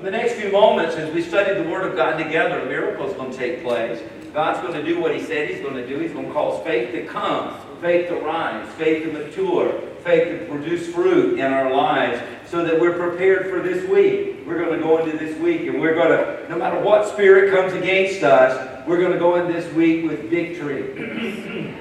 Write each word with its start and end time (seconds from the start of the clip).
in 0.00 0.06
the 0.06 0.12
next 0.12 0.32
few 0.32 0.50
moments, 0.50 0.96
as 0.96 1.12
we 1.12 1.20
study 1.20 1.62
the 1.62 1.68
Word 1.68 1.86
of 1.86 1.94
God 1.94 2.16
together, 2.16 2.64
miracles 2.64 3.12
going 3.16 3.30
to 3.30 3.36
take 3.36 3.62
place. 3.62 4.00
God's 4.32 4.66
going 4.66 4.72
to 4.72 4.82
do 4.82 4.98
what 4.98 5.14
He 5.14 5.22
said 5.22 5.50
He's 5.50 5.60
going 5.60 5.74
to 5.74 5.86
do. 5.86 5.98
He's 5.98 6.12
going 6.12 6.26
to 6.26 6.32
cause 6.32 6.64
faith 6.64 6.92
to 6.92 7.04
come, 7.04 7.54
faith 7.82 8.08
to 8.08 8.14
rise, 8.16 8.66
faith 8.76 9.04
to 9.04 9.12
mature, 9.12 9.78
faith 10.02 10.40
to 10.40 10.46
produce 10.46 10.88
fruit 10.88 11.38
in 11.38 11.52
our 11.52 11.70
lives 11.70 12.18
so 12.46 12.64
that 12.64 12.80
we're 12.80 12.96
prepared 12.96 13.50
for 13.50 13.60
this 13.60 13.86
week. 13.90 14.38
We're 14.46 14.64
going 14.64 14.78
to 14.78 14.82
go 14.82 15.04
into 15.04 15.18
this 15.18 15.38
week 15.38 15.66
and 15.68 15.78
we're 15.78 15.94
going 15.94 16.16
to, 16.16 16.48
no 16.48 16.56
matter 16.56 16.80
what 16.80 17.06
spirit 17.06 17.52
comes 17.52 17.74
against 17.74 18.22
us, 18.22 18.86
we're 18.88 19.00
going 19.00 19.12
to 19.12 19.18
go 19.18 19.36
in 19.36 19.52
this 19.52 19.70
week 19.74 20.08
with 20.08 20.30
victory. 20.30 21.74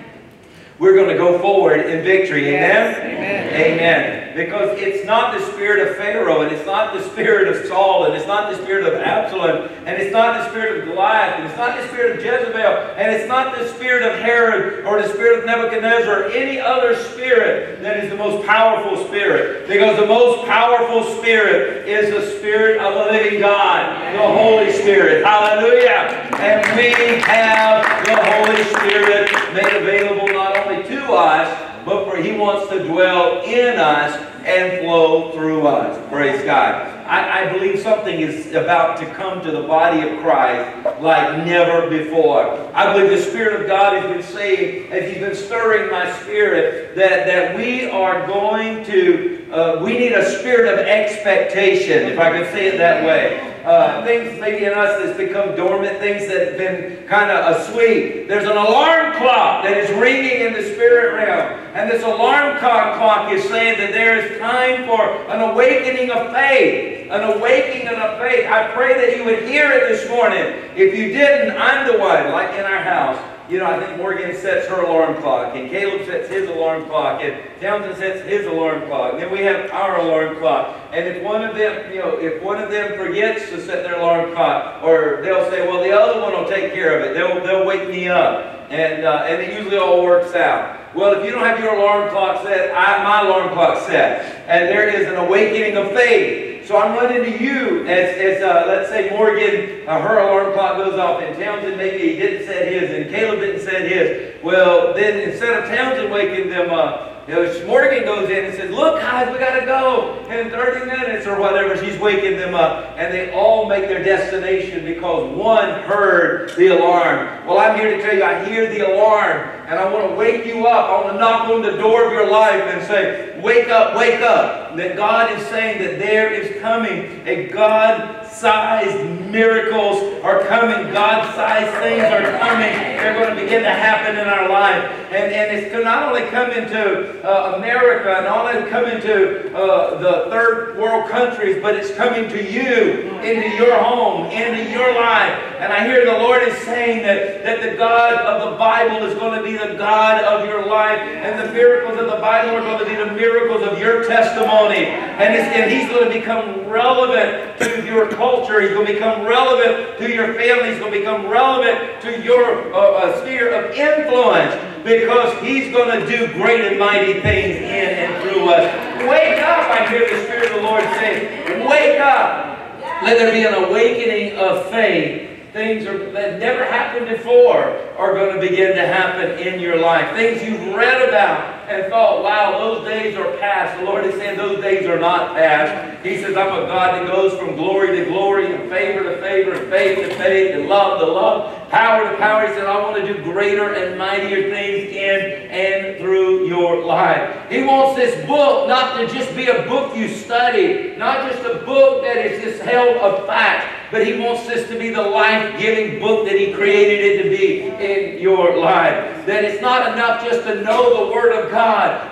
we're 0.78 0.96
going 0.96 1.08
to 1.08 1.18
go 1.18 1.40
forward 1.40 1.86
in 1.86 2.04
victory. 2.04 2.50
Amen? 2.50 2.62
Yes. 2.62 2.98
Amen. 2.98 3.54
Amen. 3.54 4.19
Because 4.36 4.78
it's 4.80 5.06
not 5.06 5.38
the 5.38 5.46
spirit 5.52 5.88
of 5.88 5.98
Pharaoh, 5.98 6.42
and 6.42 6.52
it's 6.52 6.66
not 6.66 6.94
the 6.94 7.04
spirit 7.10 7.48
of 7.48 7.66
Saul, 7.68 8.06
and 8.06 8.16
it's 8.16 8.28
not 8.28 8.52
the 8.52 8.62
spirit 8.64 8.86
of 8.86 8.94
Absalom, 8.94 9.70
and 9.86 10.02
it's 10.02 10.12
not 10.12 10.38
the 10.38 10.50
spirit 10.50 10.80
of 10.80 10.86
Goliath, 10.86 11.36
and 11.36 11.48
it's 11.48 11.58
not 11.58 11.78
the 11.78 11.88
spirit 11.88 12.18
of 12.18 12.24
Jezebel, 12.24 12.94
and 12.98 13.12
it's 13.12 13.28
not 13.28 13.58
the 13.58 13.68
spirit 13.70 14.04
of 14.04 14.20
Herod 14.20 14.86
or 14.86 15.02
the 15.02 15.10
spirit 15.10 15.40
of 15.40 15.46
Nebuchadnezzar 15.46 16.24
or 16.24 16.32
any 16.32 16.60
other 16.60 16.96
spirit 16.96 17.82
that 17.82 18.04
is 18.04 18.10
the 18.10 18.18
most 18.18 18.46
powerful 18.46 19.06
spirit. 19.08 19.68
Because 19.68 20.00
the 20.00 20.08
most 20.08 20.46
powerful 20.48 21.04
spirit 21.18 21.88
is 21.88 22.12
the 22.12 22.38
spirit 22.38 22.80
of 22.82 22.94
the 22.94 23.12
living 23.12 23.40
God, 23.40 24.14
the 24.14 24.28
Holy 24.28 24.72
Spirit. 24.72 25.26
Hallelujah. 25.26 26.30
And 26.40 26.78
we 26.78 27.22
have 27.24 27.84
the 28.06 28.16
Holy 28.16 28.64
Spirit 28.76 29.32
made 29.54 29.76
available 29.82 30.28
not 30.28 30.58
only 30.58 30.84
to 30.88 31.14
us, 31.14 31.69
but 31.86 32.06
for 32.06 32.18
He 32.18 32.32
wants 32.34 32.70
to 32.70 32.84
dwell 32.84 33.42
in 33.44 33.78
us 33.78 34.16
and 34.50 34.82
flow 34.84 35.32
through 35.32 35.68
us. 35.68 36.10
Praise 36.10 36.44
God. 36.44 36.96
I, 37.06 37.46
I, 37.46 37.54
believe 37.54 37.80
something 37.80 38.20
is 38.20 38.48
about 38.54 39.00
to 39.00 39.06
come 39.14 39.42
to 39.42 39.52
the 39.52 39.64
body 39.64 40.08
of 40.08 40.20
Christ 40.22 41.02
like 41.02 41.46
never 41.46 41.90
before. 41.90 42.46
I 42.74 42.94
believe 42.94 43.10
the 43.10 43.30
Spirit 43.32 43.62
of 43.62 43.68
God 43.68 43.94
has 43.94 44.12
been 44.12 44.22
saying, 44.22 44.92
as 44.92 45.10
He's 45.10 45.20
been 45.20 45.36
stirring 45.36 45.90
my 45.90 46.12
spirit, 46.22 46.96
that, 46.96 47.26
that 47.26 47.58
we 47.58 47.90
are 47.90 48.28
going 48.28 48.86
to, 48.86 49.52
uh, 49.52 49.84
we 49.84 49.98
need 49.98 50.12
a 50.12 50.38
spirit 50.40 50.72
of 50.72 50.80
expectation, 50.80 52.12
if 52.12 52.20
I 52.20 52.32
could 52.32 52.52
say 52.52 52.68
it 52.68 52.78
that 52.78 53.04
way 53.06 53.50
uh, 53.66 54.04
things 54.06 54.40
maybe 54.40 54.66
in 54.66 54.74
us 54.74 55.04
that's 55.04 55.18
become 55.18 55.56
dormant, 55.56 56.00
things 56.00 56.28
that 56.28 56.48
have 56.48 56.58
been 56.58 57.06
kind 57.08 57.30
of 57.30 57.58
asleep. 57.58 58.28
There's 58.28 58.46
an 58.50 58.58
alarm 58.58 59.16
clock 59.18 59.64
that 59.64 59.78
is 59.78 59.90
ringing 59.98 60.42
in 60.42 60.54
the 60.54 60.64
spirit 60.74 61.14
realm. 61.14 61.60
And 61.76 61.90
this 61.90 62.04
alarm 62.04 62.58
clock 62.60 62.98
clock 62.98 63.32
is 63.32 63.44
saying 63.44 63.78
that 63.78 63.92
there 63.92 64.18
is 64.18 64.39
time 64.40 64.88
for 64.88 65.04
an 65.30 65.42
awakening 65.52 66.10
of 66.10 66.32
faith. 66.34 67.12
An 67.12 67.38
awakening 67.38 67.88
of 67.88 68.18
faith. 68.20 68.48
I 68.48 68.72
pray 68.74 68.94
that 68.94 69.18
you 69.18 69.26
would 69.26 69.44
hear 69.44 69.70
it 69.72 69.90
this 69.90 70.10
morning. 70.10 70.42
If 70.76 70.98
you 70.98 71.10
didn't, 71.10 71.58
I'm 71.58 71.92
the 71.92 72.00
one, 72.00 72.32
like 72.32 72.54
in 72.54 72.66
our 72.66 72.82
house. 72.82 73.20
You 73.50 73.58
know, 73.58 73.66
I 73.66 73.84
think 73.84 73.98
Morgan 73.98 74.36
sets 74.36 74.68
her 74.68 74.84
alarm 74.84 75.20
clock, 75.24 75.56
and 75.56 75.72
Caleb 75.72 76.06
sets 76.06 76.30
his 76.30 76.48
alarm 76.48 76.86
clock, 76.86 77.20
and 77.24 77.36
Townsend 77.60 77.98
sets 77.98 78.22
his 78.30 78.46
alarm 78.46 78.86
clock. 78.86 79.14
And 79.14 79.24
then 79.24 79.32
we 79.32 79.40
have 79.40 79.72
our 79.72 79.98
alarm 79.98 80.38
clock. 80.38 80.78
And 80.92 81.08
if 81.08 81.24
one 81.24 81.44
of 81.44 81.56
them, 81.56 81.92
you 81.92 81.98
know, 81.98 82.20
if 82.20 82.44
one 82.44 82.62
of 82.62 82.70
them 82.70 82.96
forgets 82.96 83.50
to 83.50 83.60
set 83.60 83.84
their 83.84 84.00
alarm 84.00 84.34
clock, 84.36 84.84
or 84.84 85.22
they'll 85.24 85.50
say, 85.50 85.68
well, 85.68 85.82
the 85.82 85.92
other 85.92 86.22
one 86.22 86.34
will 86.34 86.48
take 86.48 86.74
care 86.74 87.00
of 87.00 87.08
it. 87.08 87.16
They'll, 87.16 87.44
they'll 87.44 87.66
wake 87.66 87.90
me 87.90 88.08
up. 88.08 88.70
And, 88.70 89.04
uh, 89.04 89.24
and 89.26 89.42
it 89.42 89.58
usually 89.58 89.80
all 89.80 90.04
works 90.04 90.36
out. 90.36 90.79
Well, 90.96 91.20
if 91.20 91.26
you 91.26 91.32
don't 91.32 91.44
have 91.44 91.60
your 91.60 91.76
alarm 91.76 92.10
clock 92.10 92.44
set, 92.44 92.72
I, 92.76 92.84
have 92.86 93.04
my 93.04 93.30
alarm 93.30 93.54
clock 93.54 93.86
set. 93.88 94.48
And 94.48 94.68
there 94.68 94.88
is 94.90 95.08
an 95.08 95.16
awakening 95.16 95.78
of 95.78 95.92
faith 95.92 96.50
so 96.70 96.78
I'm 96.78 96.94
running 96.94 97.24
to 97.24 97.44
you 97.44 97.84
as, 97.88 98.16
as 98.16 98.44
uh, 98.44 98.66
let's 98.68 98.90
say 98.90 99.10
Morgan, 99.10 99.88
uh, 99.88 100.00
her 100.02 100.20
alarm 100.20 100.54
clock 100.54 100.78
goes 100.78 101.00
off, 101.00 101.20
and 101.20 101.36
Townsend 101.36 101.78
maybe 101.78 101.98
he 101.98 102.16
didn't 102.16 102.46
set 102.46 102.72
his, 102.72 102.92
and 102.92 103.10
Caleb 103.10 103.40
didn't 103.40 103.62
set 103.62 103.90
his. 103.90 104.40
Well, 104.44 104.94
then 104.94 105.28
instead 105.28 105.64
of 105.64 105.68
Townsend 105.68 106.12
waking 106.12 106.52
them 106.52 106.70
up, 106.70 107.19
you 107.30 107.36
know, 107.36 107.68
Morgan 107.68 108.06
goes 108.06 108.28
in 108.32 108.46
and 108.46 108.56
says, 108.56 108.72
Look, 108.72 109.00
guys, 109.00 109.32
we 109.32 109.38
got 109.38 109.60
to 109.60 109.64
go 109.64 110.26
in 110.32 110.50
30 110.50 110.88
minutes 110.88 111.28
or 111.28 111.40
whatever. 111.40 111.78
She's 111.78 112.00
waking 112.00 112.38
them 112.38 112.56
up. 112.56 112.96
And 112.98 113.14
they 113.14 113.32
all 113.34 113.70
make 113.70 113.88
their 113.88 114.04
destination 114.04 114.84
because 114.84 115.32
one 115.38 115.70
heard 115.84 116.50
the 116.58 116.70
alarm. 116.70 117.46
Well, 117.46 117.60
I'm 117.60 117.78
here 117.78 117.96
to 117.96 118.02
tell 118.02 118.16
you, 118.16 118.24
I 118.24 118.44
hear 118.46 118.68
the 118.74 118.92
alarm. 118.92 119.48
And 119.68 119.78
I 119.78 119.94
want 119.94 120.10
to 120.10 120.16
wake 120.16 120.48
you 120.48 120.66
up. 120.66 120.90
I 120.90 121.04
want 121.04 121.14
to 121.14 121.20
knock 121.20 121.50
on 121.50 121.62
the 121.62 121.78
door 121.78 122.08
of 122.08 122.14
your 122.14 122.32
life 122.32 122.64
and 122.64 122.84
say, 122.88 123.40
Wake 123.40 123.70
up, 123.70 123.96
wake 123.96 124.22
up. 124.22 124.76
That 124.76 124.96
God 124.96 125.32
is 125.40 125.46
saying 125.50 125.84
that 125.84 126.00
there 126.00 126.34
is 126.34 126.60
coming 126.64 127.22
a 127.28 127.48
God 127.50 128.26
sized 128.40 129.30
miracles 129.32 130.24
are 130.24 130.46
coming. 130.46 130.92
God 130.94 131.36
sized 131.36 131.76
things 131.84 132.04
are 132.04 132.40
coming. 132.40 132.72
They're 132.72 133.14
going 133.14 133.36
to 133.36 133.42
begin 133.42 133.64
to 133.64 133.70
happen 133.70 134.18
in 134.18 134.28
our 134.28 134.50
life. 134.50 134.84
And, 135.12 135.34
and 135.34 135.58
it's 135.58 135.72
going 135.72 135.84
to 135.84 135.90
not 135.90 136.10
only 136.10 136.30
come 136.30 136.52
into 136.52 137.22
uh, 137.24 137.58
America 137.58 138.16
and 138.16 138.26
not 138.26 138.56
only 138.56 138.70
come 138.70 138.86
into 138.86 139.54
uh, 139.56 140.00
the 140.00 140.30
third 140.30 140.78
world 140.78 141.10
countries, 141.10 141.62
but 141.62 141.76
it's 141.76 141.94
coming 141.96 142.30
to 142.30 142.38
you, 142.38 143.10
into 143.20 143.50
your 143.56 143.76
home, 143.84 144.28
into 144.32 144.70
your 144.70 144.94
life. 144.96 145.38
And 145.60 145.74
I 145.74 145.86
hear 145.86 146.06
the 146.06 146.20
Lord 146.20 146.42
is 146.44 146.58
saying 146.60 147.04
that, 147.04 147.44
that 147.44 147.62
the 147.62 147.78
God 147.78 148.14
of 148.26 148.52
the 148.52 148.58
Bible 148.58 149.06
is 149.06 149.16
going 149.16 149.38
to 149.38 149.44
be 149.44 149.58
the 149.58 149.76
God 149.78 150.24
of 150.24 150.48
your 150.48 150.66
life. 150.66 151.00
And 151.00 151.40
the 151.40 151.52
miracles 151.52 152.00
of 152.00 152.06
the 152.06 152.22
Bible 152.22 152.56
are 152.56 152.62
going 152.62 152.80
to 152.80 152.86
be 152.86 152.96
the 152.96 153.12
miracles 153.12 153.68
of 153.68 153.78
your 153.80 154.08
testimony. 154.08 154.86
And, 154.86 155.36
and 155.36 155.72
He's 155.72 155.90
going 155.90 156.06
to 156.06 156.14
become 156.14 156.66
relevant 156.70 157.60
to 157.60 157.86
your 157.86 158.08
culture 158.10 158.29
culture. 158.30 158.62
He's 158.62 158.72
going 158.72 158.86
to 158.86 158.94
become 158.94 159.26
relevant 159.26 159.98
to 160.00 160.12
your 160.12 160.34
family. 160.36 160.70
He's 160.70 160.80
going 160.80 160.94
to 160.94 161.00
become 161.00 161.28
relevant 161.28 162.02
to 162.02 162.24
your 162.24 162.74
uh, 162.74 162.78
uh, 162.78 163.22
sphere 163.22 163.50
of 163.54 163.72
influence 163.74 164.54
because 164.84 165.34
He's 165.42 165.74
going 165.74 166.00
to 166.00 166.06
do 166.06 166.32
great 166.34 166.62
and 166.62 166.80
mighty 166.80 167.14
things 167.22 167.58
in 167.58 167.90
and 168.06 168.24
through 168.24 168.50
us. 168.50 168.66
Wake 169.10 169.42
up, 169.42 169.70
I 169.70 169.88
hear 169.90 170.02
the 170.02 170.24
Spirit 170.26 170.52
of 170.52 170.58
the 170.58 170.62
Lord 170.62 170.84
say. 171.02 171.66
Wake 171.68 172.00
up. 172.00 172.58
Let 173.04 173.18
there 173.18 173.32
be 173.32 173.46
an 173.46 173.64
awakening 173.64 174.38
of 174.38 174.70
faith 174.70 175.28
things 175.54 175.88
are, 175.88 176.12
that 176.12 176.40
never 176.40 176.64
happened 176.64 177.08
before 177.08 177.76
are 177.98 178.14
going 178.14 178.36
to 178.36 178.40
begin 178.40 178.76
to 178.76 178.86
happen 178.86 179.40
in 179.40 179.60
your 179.60 179.78
life. 179.78 180.16
Things 180.16 180.44
you've 180.44 180.76
read 180.76 181.10
about 181.10 181.59
and 181.70 181.92
thought, 181.92 182.24
wow, 182.24 182.58
those 182.58 182.88
days 182.88 183.16
are 183.16 183.38
past. 183.38 183.80
The 183.80 183.86
Lord 183.86 184.06
is 184.06 184.16
saying 184.16 184.38
those 184.38 184.60
days 184.60 184.88
are 184.88 185.00
not 185.00 185.36
past. 185.36 186.04
He 186.04 186.18
says, 186.18 186.36
I'm 186.36 186.48
a 186.48 186.66
God 186.66 186.96
that 186.96 187.08
goes 187.08 187.38
from 187.38 187.56
glory 187.56 187.96
to 187.98 188.06
glory 188.06 188.52
and 188.54 188.70
favor 188.70 189.04
to 189.04 189.22
favor 189.22 189.54
and 189.54 189.70
faith 189.70 190.10
to 190.10 190.16
faith 190.16 190.56
and 190.56 190.68
love 190.68 191.00
to 191.00 191.06
love, 191.06 191.70
power 191.70 192.10
to 192.10 192.18
power. 192.18 192.48
He 192.48 192.54
said, 192.54 192.66
I 192.66 192.82
want 192.82 193.06
to 193.06 193.14
do 193.14 193.22
greater 193.24 193.74
and 193.74 193.98
mightier 193.98 194.50
things 194.50 194.92
in 194.92 195.52
and 195.52 196.00
through 196.00 196.48
your 196.48 196.84
life. 196.84 197.50
He 197.52 197.64
wants 197.64 197.98
this 197.98 198.26
book 198.26 198.68
not 198.68 198.98
to 198.98 199.08
just 199.08 199.36
be 199.36 199.48
a 199.48 199.68
book 199.68 199.96
you 199.96 200.08
study, 200.10 200.96
not 200.98 201.30
just 201.30 201.46
a 201.46 201.66
book 201.66 202.04
that 202.04 202.18
is 202.18 202.42
just 202.44 202.64
held 202.64 202.98
of 202.98 203.28
fact, 203.28 203.92
but 203.92 204.06
He 204.06 204.20
wants 204.20 204.48
this 204.48 204.70
to 204.70 204.80
be 204.80 204.90
the 204.90 205.02
life-giving 205.02 206.00
book 206.00 206.26
that 206.28 206.38
He 206.38 206.54
created 206.54 207.00
it 207.04 207.24
to 207.24 207.30
be 207.30 207.62
in 207.84 208.20
your 208.20 208.58
life. 208.58 209.26
That 209.26 209.44
it's 209.44 209.62
not 209.62 209.94
enough 209.94 210.24
just 210.24 210.44
to 210.44 210.64
know 210.64 211.06
the 211.06 211.12
Word 211.14 211.34
of 211.34 211.52
God, 211.52 211.59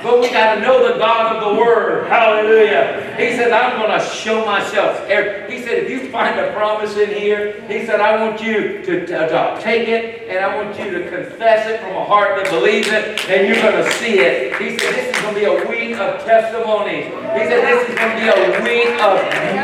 but 0.03 0.19
we 0.19 0.29
got 0.29 0.55
to 0.55 0.61
know 0.61 0.91
the 0.91 0.99
God 0.99 1.35
of 1.35 1.55
the 1.55 1.61
Word. 1.61 2.07
Hallelujah. 2.07 3.15
He 3.17 3.35
said, 3.35 3.51
I'm 3.51 3.79
going 3.79 3.97
to 3.97 4.05
show 4.05 4.45
myself. 4.45 5.07
He 5.49 5.61
said, 5.63 5.83
if 5.83 5.89
you 5.89 6.09
find 6.11 6.39
a 6.39 6.51
promise 6.53 6.97
in 6.97 7.09
here, 7.09 7.61
He 7.67 7.85
said, 7.85 8.01
I 8.01 8.23
want 8.25 8.41
you 8.41 8.83
to, 8.83 9.05
to, 9.05 9.05
to 9.07 9.59
take 9.61 9.87
it 9.87 10.27
and 10.29 10.39
I 10.43 10.55
want 10.55 10.77
you 10.77 10.91
to 10.91 11.09
confess 11.09 11.67
it 11.67 11.79
from 11.79 11.95
a 11.95 12.03
heart 12.03 12.43
that 12.43 12.51
believes 12.51 12.89
it, 12.89 13.19
and 13.29 13.47
you're 13.47 13.61
going 13.61 13.83
to 13.83 13.91
see 13.93 14.19
it. 14.19 14.59
He 14.59 14.77
said, 14.77 14.93
this 14.93 15.15
is 15.15 15.21
going 15.21 15.33
to 15.35 15.39
be 15.39 15.45
a 15.45 15.69
week 15.69 15.97
of 15.97 16.23
testimonies. 16.25 17.05
He 17.05 17.43
said, 17.47 17.63
this 17.63 17.89
is 17.89 17.95
going 17.95 18.11
to 18.11 18.19
be 18.19 18.27
a 18.27 18.59
week 18.63 18.99
of 18.99 19.15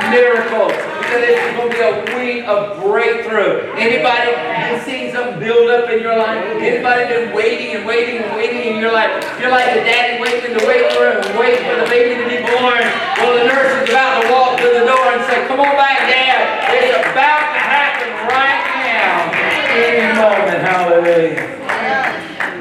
miracles. 0.10 0.93
Said, 1.14 1.22
this 1.22 1.38
is 1.38 1.54
going 1.54 1.70
to 1.70 1.78
be 1.78 1.86
a 1.86 1.94
week 2.18 2.42
of 2.50 2.82
breakthrough. 2.82 3.70
Anybody 3.78 4.34
been 4.34 4.82
seeing 4.82 5.14
something 5.14 5.38
build 5.38 5.70
up 5.70 5.86
in 5.92 6.02
your 6.02 6.18
life? 6.18 6.42
Anybody 6.58 7.06
been 7.06 7.30
waiting 7.36 7.76
and 7.76 7.86
waiting 7.86 8.24
and 8.24 8.36
waiting 8.36 8.74
in 8.74 8.80
your 8.82 8.92
life? 8.92 9.24
You're 9.40 9.52
like 9.52 9.76
the 9.78 9.82
daddy 9.86 10.20
waiting 10.20 10.58
waiting 10.66 10.98
room, 10.98 11.22
waiting 11.38 11.70
for 11.70 11.76
the 11.78 11.86
baby 11.86 12.18
to 12.18 12.26
be 12.26 12.42
born. 12.42 12.82
Well, 13.22 13.38
the 13.38 13.46
nurse 13.46 13.84
is 13.84 13.90
about 13.90 14.24
to 14.24 14.32
walk 14.32 14.58
to 14.58 14.66
the 14.74 14.86
door 14.90 15.14
and 15.14 15.22
say, 15.30 15.46
come 15.48 15.60
on 15.60 15.76
back, 15.78 16.00
Dad. 16.10 16.74
It's 16.82 16.98
about 16.98 17.54
to 17.54 17.62
happen 17.62 18.10
right 18.34 18.66
now. 18.82 19.30
Any 19.70 20.18
moment. 20.18 20.66
Hallelujah. 20.66 21.46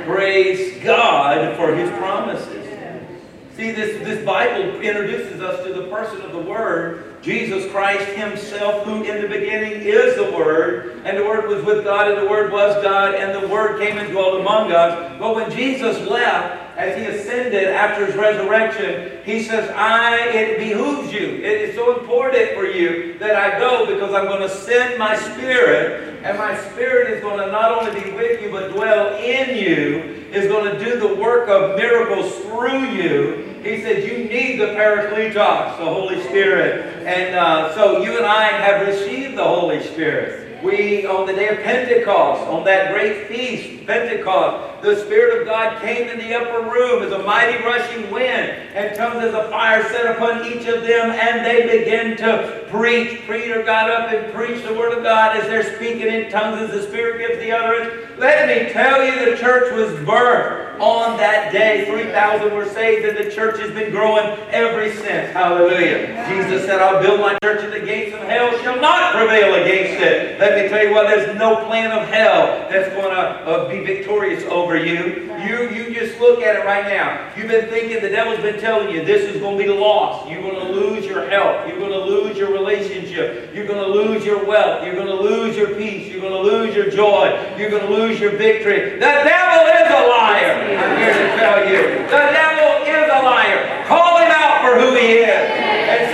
Praise 0.05 0.76
God 0.84 1.56
for 1.56 1.75
his 1.75 1.88
promises. 1.96 2.51
See, 3.56 3.70
this, 3.70 3.99
this 4.02 4.25
Bible 4.25 4.81
introduces 4.81 5.43
us 5.43 5.62
to 5.66 5.75
the 5.75 5.87
person 5.88 6.22
of 6.22 6.32
the 6.32 6.38
Word, 6.38 7.20
Jesus 7.22 7.70
Christ 7.70 8.08
Himself, 8.16 8.84
who 8.84 9.02
in 9.04 9.20
the 9.20 9.28
beginning 9.28 9.82
is 9.82 10.16
the 10.16 10.32
Word, 10.32 11.02
and 11.04 11.19
the 11.19 11.25
Word 11.25 11.49
was 11.49 11.62
with 11.62 11.84
God, 11.84 12.10
and 12.10 12.22
the 12.22 12.31
Word 12.31 12.50
was 12.50 12.82
God, 12.82 13.14
and 13.14 13.43
the 13.43 13.46
Word 13.49 13.78
came 13.78 13.99
and 13.99 14.10
dwelt 14.10 14.40
among 14.40 14.72
us. 14.72 15.19
But 15.20 15.34
when 15.34 15.50
Jesus 15.50 15.99
left, 16.08 16.71
as 16.82 16.99
he 16.99 17.05
ascended 17.05 17.69
after 17.69 18.05
his 18.05 18.17
resurrection, 18.17 19.19
he 19.25 19.44
says, 19.44 19.70
I, 19.70 20.29
it 20.31 20.58
behooves 20.58 21.12
you. 21.12 21.37
It 21.37 21.69
is 21.70 21.76
so 21.76 22.00
important 22.00 22.55
for 22.55 22.67
you 22.67 23.19
that 23.19 23.37
I 23.37 23.58
go 23.61 23.87
because 23.87 24.12
I'm 24.12 24.26
going 24.26 24.43
to 24.43 24.49
send 24.49 24.99
my 24.99 25.17
spirit, 25.17 26.20
and 26.25 26.37
my 26.37 26.58
spirit 26.70 27.12
is 27.12 27.23
going 27.23 27.38
to 27.38 27.52
not 27.52 27.70
only 27.70 28.00
be 28.00 28.11
with 28.11 28.43
you, 28.43 28.50
but 28.50 28.73
dwell 28.73 29.17
in 29.17 29.56
you, 29.56 30.26
is 30.32 30.49
going 30.49 30.73
to 30.73 30.84
do 30.84 30.99
the 30.99 31.14
work 31.14 31.49
of 31.49 31.76
miracles 31.76 32.34
through 32.38 32.87
you. 32.90 33.61
He 33.62 33.81
said, 33.82 34.02
You 34.02 34.25
need 34.25 34.58
the 34.58 34.75
Parakletos, 34.75 35.79
the 35.79 35.84
Holy 35.84 36.20
Spirit. 36.25 37.06
And 37.06 37.37
uh, 37.37 37.73
so 37.76 38.02
you 38.02 38.17
and 38.17 38.26
I 38.26 38.44
have 38.44 38.88
received 38.88 39.37
the 39.37 39.44
Holy 39.44 39.81
Spirit. 39.84 40.62
We, 40.64 41.06
on 41.06 41.26
the 41.26 41.32
day 41.32 41.49
of 41.49 41.58
Pentecost, 41.58 42.43
on 42.49 42.64
that 42.64 42.93
great 42.93 43.26
feast, 43.29 43.87
Pentecost, 43.87 44.71
the 44.82 44.96
Spirit 44.96 45.40
of 45.40 45.46
God 45.46 45.81
came 45.81 46.08
in 46.08 46.19
the 46.19 46.34
upper 46.34 46.69
room 46.69 47.05
as 47.05 47.12
a 47.12 47.23
mighty 47.23 47.62
rushing 47.62 48.11
wind, 48.11 48.50
and 48.75 48.96
tongues 48.96 49.25
as 49.25 49.32
a 49.32 49.49
fire 49.49 49.82
set 49.88 50.17
upon 50.17 50.44
each 50.44 50.67
of 50.67 50.82
them, 50.82 51.11
and 51.11 51.46
they 51.46 51.79
began 51.79 52.17
to 52.17 52.67
preach. 52.69 53.20
Peter 53.29 53.62
got 53.62 53.90
up 53.90 54.12
and 54.12 54.32
preached 54.34 54.67
the 54.67 54.75
Word 54.75 54.96
of 54.96 55.05
God 55.05 55.37
as 55.37 55.46
they're 55.46 55.76
speaking 55.76 56.08
in 56.08 56.31
tongues 56.31 56.61
as 56.61 56.70
the 56.70 56.82
Spirit 56.88 57.19
gives 57.19 57.40
the 57.40 57.52
utterance. 57.52 58.08
Let 58.19 58.49
me 58.49 58.73
tell 58.73 59.05
you, 59.05 59.31
the 59.31 59.37
church 59.37 59.73
was 59.73 59.90
birthed 60.06 60.62
on 60.81 61.17
that 61.19 61.52
day. 61.52 61.84
3,000 61.87 62.55
were 62.55 62.67
saved, 62.67 63.06
and 63.06 63.17
the 63.17 63.31
church 63.31 63.61
has 63.61 63.70
been 63.73 63.90
growing 63.90 64.38
ever 64.50 64.90
since. 64.93 65.32
Hallelujah. 65.32 66.26
Jesus 66.29 66.67
said, 66.67 66.81
I'll 66.81 67.00
build 67.00 67.20
my 67.20 67.38
church, 67.43 67.62
and 67.62 67.73
the 67.73 67.81
gates 67.81 68.14
of 68.14 68.23
hell 68.23 68.50
shall 68.62 68.81
not 68.81 69.14
prevail 69.14 69.55
against 69.55 70.02
it. 70.02 70.40
Let 70.40 70.61
me 70.61 70.69
tell 70.69 70.84
you 70.84 70.93
what, 70.93 71.06
there's 71.06 71.37
no 71.38 71.64
plan 71.67 71.90
of 71.93 72.08
hell 72.08 72.69
that's 72.70 72.93
going 72.94 73.11
to 73.11 73.20
uh, 73.20 73.69
be 73.69 73.84
victorious 73.84 74.44
over 74.44 74.71
you. 74.76 75.32
You, 75.42 75.70
you 75.70 75.94
just 75.94 76.20
look 76.20 76.42
at 76.42 76.56
it 76.56 76.64
right 76.64 76.84
now. 76.84 77.32
You've 77.36 77.48
been 77.48 77.69
thinking, 77.69 78.00
the 78.02 78.08
devil's 78.08 78.40
been 78.40 78.60
telling 78.60 78.94
you, 78.94 79.04
this 79.04 79.28
is 79.28 79.40
going 79.40 79.58
to 79.58 79.64
be 79.64 79.70
lost. 79.70 80.30
You're 80.30 80.42
going 80.42 80.66
to 80.66 80.72
lose 80.72 81.04
your 81.04 81.28
health. 81.28 81.66
You're 81.69 81.78
going 81.78 81.92
to 81.92 82.04
lose 82.04 82.36
your 82.36 82.52
relationship. 82.52 83.54
You're 83.54 83.66
going 83.66 83.80
to 83.80 83.88
lose 83.88 84.24
your 84.24 84.44
wealth. 84.44 84.84
You're 84.84 84.94
going 84.94 85.06
to 85.06 85.20
lose 85.20 85.56
your 85.56 85.74
peace. 85.74 86.08
You're 86.08 86.20
going 86.20 86.32
to 86.32 86.50
lose 86.50 86.74
your 86.74 86.90
joy. 86.90 87.54
You're 87.58 87.70
going 87.70 87.86
to 87.86 87.92
lose 87.92 88.20
your 88.20 88.32
victory. 88.32 88.94
The 88.94 89.00
devil 89.00 89.66
is 89.66 89.88
a 89.90 90.08
liar. 90.08 90.76
I'm 90.78 90.96
here 90.98 91.12
to 91.12 91.36
tell 91.36 91.69
you. 91.69 91.82
The 92.06 92.24
devil 92.32 92.86
is 92.86 93.10
a 93.10 93.22
liar. 93.24 93.84
Call 93.86 94.19
him 94.19 94.30
out 94.30 94.60
for 94.62 94.80
who 94.80 94.96
he 94.96 95.24
is. 95.24 95.62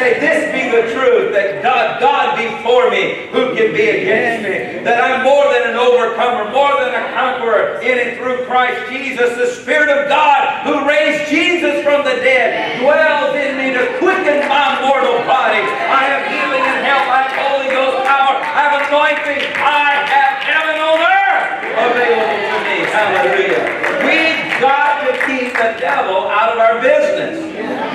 Say, 0.09 0.21
this 0.25 0.41
be 0.57 0.65
the 0.73 0.89
truth, 0.97 1.37
that 1.37 1.61
God, 1.61 2.01
God 2.01 2.41
be 2.41 2.49
for 2.65 2.89
me. 2.89 3.29
Who 3.29 3.53
can 3.53 3.77
be 3.77 3.85
against 3.93 4.41
me? 4.41 4.81
That 4.81 5.05
I'm 5.05 5.21
more 5.21 5.45
than 5.53 5.69
an 5.69 5.77
overcomer, 5.77 6.49
more 6.49 6.73
than 6.81 6.97
a 6.97 7.13
conqueror 7.13 7.77
in 7.85 8.01
and 8.01 8.17
through 8.17 8.49
Christ 8.49 8.89
Jesus. 8.89 9.37
The 9.37 9.53
Spirit 9.53 9.93
of 9.93 10.09
God 10.09 10.65
who 10.65 10.89
raised 10.89 11.29
Jesus 11.29 11.85
from 11.85 12.09
the 12.09 12.17
dead 12.25 12.81
dwells 12.81 13.37
in 13.37 13.61
me 13.61 13.77
to 13.77 13.85
quicken 14.01 14.49
my 14.49 14.81
mortal 14.81 15.21
body. 15.29 15.61
I 15.61 16.09
have 16.09 16.25
healing 16.33 16.65
and 16.65 16.81
health. 16.89 17.05
I 17.05 17.21
have 17.29 17.37
Holy 17.45 17.69
Ghost 17.69 18.01
power. 18.09 18.41
I 18.41 18.61
have 18.65 18.75
anointing. 18.89 19.45
I 19.61 19.93
have 20.09 20.37
heaven 20.41 20.77
on 20.89 20.99
earth 21.05 21.53
available 21.85 22.41
to 22.49 22.57
me. 22.65 22.77
Hallelujah. 22.97 23.61
We've 24.09 24.41
got 24.57 25.05
to 25.05 25.13
keep 25.29 25.53
the 25.53 25.77
devil 25.77 26.33
out 26.33 26.57
of 26.57 26.59
our 26.65 26.81
business 26.81 27.45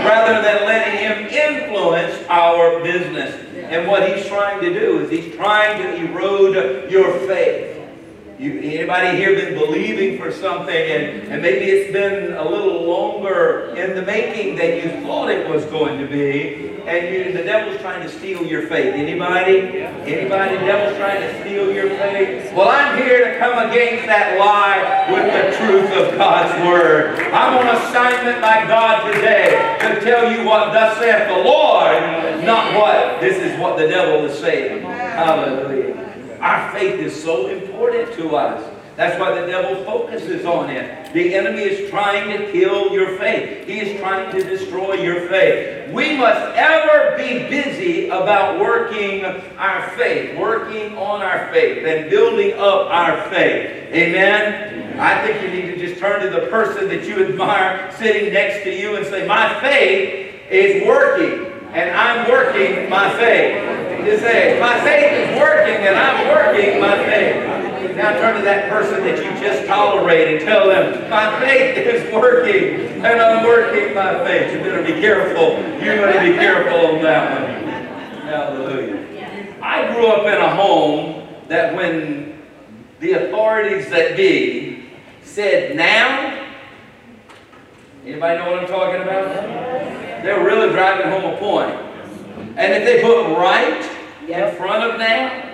rather 0.03 0.41
than 0.43 0.67
letting 0.67 0.99
him 0.99 1.12
influence 1.83 2.25
our 2.29 2.81
business. 2.81 3.35
And 3.55 3.87
what 3.87 4.07
he's 4.07 4.25
trying 4.27 4.61
to 4.61 4.73
do 4.73 4.99
is 4.99 5.09
he's 5.09 5.35
trying 5.35 5.81
to 5.81 5.95
erode 5.95 6.89
your 6.89 7.13
faith. 7.27 7.72
You, 8.39 8.59
anybody 8.59 9.15
here 9.15 9.35
been 9.35 9.53
believing 9.53 10.17
for 10.17 10.31
something 10.31 10.75
and, 10.75 11.27
and 11.31 11.41
maybe 11.41 11.65
it's 11.65 11.93
been 11.93 12.33
a 12.33 12.43
little 12.43 12.83
longer 12.83 13.75
in 13.75 13.95
the 13.95 14.01
making 14.01 14.55
than 14.55 14.77
you 14.77 15.05
thought 15.05 15.29
it 15.29 15.47
was 15.47 15.65
going 15.65 15.99
to 15.99 16.07
be 16.07 16.73
and 16.85 17.15
you, 17.15 17.31
the 17.31 17.43
devil's 17.43 17.79
trying 17.79 18.01
to 18.01 18.09
steal 18.09 18.45
your 18.45 18.67
faith. 18.67 18.93
Anybody? 18.93 19.81
Anybody? 19.81 20.57
The 20.57 20.65
devil's 20.65 20.97
trying 20.97 21.21
to 21.21 21.41
steal 21.41 21.71
your 21.71 21.87
faith? 21.89 22.51
Well, 22.53 22.67
I'm 22.67 23.01
here 23.01 23.31
to 23.31 23.39
come 23.39 23.69
against 23.69 24.05
that 24.07 24.37
lie 24.37 25.07
with 25.09 25.31
the 25.31 25.57
truth 25.63 25.91
of 25.91 26.17
God's 26.17 26.67
word. 26.67 27.19
I'm 27.31 27.57
on 27.57 27.75
assignment 27.77 28.41
by 28.41 28.67
God 28.67 29.13
today 29.13 29.77
to 29.79 30.01
tell 30.01 30.29
you 30.29 30.45
what 30.45 30.73
thus 30.73 30.97
saith 30.97 31.29
the 31.29 31.43
Lord, 31.49 32.43
not 32.43 32.75
what 32.75 33.21
this 33.21 33.37
is 33.37 33.57
what 33.59 33.77
the 33.77 33.87
devil 33.87 34.25
is 34.25 34.37
saying. 34.39 34.83
Hallelujah. 34.83 36.02
Our 36.43 36.73
faith 36.73 36.99
is 36.99 37.23
so 37.23 37.47
important 37.47 38.13
to 38.15 38.35
us. 38.35 38.69
That's 38.97 39.17
why 39.17 39.39
the 39.39 39.47
devil 39.47 39.83
focuses 39.85 40.45
on 40.45 40.69
it. 40.69 41.13
The 41.13 41.33
enemy 41.33 41.61
is 41.61 41.89
trying 41.89 42.37
to 42.37 42.51
kill 42.51 42.91
your 42.91 43.17
faith. 43.17 43.65
He 43.65 43.79
is 43.79 43.99
trying 43.99 44.29
to 44.33 44.43
destroy 44.43 44.95
your 44.95 45.29
faith. 45.29 45.91
We 45.93 46.17
must 46.17 46.55
ever 46.55 47.15
be 47.15 47.49
busy 47.49 48.09
about 48.09 48.59
working 48.59 49.23
our 49.57 49.89
faith, 49.91 50.37
working 50.37 50.97
on 50.97 51.21
our 51.21 51.51
faith, 51.53 51.85
and 51.85 52.09
building 52.09 52.53
up 52.53 52.87
our 52.89 53.29
faith. 53.29 53.93
Amen? 53.93 54.99
I 54.99 55.25
think 55.25 55.41
you 55.41 55.47
need 55.47 55.71
to 55.71 55.87
just 55.87 55.99
turn 55.99 56.21
to 56.21 56.29
the 56.29 56.47
person 56.47 56.89
that 56.89 57.05
you 57.05 57.25
admire 57.25 57.89
sitting 57.97 58.33
next 58.33 58.63
to 58.65 58.69
you 58.69 58.97
and 58.97 59.05
say, 59.05 59.25
My 59.25 59.59
faith 59.61 60.35
is 60.51 60.85
working, 60.85 61.51
and 61.73 61.89
I'm 61.89 62.29
working 62.29 62.89
my 62.89 63.09
faith. 63.17 64.05
Just 64.05 64.21
say, 64.21 64.59
My 64.59 64.79
faith 64.81 65.29
is 65.29 65.39
working, 65.39 65.87
and 65.87 65.95
I'm 65.95 66.27
working 66.27 66.81
my 66.81 66.97
faith. 67.05 67.53
Now 68.03 68.19
turn 68.19 68.35
to 68.35 68.41
that 68.41 68.69
person 68.69 69.01
that 69.05 69.17
you 69.23 69.31
just 69.39 69.65
tolerated. 69.65 70.41
Tell 70.41 70.67
them, 70.67 71.09
my 71.09 71.39
faith 71.39 71.77
is 71.77 72.13
working, 72.13 73.01
and 73.01 73.21
I'm 73.21 73.45
working 73.45 73.95
my 73.95 74.21
faith. 74.25 74.51
You 74.51 74.59
better 74.59 74.83
be 74.83 74.99
careful. 74.99 75.51
You 75.79 76.01
better 76.01 76.29
be 76.29 76.35
careful 76.35 76.97
on 76.97 77.01
that 77.01 77.31
one. 77.39 77.63
Hallelujah. 78.25 79.55
I 79.61 79.93
grew 79.93 80.07
up 80.07 80.25
in 80.25 80.33
a 80.33 80.53
home 80.53 81.29
that 81.47 81.73
when 81.73 82.41
the 82.99 83.13
authorities 83.13 83.89
that 83.89 84.17
be 84.17 84.89
said 85.23 85.77
now, 85.77 86.45
anybody 88.05 88.37
know 88.37 88.51
what 88.51 88.59
I'm 88.59 88.67
talking 88.67 89.01
about? 89.01 89.33
They're 90.25 90.43
really 90.43 90.73
driving 90.73 91.09
home 91.09 91.33
a 91.33 91.37
point. 91.37 91.71
And 92.57 92.73
if 92.73 92.83
they 92.83 93.01
put 93.01 93.37
right 93.37 93.81
in 94.27 94.55
front 94.57 94.91
of 94.91 94.99
now, 94.99 95.52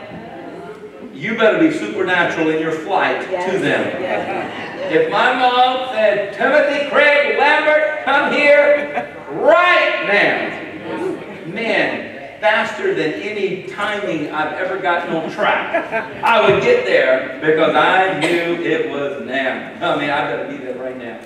you 1.20 1.38
better 1.38 1.60
be 1.60 1.72
supernatural 1.72 2.50
in 2.50 2.62
your 2.62 2.72
flight 2.72 3.30
yes. 3.30 3.52
to 3.52 3.60
them. 3.60 4.02
Yes. 4.02 4.92
If 4.92 5.12
my 5.12 5.34
mom 5.38 5.90
said, 5.94 6.34
Timothy 6.34 6.90
Craig 6.90 7.38
Lambert, 7.38 8.06
come 8.06 8.32
here 8.32 9.14
right 9.30 10.06
now, 10.08 11.52
man, 11.52 12.40
faster 12.40 12.96
than 12.96 13.14
any 13.14 13.68
timing 13.68 14.32
I've 14.32 14.54
ever 14.54 14.80
gotten 14.80 15.16
on 15.16 15.30
track, 15.30 15.92
I 16.24 16.50
would 16.50 16.64
get 16.64 16.86
there 16.86 17.40
because 17.42 17.76
I 17.76 18.20
knew 18.20 18.64
it 18.64 18.90
was 18.90 19.28
now. 19.28 19.94
I 19.94 20.00
mean, 20.00 20.10
I 20.10 20.22
better 20.22 20.58
be 20.58 20.64
there 20.64 20.78
right 20.82 20.98
now. 20.98 21.20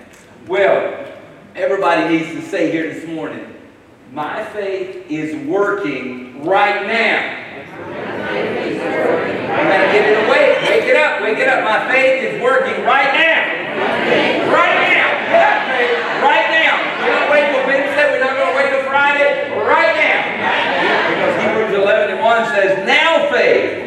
Well, 0.48 1.06
everybody 1.56 2.18
needs 2.18 2.32
to 2.32 2.42
say 2.42 2.72
here 2.72 2.92
this 2.92 3.08
morning, 3.08 3.46
my 4.12 4.44
faith 4.46 5.06
is 5.10 5.48
working 5.48 6.44
right 6.44 6.86
now. 6.88 7.43
You 7.74 9.70
gotta 9.70 9.90
get 9.90 10.06
it 10.06 10.18
awake. 10.28 10.62
Wake 10.70 10.86
it 10.86 10.96
up. 10.96 11.22
Wake 11.22 11.40
it 11.40 11.48
up. 11.48 11.64
My 11.64 11.90
faith 11.90 12.24
is 12.24 12.42
working 12.42 12.86
right 12.86 13.10
now. 13.14 13.42
Right 14.54 14.78
now. 14.86 15.10
Right 16.22 16.50
now. 16.54 16.78
We're 17.02 17.18
not 17.18 17.32
waiting 17.32 17.52
till 17.54 17.66
Wednesday. 17.66 18.12
We're 18.14 18.20
not 18.22 18.38
going 18.38 18.54
to 18.54 18.58
wait 18.58 18.70
till 18.70 18.86
Friday. 18.86 19.50
Right 19.58 19.96
now. 19.98 20.22
Because 21.10 21.34
Hebrews 21.42 21.74
11 21.82 22.16
and 22.16 22.22
1 22.22 22.46
says, 22.54 22.86
now 22.86 23.30
faith. 23.32 23.83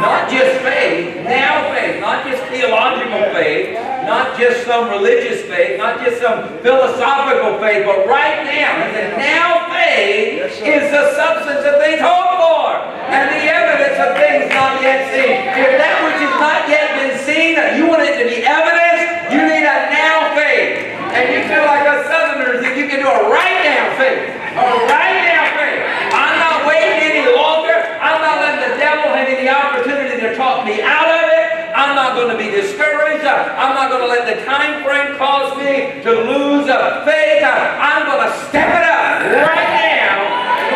Not 0.00 0.32
just 0.32 0.64
faith. 0.64 1.24
Now 1.28 1.68
faith. 1.76 2.00
Not 2.00 2.24
just 2.24 2.42
theological 2.48 3.20
faith. 3.36 3.76
Not 4.08 4.38
just 4.40 4.64
some 4.64 4.88
religious 4.88 5.44
faith. 5.44 5.76
Not 5.76 6.00
just 6.00 6.20
some 6.20 6.58
philosophical 6.64 7.60
faith. 7.60 7.84
But 7.84 8.08
right 8.08 8.42
now. 8.48 8.80
He 8.80 8.92
said, 8.96 9.18
now 9.20 9.68
faith 9.68 10.56
is 10.64 10.84
the 10.90 11.04
substance 11.12 11.68
of 11.68 11.76
things 11.84 12.00
hoped 12.00 12.40
for. 12.40 12.80
And 13.12 13.28
the 13.28 13.44
evidence 13.44 13.98
of 14.00 14.16
things 14.16 14.48
not 14.56 14.80
yet 14.80 15.12
seen. 15.12 15.36
If 15.52 15.76
that 15.76 15.96
which 16.06 16.22
has 16.24 16.34
not 16.40 16.64
yet 16.70 16.86
been 16.96 17.14
seen, 17.26 17.58
you 17.76 17.90
want 17.90 18.06
it 18.06 18.16
to 18.22 18.26
be 18.30 18.40
evidence, 18.46 19.34
you 19.34 19.42
need 19.44 19.66
a 19.66 19.78
now 19.92 20.32
faith. 20.32 20.94
And 21.10 21.26
you 21.34 21.42
feel 21.50 21.66
like 21.66 21.84
us 21.90 22.06
Southerners 22.06 22.62
that 22.62 22.78
you 22.78 22.86
can 22.86 23.02
do 23.02 23.10
a 23.10 23.20
right 23.28 23.58
now 23.66 23.98
faith. 23.98 24.30
A 24.30 24.66
right 24.88 25.18
now 25.26 25.44
faith. 25.58 25.82
I'm 26.14 26.38
not 26.38 26.70
waiting 26.70 27.02
any 27.02 27.26
longer. 27.34 27.89
I'm 28.00 28.16
not 28.24 28.40
letting 28.40 28.64
the 28.64 28.80
devil 28.80 29.12
have 29.12 29.28
any 29.28 29.44
opportunity 29.44 30.24
to 30.24 30.34
talk 30.34 30.64
me 30.64 30.80
out 30.80 31.04
of 31.04 31.28
it. 31.28 31.68
I'm 31.76 31.94
not 31.94 32.16
going 32.16 32.32
to 32.32 32.38
be 32.40 32.48
discouraged. 32.48 33.28
I'm 33.28 33.76
not 33.76 33.92
going 33.92 34.00
to 34.00 34.08
let 34.08 34.24
the 34.24 34.40
time 34.48 34.82
frame 34.82 35.20
cause 35.20 35.52
me 35.60 36.00
to 36.00 36.12
lose 36.24 36.64
faith. 37.04 37.44
I'm 37.44 38.08
going 38.08 38.24
to 38.24 38.32
step 38.48 38.72
it 38.72 38.84
up 38.88 39.20
right 39.44 39.68
now. 39.68 40.16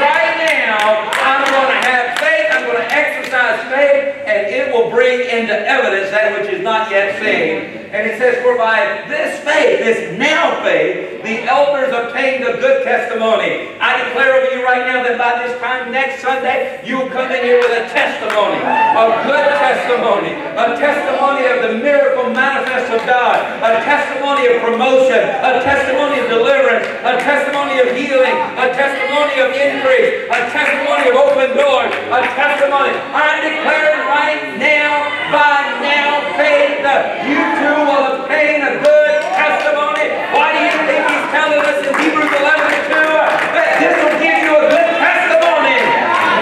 Right 0.04 0.36
now, 0.36 1.08
I'm 1.16 1.48
going 1.48 1.72
to 1.72 1.80
have 1.88 2.18
faith. 2.20 2.46
I'm 2.52 2.68
going 2.68 2.84
to 2.84 2.90
exercise 2.92 3.56
faith, 3.72 4.28
and 4.28 4.52
it 4.52 4.68
will 4.68 4.90
bring 4.90 5.20
into 5.24 5.56
evidence 5.56 6.10
that 6.12 6.36
which 6.36 6.52
is 6.52 6.60
not 6.60 6.90
yet 6.90 7.16
seen. 7.24 7.88
And 7.88 8.04
it 8.06 8.18
says, 8.18 8.42
For 8.44 8.58
by 8.58 9.08
this 9.08 9.40
faith, 9.40 9.80
this 9.80 10.18
now 10.18 10.62
faith, 10.62 11.13
the 11.24 11.40
elders 11.48 11.88
obtained 11.88 12.44
a 12.44 12.60
good 12.60 12.84
testimony. 12.84 13.72
I 13.80 13.96
declare 14.04 14.36
over 14.36 14.52
you 14.52 14.60
right 14.60 14.84
now 14.84 15.00
that 15.08 15.16
by 15.16 15.40
this 15.40 15.56
time 15.56 15.88
next 15.88 16.20
Sunday, 16.20 16.84
you'll 16.84 17.08
come 17.08 17.32
in 17.32 17.40
here 17.40 17.56
with 17.56 17.72
a 17.72 17.88
testimony, 17.88 18.60
a 18.60 19.06
good 19.24 19.48
testimony, 19.56 20.36
a 20.36 20.76
testimony 20.76 21.48
of 21.48 21.56
the 21.64 21.72
miracle 21.80 22.28
manifest 22.28 22.92
of 22.92 23.00
God, 23.08 23.40
a 23.64 23.80
testimony 23.88 24.52
of 24.52 24.60
promotion, 24.60 25.24
a 25.40 25.64
testimony 25.64 26.20
of 26.20 26.28
deliverance, 26.28 26.84
a 27.08 27.16
testimony 27.24 27.80
of 27.80 27.96
healing, 27.96 28.36
a 28.60 28.68
testimony 28.76 29.40
of 29.40 29.48
increase, 29.56 30.28
a 30.28 30.40
testimony 30.52 31.08
of 31.08 31.16
open 31.16 31.56
doors, 31.56 31.88
a 31.88 32.20
testimony. 32.36 32.92
I 33.16 33.40
declare 33.40 34.04
right 34.12 34.60
now, 34.60 35.08
by 35.32 35.72
now 35.80 36.20
faith, 36.36 36.84
that 36.84 37.24
you 37.24 37.40
too 37.64 37.80
will 37.88 38.20
obtain 38.20 38.60
a 38.60 38.76
good 38.76 39.16
testimony. 39.32 40.12
Why 40.34 40.52
do 40.52 40.60
you 40.66 40.76
think 40.86 41.02
he's 41.10 41.26
telling 41.30 41.62
us 41.62 41.78
in 41.82 41.94
Hebrews 41.98 42.32
11 42.32 42.74
2 42.90 43.54
that 43.54 43.70
this 43.82 43.94
will 44.02 44.18
give 44.18 44.38
you 44.42 44.52
a 44.54 44.64
good 44.70 44.90
testimony? 44.98 45.78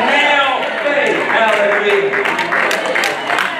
Now 0.08 0.64
faith. 0.84 1.20
Hallelujah. 1.28 2.24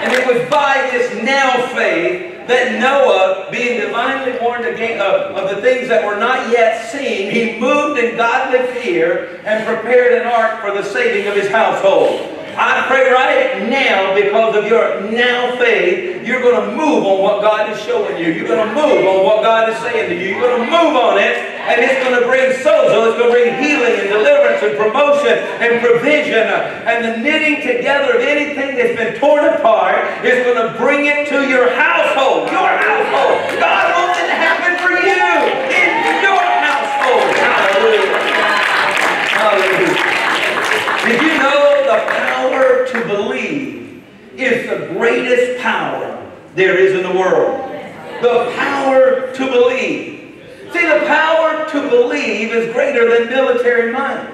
And 0.05 0.11
it 0.13 0.25
was 0.25 0.41
by 0.49 0.89
this 0.91 1.13
now 1.53 1.67
faith 1.75 2.47
that 2.49 2.81
Noah, 2.81 3.49
being 3.51 3.81
divinely 3.81 4.39
warned 4.41 4.65
again 4.65 5.01
of, 5.01 5.37
of 5.37 5.55
the 5.55 5.63
things 5.63 5.89
that 5.89 6.05
were 6.05 6.19
not 6.19 6.51
yet 6.51 6.91
seen, 6.91 7.31
he 7.31 7.59
moved 7.59 7.99
in 8.01 8.17
godly 8.17 8.67
fear 8.81 9.41
and 9.45 9.65
prepared 9.65 10.21
an 10.21 10.27
ark 10.27 10.61
for 10.61 10.73
the 10.73 10.83
saving 10.83 11.29
of 11.29 11.35
his 11.35 11.49
household. 11.51 12.42
I 12.53 12.85
pray 12.87 13.09
right 13.09 13.65
now 13.69 14.13
because 14.15 14.57
of 14.57 14.67
your 14.69 15.01
now 15.11 15.57
faith, 15.57 16.21
you're 16.27 16.43
going 16.43 16.61
to 16.61 16.77
move 16.77 17.05
on 17.05 17.25
what 17.25 17.41
God 17.41 17.73
is 17.73 17.81
showing 17.81 18.21
you. 18.21 18.29
You're 18.29 18.47
going 18.47 18.69
to 18.69 18.75
move 18.75 19.09
on 19.09 19.25
what 19.25 19.43
God 19.43 19.73
is 19.73 19.79
saying 19.81 20.11
to 20.11 20.17
you. 20.17 20.37
You're 20.37 20.45
going 20.45 20.61
to 20.61 20.71
move 20.71 20.95
on 21.01 21.17
it, 21.17 21.33
and 21.65 21.81
it's 21.81 21.97
going 22.05 22.21
to 22.21 22.27
bring 22.29 22.53
sozo. 22.61 23.09
It's 23.09 23.17
going 23.17 23.33
to 23.33 23.37
bring 23.37 23.57
healing 23.57 23.97
and 24.05 24.09
deliverance 24.13 24.61
and 24.61 24.77
promotion 24.77 25.33
and 25.65 25.81
provision. 25.81 26.45
And 26.85 27.01
the 27.05 27.13
knitting 27.25 27.65
together 27.65 28.21
of 28.21 28.23
anything 28.23 28.77
that's 28.77 29.01
been 29.01 29.17
torn 29.17 29.49
apart 29.49 30.05
is 30.21 30.45
going 30.45 30.61
to 30.61 30.77
bring 30.77 31.09
it 31.09 31.33
to 31.33 31.49
your 31.49 31.73
household. 31.73 32.53
Your 32.53 32.69
household. 32.69 33.41
God 33.57 33.97
wants 33.97 34.21
it 34.21 34.29
to 34.29 34.37
happen 34.37 34.77
for 34.85 34.93
you 34.93 35.25
in 35.73 35.91
your 36.21 36.37
household. 36.37 37.33
Hallelujah. 37.33 38.13
Hallelujah. 39.41 39.97
Did 41.03 41.19
you 41.19 41.35
know 41.41 41.83
the 41.83 42.32
to 42.93 43.05
believe 43.07 44.03
is 44.37 44.69
the 44.69 44.95
greatest 44.95 45.61
power 45.61 46.33
there 46.55 46.79
is 46.79 46.95
in 46.95 47.03
the 47.03 47.19
world? 47.19 47.71
The 48.23 48.53
power 48.57 49.33
to 49.33 49.47
believe. 49.51 50.13
See, 50.73 50.87
the 50.87 51.05
power 51.07 51.69
to 51.71 51.89
believe 51.91 52.53
is 52.53 52.73
greater 52.73 53.09
than 53.09 53.29
military 53.29 53.93
might. 53.93 54.33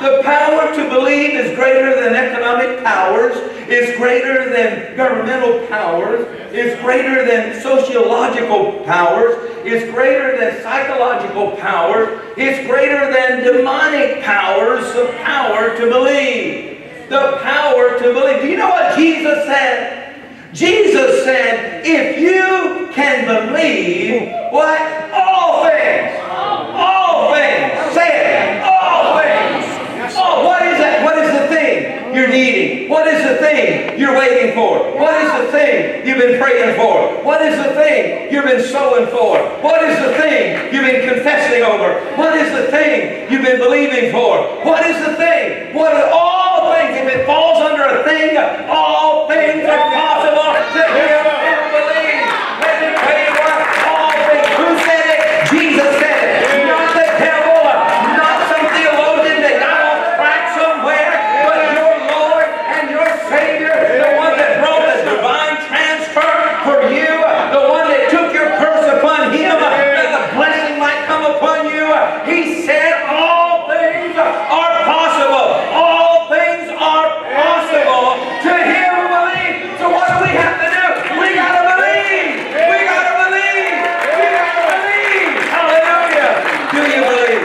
The 0.00 0.22
power 0.22 0.74
to 0.76 0.88
believe 0.88 1.34
is 1.34 1.56
greater 1.56 2.00
than 2.00 2.14
economic 2.14 2.84
powers, 2.84 3.34
is 3.68 3.96
greater 3.96 4.48
than 4.48 4.96
governmental 4.96 5.66
powers, 5.66 6.26
is 6.52 6.78
greater 6.80 7.26
than 7.26 7.60
sociological 7.60 8.84
powers, 8.84 9.34
is 9.66 9.92
greater 9.92 10.38
than 10.38 10.62
psychological 10.62 11.56
powers, 11.56 12.22
is 12.38 12.64
greater 12.66 13.12
than 13.12 13.42
demonic 13.42 14.22
powers, 14.22 14.84
the 14.94 15.12
power 15.24 15.76
to 15.76 15.90
believe. 15.90 16.77
The 17.08 17.38
power 17.42 17.98
to 17.98 18.12
believe. 18.12 18.42
Do 18.42 18.48
you 18.48 18.58
know 18.58 18.68
what 18.68 18.96
Jesus 18.96 19.44
said? 19.46 20.20
Jesus 20.52 21.24
said, 21.24 21.82
if 21.86 22.18
you 22.18 22.90
can 22.92 23.24
believe, 23.24 24.28
what? 24.52 24.80
All 25.12 25.64
things. 25.64 26.18
All 26.20 27.32
things. 27.32 27.94
Say 27.94 28.10
it. 28.12 28.62
All 28.62 29.20
things. 29.20 30.14
Oh, 30.18 30.44
what 30.44 30.62
is 30.66 30.78
that? 30.78 31.04
What 31.04 31.16
is 31.18 31.30
the 31.32 31.48
thing 31.48 32.14
you're 32.14 32.26
What 32.38 33.08
is 33.08 33.18
the 33.26 33.36
thing 33.38 33.98
you're 33.98 34.16
waiting 34.16 34.54
for? 34.54 34.78
What 34.94 35.12
is 35.22 35.30
the 35.44 35.50
thing 35.50 36.06
you've 36.06 36.18
been 36.18 36.38
praying 36.40 36.76
for? 36.76 37.24
What 37.24 37.42
is 37.42 37.58
the 37.58 37.74
thing 37.74 38.32
you've 38.32 38.44
been 38.44 38.62
sowing 38.62 39.08
for? 39.08 39.42
What 39.60 39.82
is 39.82 39.98
the 39.98 40.14
thing 40.14 40.72
you've 40.72 40.86
been 40.86 41.08
confessing 41.08 41.64
over? 41.64 41.98
What 42.14 42.36
is 42.36 42.52
the 42.52 42.70
thing 42.70 43.28
you've 43.28 43.42
been 43.42 43.58
believing 43.58 44.12
for? 44.12 44.38
What 44.64 44.86
is 44.86 45.04
the 45.04 45.16
thing? 45.16 45.74
What 45.74 45.92
are 45.94 46.10
all 46.12 46.72
things? 46.74 46.94
If 46.98 47.08
it 47.10 47.26
falls 47.26 47.58
under 47.58 47.82
a 47.82 48.04
thing, 48.04 48.38
all 48.70 49.26
things 49.26 49.66
are 49.66 49.90
possible 49.90 50.54
to 50.78 50.82
him 50.94 51.26
who 51.42 51.58
believes. 51.74 52.30
Let 52.62 52.74
me 52.78 52.88
tell 53.02 53.18
you 53.18 53.34
what, 53.34 53.66
all 53.82 54.14
things. 54.30 54.46
Who 54.62 54.78
said 54.86 55.10
it? 55.10 55.50
Jesus 55.50 55.90
said 55.98 56.22
it. 56.22 56.70
Not 56.70 56.94
the 56.94 57.08
devil, 57.18 57.66
not 58.14 58.46
some 58.46 58.62
theologian 58.70 59.42
that 59.42 59.58
got 59.58 59.80
off 59.90 60.22
track 60.22 60.54
somewhere, 60.54 61.10
but 61.42 61.58
your 61.74 61.94
Lord 62.12 62.46
and 62.78 62.84
your 62.92 63.08
Savior, 63.32 63.72
the 63.72 64.10
one 64.20 64.36
that 64.36 64.60
brought 64.60 64.84
the 64.84 64.98
divine 65.08 65.56
transfer 65.70 66.34
for 66.66 66.78
you, 66.92 67.12
the 67.54 67.64
one 67.68 67.88
that 67.88 68.08
took 68.12 68.32
your 68.36 68.52
curse 68.60 68.84
upon 68.98 69.32
him, 69.32 69.56
that 69.56 70.08
the 70.12 70.22
blessing 70.36 70.76
might 70.76 71.06
come 71.08 71.24
upon 71.24 71.70
you. 71.72 71.88
He 72.28 72.66
said 72.66 72.92
all 73.08 73.68
things 73.70 74.16
are 74.18 74.74
possible. 74.84 75.48
All 75.72 76.28
things 76.28 76.68
are 76.68 77.08
possible 77.32 78.20
to 78.44 78.52
him 78.52 78.90
who 78.92 79.06
believes. 79.08 79.80
So 79.80 79.88
what 79.88 80.06
do 80.12 80.16
we 80.28 80.32
have 80.36 80.60
to 80.60 80.68
do? 80.68 80.84
We 81.16 81.32
gotta 81.32 81.64
believe. 81.72 82.36
We 82.52 82.76
gotta 82.84 83.14
believe. 83.24 83.72
We 84.12 84.26
gotta 84.36 84.64
believe. 84.68 85.32
Hallelujah. 85.48 86.32
Do 86.68 86.80
you 86.84 87.00
believe? 87.08 87.44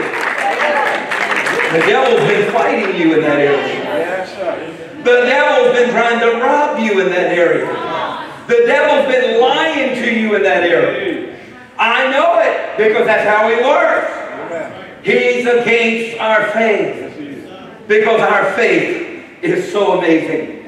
The 1.72 1.80
devil's 1.88 2.24
been 2.28 2.44
fighting 2.52 2.92
you 3.00 3.14
in 3.16 3.20
that 3.22 3.40
area. 3.40 3.64
The 5.02 5.16
devil's 5.24 5.72
been 5.76 5.90
trying 5.90 6.20
to 6.20 6.30
rob 6.44 6.78
you 6.78 7.00
in 7.00 7.08
that 7.10 7.32
area. 7.32 7.66
The 8.46 8.66
devil's 8.66 9.06
been 9.10 9.40
lying 9.40 9.94
to 10.02 10.08
you 10.14 10.36
in 10.36 10.42
that 10.42 10.62
area. 10.62 11.32
I 11.76 12.10
know 12.12 12.38
it 12.38 12.78
because 13.04 13.24
that's 13.24 13.28
how 13.28 13.48
he 13.48 13.56
works. 13.62 15.04
He's 15.04 15.46
against 15.46 16.18
our 16.18 16.50
faith 16.52 17.86
because 17.86 18.20
our 18.20 18.52
faith 18.54 19.24
is 19.42 19.70
so 19.70 19.98
amazing. 19.98 20.66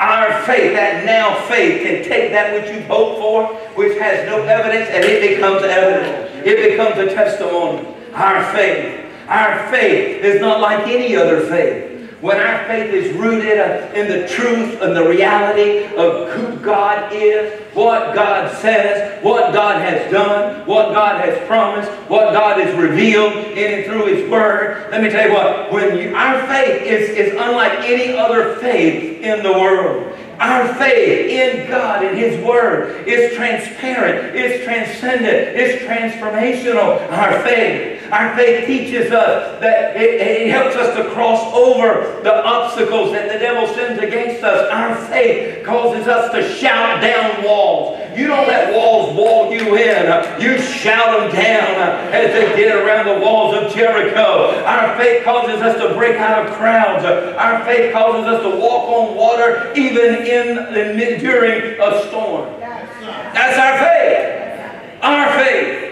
Our 0.00 0.42
faith, 0.42 0.74
that 0.74 1.04
now 1.04 1.34
faith, 1.46 1.82
can 1.82 2.08
take 2.08 2.30
that 2.30 2.52
which 2.54 2.72
you've 2.72 2.86
hoped 2.86 3.20
for, 3.20 3.46
which 3.76 3.98
has 3.98 4.26
no 4.26 4.42
evidence, 4.42 4.88
and 4.90 5.04
it 5.04 5.36
becomes 5.36 5.62
evidence. 5.62 6.46
It 6.46 6.70
becomes 6.70 6.98
a 6.98 7.14
testimony. 7.14 7.86
Our 8.12 8.52
faith. 8.52 9.04
Our 9.28 9.70
faith 9.70 10.24
is 10.24 10.40
not 10.40 10.60
like 10.60 10.86
any 10.86 11.16
other 11.16 11.46
faith. 11.46 11.97
When 12.20 12.36
our 12.36 12.66
faith 12.66 12.92
is 12.92 13.16
rooted 13.16 13.94
in 13.94 14.08
the 14.08 14.26
truth 14.26 14.82
and 14.82 14.96
the 14.96 15.08
reality 15.08 15.84
of 15.94 16.32
who 16.32 16.56
God 16.56 17.12
is, 17.12 17.62
what 17.74 18.12
God 18.12 18.52
says, 18.60 19.22
what 19.22 19.52
God 19.54 19.80
has 19.80 20.10
done, 20.10 20.66
what 20.66 20.92
God 20.92 21.24
has 21.24 21.38
promised, 21.46 21.88
what 22.10 22.32
God 22.32 22.60
has 22.60 22.76
revealed 22.76 23.32
in 23.32 23.78
and 23.78 23.84
through 23.84 24.06
His 24.06 24.28
Word. 24.28 24.90
Let 24.90 25.00
me 25.00 25.10
tell 25.10 25.28
you 25.28 25.34
what, 25.34 25.70
when 25.70 25.96
you, 25.96 26.16
our 26.16 26.44
faith 26.48 26.82
is, 26.82 27.10
is 27.10 27.32
unlike 27.34 27.84
any 27.84 28.16
other 28.16 28.56
faith 28.56 29.22
in 29.22 29.44
the 29.44 29.52
world. 29.52 30.12
Our 30.40 30.74
faith 30.74 31.30
in 31.30 31.68
God 31.68 32.04
and 32.04 32.18
His 32.18 32.44
Word 32.44 33.06
is 33.06 33.36
transparent, 33.36 34.34
it's 34.34 34.64
transcendent, 34.64 35.56
it's 35.56 35.84
transformational. 35.84 37.08
Our 37.12 37.42
faith. 37.44 37.97
Our 38.10 38.34
faith 38.36 38.66
teaches 38.66 39.12
us 39.12 39.60
that 39.60 39.96
it, 39.96 40.20
it 40.20 40.50
helps 40.50 40.76
us 40.76 40.96
to 40.96 41.10
cross 41.10 41.42
over 41.54 42.20
the 42.22 42.44
obstacles 42.44 43.12
that 43.12 43.30
the 43.30 43.38
devil 43.38 43.66
sends 43.74 44.02
against 44.02 44.42
us. 44.42 44.70
Our 44.70 44.96
faith 45.06 45.64
causes 45.64 46.08
us 46.08 46.32
to 46.32 46.42
shout 46.56 47.02
down 47.02 47.44
walls. 47.44 47.98
You 48.16 48.26
don't 48.26 48.48
let 48.48 48.74
walls 48.74 49.14
wall 49.14 49.52
you 49.52 49.76
in. 49.76 50.40
You 50.40 50.58
shout 50.60 51.20
them 51.20 51.32
down 51.32 52.12
as 52.12 52.32
they 52.32 52.56
did 52.56 52.74
around 52.74 53.06
the 53.06 53.24
walls 53.24 53.54
of 53.56 53.72
Jericho. 53.72 54.64
Our 54.64 54.96
faith 54.96 55.24
causes 55.24 55.60
us 55.62 55.76
to 55.80 55.94
break 55.94 56.16
out 56.16 56.46
of 56.46 56.54
crowds. 56.54 57.04
Our 57.04 57.64
faith 57.64 57.92
causes 57.92 58.26
us 58.26 58.42
to 58.42 58.58
walk 58.58 58.88
on 58.88 59.14
water 59.14 59.72
even 59.76 60.26
in 60.26 60.56
the, 60.72 61.18
during 61.20 61.80
a 61.80 62.08
storm. 62.08 62.58
That's 62.60 63.58
our 63.58 63.78
faith. 63.78 65.02
Our 65.02 65.44
faith. 65.44 65.87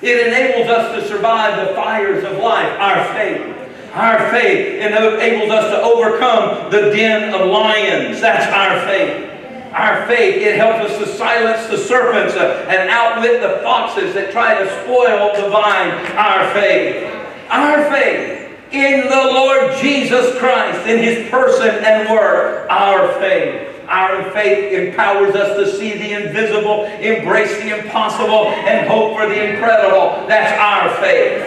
It 0.00 0.28
enables 0.28 0.68
us 0.68 0.94
to 0.94 1.08
survive 1.08 1.68
the 1.68 1.74
fires 1.74 2.24
of 2.24 2.38
life. 2.38 2.78
Our 2.78 3.04
faith. 3.14 3.54
Our 3.94 4.30
faith 4.30 4.80
enables 4.80 5.50
us 5.50 5.70
to 5.72 5.82
overcome 5.82 6.70
the 6.70 6.90
den 6.90 7.34
of 7.34 7.48
lions. 7.48 8.20
That's 8.20 8.46
our 8.52 8.86
faith. 8.86 9.24
Our 9.72 10.06
faith, 10.06 10.36
it 10.36 10.56
helps 10.56 10.90
us 10.90 10.98
to 10.98 11.06
silence 11.16 11.68
the 11.68 11.76
serpents 11.76 12.34
uh, 12.34 12.66
and 12.68 12.88
outwit 12.88 13.40
the 13.40 13.60
foxes 13.62 14.14
that 14.14 14.32
try 14.32 14.58
to 14.58 14.82
spoil 14.82 15.34
the 15.42 15.50
vine. 15.50 15.92
Our 16.16 16.52
faith. 16.54 17.12
Our 17.50 17.90
faith 17.90 18.38
in 18.72 19.08
the 19.08 19.32
Lord 19.32 19.76
Jesus 19.78 20.38
Christ, 20.38 20.86
in 20.86 21.02
His 21.02 21.28
person 21.30 21.70
and 21.84 22.08
work. 22.10 22.66
Our 22.70 23.12
faith. 23.20 23.77
Our 23.88 24.30
faith 24.32 24.72
empowers 24.72 25.34
us 25.34 25.56
to 25.56 25.78
see 25.78 25.96
the 25.96 26.12
invisible, 26.12 26.84
embrace 26.84 27.56
the 27.58 27.78
impossible, 27.78 28.48
and 28.48 28.86
hope 28.86 29.16
for 29.16 29.26
the 29.26 29.50
incredible. 29.50 30.26
That's 30.28 30.52
our 30.60 30.94
faith. 31.00 31.42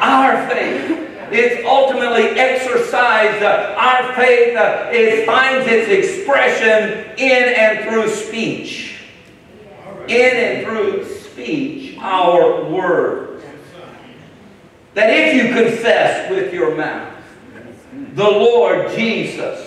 Our 0.00 0.48
faith. 0.48 1.06
It's 1.30 1.64
ultimately 1.64 2.38
exercised. 2.38 3.42
Our 3.44 4.14
faith 4.14 4.56
uh, 4.56 4.90
it 4.92 5.26
finds 5.26 5.66
its 5.68 5.88
expression 5.88 7.16
in 7.18 7.54
and 7.54 7.88
through 7.88 8.08
speech. 8.10 8.96
In 10.08 10.36
and 10.36 10.66
through 10.66 11.04
speech, 11.04 11.98
our 12.00 12.64
words. 12.64 13.44
That 14.94 15.10
if 15.10 15.34
you 15.34 15.54
confess 15.54 16.30
with 16.30 16.52
your 16.52 16.74
mouth 16.76 17.12
the 18.14 18.24
Lord 18.24 18.90
Jesus 18.92 19.65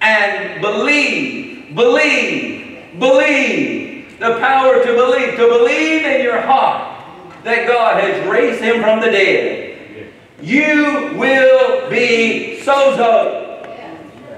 and 0.00 0.60
believe, 0.60 1.74
believe, 1.74 2.98
believe, 2.98 4.18
the 4.18 4.38
power 4.38 4.82
to 4.82 4.94
believe, 4.94 5.32
to 5.32 5.48
believe 5.48 6.04
in 6.04 6.22
your 6.22 6.40
heart 6.40 7.04
that 7.44 7.66
God 7.66 8.02
has 8.02 8.26
raised 8.28 8.60
him 8.60 8.82
from 8.82 9.00
the 9.00 9.06
dead, 9.06 10.12
you 10.40 11.14
will 11.16 11.88
be 11.90 12.60
sozo. 12.62 13.62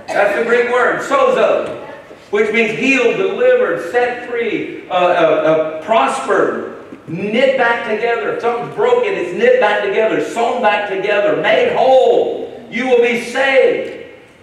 That's 0.06 0.38
the 0.38 0.44
Greek 0.44 0.70
word, 0.70 1.00
sozo, 1.00 1.86
which 2.30 2.52
means 2.52 2.78
healed, 2.78 3.16
delivered, 3.16 3.90
set 3.90 4.28
free, 4.28 4.88
uh, 4.88 4.92
uh, 4.92 4.96
uh, 4.96 5.82
prospered, 5.82 6.86
knit 7.08 7.56
back 7.56 7.88
together. 7.88 8.34
If 8.34 8.42
something's 8.42 8.74
broken, 8.74 9.12
it's 9.14 9.36
knit 9.36 9.60
back 9.60 9.84
together, 9.84 10.22
sewn 10.22 10.62
back 10.62 10.90
together, 10.90 11.40
made 11.40 11.74
whole. 11.74 12.66
You 12.70 12.88
will 12.88 13.02
be 13.02 13.22
saved. 13.22 13.97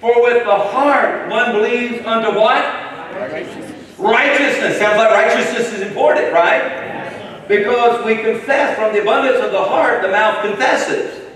For 0.06 0.22
with 0.22 0.44
the 0.44 0.56
heart 0.56 1.32
one 1.32 1.54
believes 1.54 2.06
unto 2.06 2.38
what? 2.38 2.64
Righteousness. 3.16 3.98
Righteousness. 3.98 4.78
Sounds 4.78 4.98
like 4.98 5.10
righteousness 5.10 5.74
is 5.74 5.82
important, 5.82 6.32
right? 6.32 7.48
Because 7.48 8.06
we 8.06 8.18
confess 8.18 8.78
from 8.78 8.94
the 8.94 9.02
abundance 9.02 9.44
of 9.44 9.52
the 9.52 9.64
heart, 9.64 10.04
the 10.04 10.10
mouth 10.10 10.44
confesses. 10.44 11.28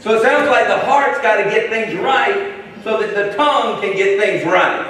So 0.00 0.14
it 0.14 0.20
sounds 0.20 0.50
like 0.50 0.66
the 0.66 0.76
heart's 0.76 1.18
got 1.22 1.42
to 1.42 1.44
get 1.44 1.70
things 1.70 1.98
right 2.00 2.62
so 2.84 3.00
that 3.00 3.14
the 3.14 3.34
tongue 3.34 3.80
can 3.80 3.96
get 3.96 4.20
things 4.20 4.44
right. 4.44 4.84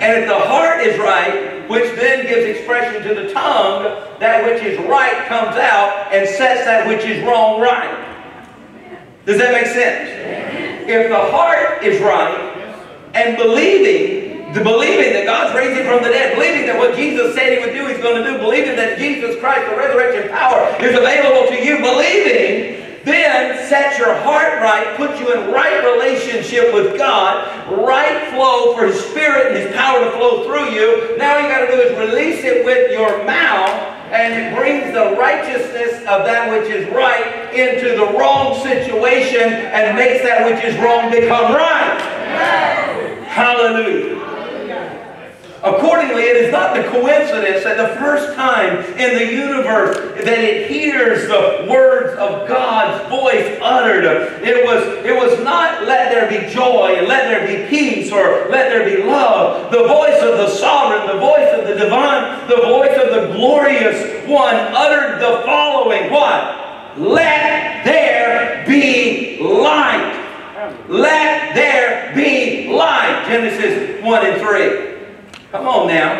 And 0.00 0.22
if 0.22 0.26
the 0.26 0.38
heart 0.38 0.80
is 0.80 0.98
right, 0.98 1.68
which 1.68 1.94
then 1.96 2.26
gives 2.26 2.46
expression 2.58 3.02
to 3.06 3.14
the 3.14 3.34
tongue, 3.34 3.82
that 4.18 4.46
which 4.46 4.62
is 4.62 4.78
right 4.88 5.26
comes 5.28 5.58
out 5.58 6.10
and 6.10 6.26
sets 6.26 6.64
that 6.64 6.88
which 6.88 7.04
is 7.04 7.22
wrong 7.28 7.60
right. 7.60 7.98
Does 9.26 9.36
that 9.36 9.52
make 9.52 9.66
sense? 9.66 10.08
If 10.88 11.10
the 11.10 11.30
heart 11.30 11.84
is 11.84 12.00
right, 12.00 12.52
and 13.14 13.36
believing, 13.36 14.52
the 14.52 14.60
believing 14.60 15.12
that 15.12 15.24
God's 15.24 15.54
raising 15.54 15.84
from 15.84 16.02
the 16.02 16.08
dead, 16.08 16.34
believing 16.34 16.66
that 16.66 16.78
what 16.78 16.96
Jesus 16.96 17.34
said 17.34 17.56
he 17.56 17.64
would 17.64 17.74
do, 17.74 17.86
he's 17.86 18.02
going 18.02 18.22
to 18.22 18.30
do, 18.30 18.38
believing 18.38 18.76
that 18.76 18.98
Jesus 18.98 19.38
Christ, 19.40 19.68
the 19.70 19.76
resurrection 19.76 20.30
power, 20.30 20.60
is 20.80 20.96
available 20.96 21.48
to 21.48 21.56
you, 21.62 21.78
believing, 21.80 22.81
then 23.04 23.68
set 23.68 23.98
your 23.98 24.14
heart 24.14 24.60
right, 24.60 24.96
put 24.96 25.18
you 25.18 25.32
in 25.32 25.50
right 25.52 25.84
relationship 25.94 26.72
with 26.72 26.96
God, 26.96 27.46
right 27.70 28.32
flow 28.32 28.76
for 28.76 28.86
His 28.86 29.02
Spirit 29.04 29.48
and 29.48 29.56
His 29.56 29.76
power 29.76 30.04
to 30.04 30.10
flow 30.12 30.44
through 30.44 30.70
you. 30.70 31.16
Now 31.16 31.38
you 31.38 31.48
got 31.48 31.66
to 31.66 31.72
do 31.72 31.80
is 31.80 31.98
release 31.98 32.44
it 32.44 32.64
with 32.64 32.92
your 32.92 33.24
mouth, 33.24 33.70
and 34.12 34.34
it 34.34 34.56
brings 34.56 34.92
the 34.92 35.16
righteousness 35.18 35.98
of 36.00 36.24
that 36.24 36.50
which 36.50 36.70
is 36.70 36.88
right 36.92 37.52
into 37.54 37.96
the 37.96 38.18
wrong 38.18 38.62
situation 38.62 39.52
and 39.52 39.96
makes 39.96 40.22
that 40.22 40.44
which 40.44 40.62
is 40.64 40.76
wrong 40.78 41.10
become 41.10 41.52
right. 41.52 41.98
Hallelujah. 43.26 44.31
Accordingly, 45.64 46.22
it 46.22 46.36
is 46.36 46.50
not 46.50 46.74
the 46.74 46.82
coincidence 46.88 47.62
that 47.62 47.76
the 47.76 47.94
first 48.00 48.34
time 48.34 48.78
in 48.98 49.14
the 49.14 49.32
universe 49.32 49.96
that 50.24 50.38
it 50.38 50.68
hears 50.68 51.28
the 51.28 51.66
words 51.70 52.18
of 52.18 52.48
God's 52.48 53.08
voice 53.08 53.58
uttered, 53.62 54.04
it 54.42 54.64
was, 54.64 54.82
it 55.04 55.14
was 55.14 55.38
not 55.44 55.84
let 55.84 56.10
there 56.10 56.28
be 56.28 56.52
joy 56.52 57.02
let 57.06 57.28
there 57.28 57.46
be 57.46 57.68
peace 57.68 58.10
or 58.10 58.48
let 58.48 58.70
there 58.70 58.84
be 58.84 59.02
love. 59.04 59.70
The 59.70 59.86
voice 59.86 60.20
of 60.22 60.38
the 60.38 60.48
sovereign, 60.48 61.06
the 61.06 61.20
voice 61.20 61.52
of 61.58 61.66
the 61.66 61.74
divine, 61.74 62.48
the 62.48 62.56
voice 62.56 62.96
of 62.98 63.14
the 63.14 63.34
glorious 63.34 64.26
one 64.26 64.54
uttered 64.54 65.20
the 65.20 65.42
following 65.44 66.10
what? 66.10 66.98
Let 66.98 67.84
there 67.84 68.64
be 68.66 69.38
light. 69.40 70.18
Let 70.88 71.54
there 71.54 72.14
be 72.14 72.68
light. 72.68 73.24
Genesis 73.26 74.02
1 74.02 74.26
and 74.26 74.40
3. 74.40 74.91
Come 75.52 75.68
on 75.68 75.86
now. 75.86 76.14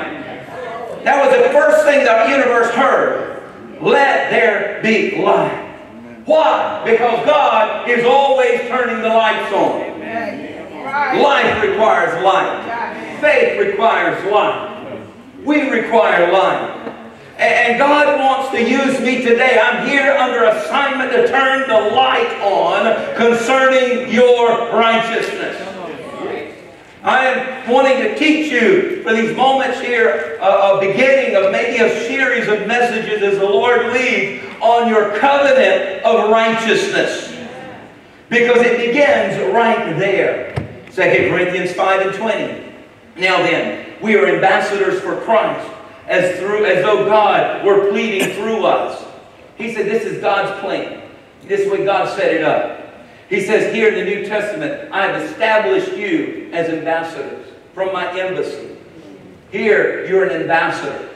That 1.05 1.25
was 1.25 1.35
the 1.35 1.51
first 1.55 1.87
thing 1.87 2.05
the 2.05 2.29
universe 2.29 2.71
heard. 2.75 3.43
Let 3.81 4.29
there 4.29 4.79
be 4.83 5.23
light. 5.23 5.73
Why? 6.27 6.83
Because 6.85 7.25
God 7.25 7.89
is 7.89 8.05
always 8.05 8.61
turning 8.69 9.01
the 9.01 9.09
lights 9.09 9.51
on. 9.55 10.01
Life 11.23 11.63
requires 11.63 12.23
light. 12.23 13.19
Faith 13.23 13.59
requires 13.59 14.23
light. 14.31 15.01
We 15.43 15.71
require 15.71 16.31
light. 16.31 16.79
And 17.39 17.79
God 17.79 18.21
wants 18.21 18.51
to 18.51 18.61
use 18.61 19.01
me 19.01 19.23
today. 19.23 19.59
I'm 19.59 19.89
here 19.89 20.13
under 20.13 20.45
assignment 20.45 21.11
to 21.11 21.27
turn 21.29 21.67
the 21.69 21.95
light 21.97 22.39
on 22.43 23.17
concerning 23.17 24.13
your 24.13 24.71
righteousness. 24.73 25.72
I 27.03 27.25
am 27.27 27.71
wanting 27.71 27.99
to 27.99 28.17
teach 28.17 28.53
you 28.53 29.03
for 29.03 29.13
these 29.13 29.37
moments 29.37 29.81
here 29.81 30.39
a, 30.41 30.47
a 30.47 30.81
beginning 30.81 31.35
of 31.35 31.51
maybe 31.51 31.83
a 31.83 32.07
series 32.07 32.47
of 32.47 32.69
messages 32.69 33.23
as 33.23 33.41
the 33.41 33.45
Lord 33.45 33.93
leads 33.93 34.45
on 34.61 34.89
your 34.89 35.19
covenant 35.19 36.05
of 36.05 36.31
righteousness. 36.31 37.37
Because 38.29 38.59
it 38.59 38.79
begins 38.79 39.53
right 39.53 39.99
there. 39.99 40.55
2 40.93 40.95
Corinthians 41.31 41.73
5 41.73 42.07
and 42.07 42.15
20. 42.15 42.73
Now 43.17 43.39
then, 43.39 44.01
we 44.01 44.15
are 44.15 44.27
ambassadors 44.27 45.01
for 45.01 45.17
Christ 45.23 45.69
as, 46.07 46.39
through, 46.39 46.67
as 46.67 46.85
though 46.85 47.05
God 47.05 47.65
were 47.65 47.91
pleading 47.91 48.33
through 48.35 48.65
us. 48.65 49.05
He 49.57 49.75
said, 49.75 49.87
This 49.87 50.05
is 50.05 50.21
God's 50.21 50.61
plan. 50.61 51.03
This 51.43 51.63
is 51.63 51.73
way 51.73 51.85
God 51.85 52.09
set 52.17 52.33
it 52.33 52.45
up. 52.45 52.82
He 53.33 53.41
says 53.41 53.75
here 53.75 53.89
in 53.89 53.95
the 53.95 54.05
New 54.05 54.27
Testament, 54.27 54.93
I 54.93 55.07
have 55.07 55.23
established 55.23 55.97
you 55.97 56.51
as 56.53 56.69
ambassadors 56.69 57.47
from 57.73 57.91
my 57.91 58.21
embassy. 58.21 58.77
Here, 59.51 60.05
you're 60.05 60.25
an 60.25 60.43
ambassador. 60.43 61.09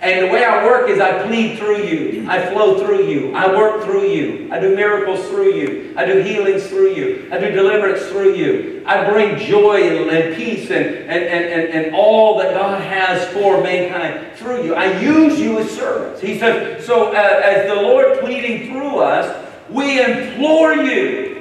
And 0.00 0.28
the 0.28 0.32
way 0.32 0.44
I 0.44 0.64
work 0.64 0.88
is 0.88 1.00
I 1.00 1.26
plead 1.26 1.58
through 1.58 1.82
you. 1.82 2.30
I 2.30 2.46
flow 2.52 2.78
through 2.78 3.08
you. 3.08 3.34
I 3.34 3.52
work 3.52 3.82
through 3.82 4.06
you. 4.06 4.48
I 4.52 4.60
do 4.60 4.76
miracles 4.76 5.26
through 5.26 5.54
you. 5.54 5.92
I 5.96 6.04
do 6.04 6.20
healings 6.20 6.68
through 6.68 6.94
you. 6.94 7.28
I 7.32 7.40
do 7.40 7.50
deliverance 7.50 8.06
through 8.10 8.34
you. 8.34 8.84
I 8.86 9.10
bring 9.10 9.36
joy 9.36 9.82
and, 9.82 10.08
and 10.08 10.36
peace 10.36 10.70
and, 10.70 10.86
and, 10.86 11.24
and, 11.24 11.72
and, 11.72 11.96
all 11.96 12.38
that 12.38 12.54
God 12.54 12.80
has 12.80 13.26
for 13.32 13.60
mankind 13.60 14.36
through 14.36 14.62
you. 14.62 14.76
I 14.76 15.00
use 15.00 15.40
you 15.40 15.58
as 15.58 15.68
servants. 15.72 16.20
He 16.20 16.38
says, 16.38 16.86
so 16.86 17.08
uh, 17.08 17.40
as 17.42 17.66
the 17.66 17.74
Lord 17.74 18.20
pleading 18.20 18.70
through 18.70 19.00
us, 19.00 19.44
we 19.68 20.00
implore 20.00 20.74
you 20.74 21.35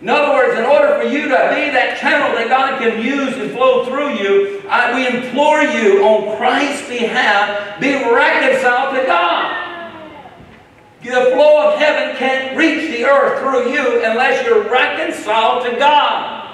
in 0.00 0.08
other 0.08 0.32
words, 0.32 0.56
in 0.56 0.64
order 0.64 1.00
for 1.00 1.08
you 1.08 1.22
to 1.22 1.38
be 1.50 1.70
that 1.74 1.98
channel 2.00 2.36
that 2.36 2.48
God 2.48 2.78
can 2.78 3.02
use 3.02 3.36
and 3.36 3.50
flow 3.50 3.84
through 3.84 4.14
you, 4.14 4.62
I, 4.68 4.94
we 4.94 5.06
implore 5.08 5.62
you 5.62 6.04
on 6.04 6.36
Christ's 6.36 6.88
behalf, 6.88 7.80
be 7.80 7.94
reconciled 7.94 8.94
to 8.94 9.04
God. 9.06 9.58
The 11.02 11.32
flow 11.34 11.72
of 11.72 11.78
heaven 11.78 12.16
can't 12.16 12.56
reach 12.56 12.90
the 12.90 13.04
earth 13.06 13.40
through 13.40 13.72
you 13.72 14.04
unless 14.04 14.44
you're 14.44 14.68
reconciled 14.70 15.64
to 15.64 15.76
God. 15.76 16.44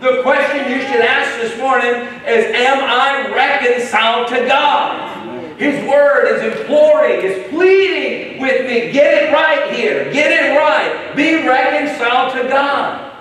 The 0.00 0.22
question 0.22 0.70
you 0.70 0.80
should 0.82 1.00
ask 1.00 1.40
this 1.40 1.56
morning 1.58 1.94
is, 2.26 2.44
am 2.54 2.78
I 2.82 3.32
reconciled 3.34 4.28
to 4.28 4.46
God? 4.46 5.21
His 5.62 5.88
word 5.88 6.26
is 6.26 6.58
imploring, 6.58 7.24
is 7.24 7.48
pleading 7.50 8.42
with 8.42 8.66
me. 8.66 8.90
Get 8.90 9.22
it 9.22 9.32
right 9.32 9.72
here. 9.72 10.12
Get 10.12 10.32
it 10.32 10.58
right. 10.58 11.14
Be 11.14 11.46
reconciled 11.46 12.32
to 12.32 12.48
God. 12.48 13.12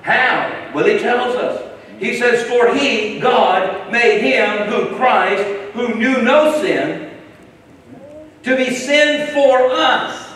How? 0.00 0.70
Well, 0.74 0.86
he 0.86 0.98
tells 0.98 1.36
us. 1.36 1.78
He 1.98 2.16
says, 2.16 2.48
For 2.48 2.74
he, 2.74 3.20
God, 3.20 3.92
made 3.92 4.22
him 4.22 4.72
who 4.72 4.96
Christ, 4.96 5.44
who 5.74 5.94
knew 5.96 6.22
no 6.22 6.58
sin, 6.62 7.10
to 8.44 8.56
be 8.56 8.74
sin 8.74 9.34
for 9.34 9.70
us. 9.70 10.26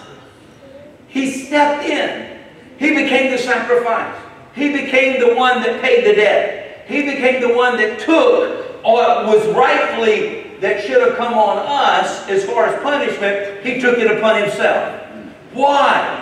He 1.08 1.46
stepped 1.46 1.86
in. 1.86 2.40
He 2.76 2.90
became 2.90 3.30
the 3.30 3.38
sacrifice. 3.38 4.14
He 4.54 4.70
became 4.70 5.18
the 5.18 5.34
one 5.34 5.62
that 5.62 5.80
paid 5.80 6.04
the 6.04 6.14
debt. 6.14 6.84
He 6.88 7.04
became 7.04 7.40
the 7.40 7.54
one 7.56 7.78
that 7.78 8.00
took 8.00 8.84
what 8.84 9.24
was 9.24 9.46
rightfully 9.56 10.43
that 10.60 10.84
should 10.84 11.00
have 11.00 11.16
come 11.16 11.34
on 11.34 11.58
us 11.58 12.28
as 12.28 12.44
far 12.44 12.66
as 12.66 12.82
punishment, 12.82 13.64
he 13.64 13.80
took 13.80 13.98
it 13.98 14.10
upon 14.16 14.40
himself. 14.42 15.02
Why? 15.52 16.20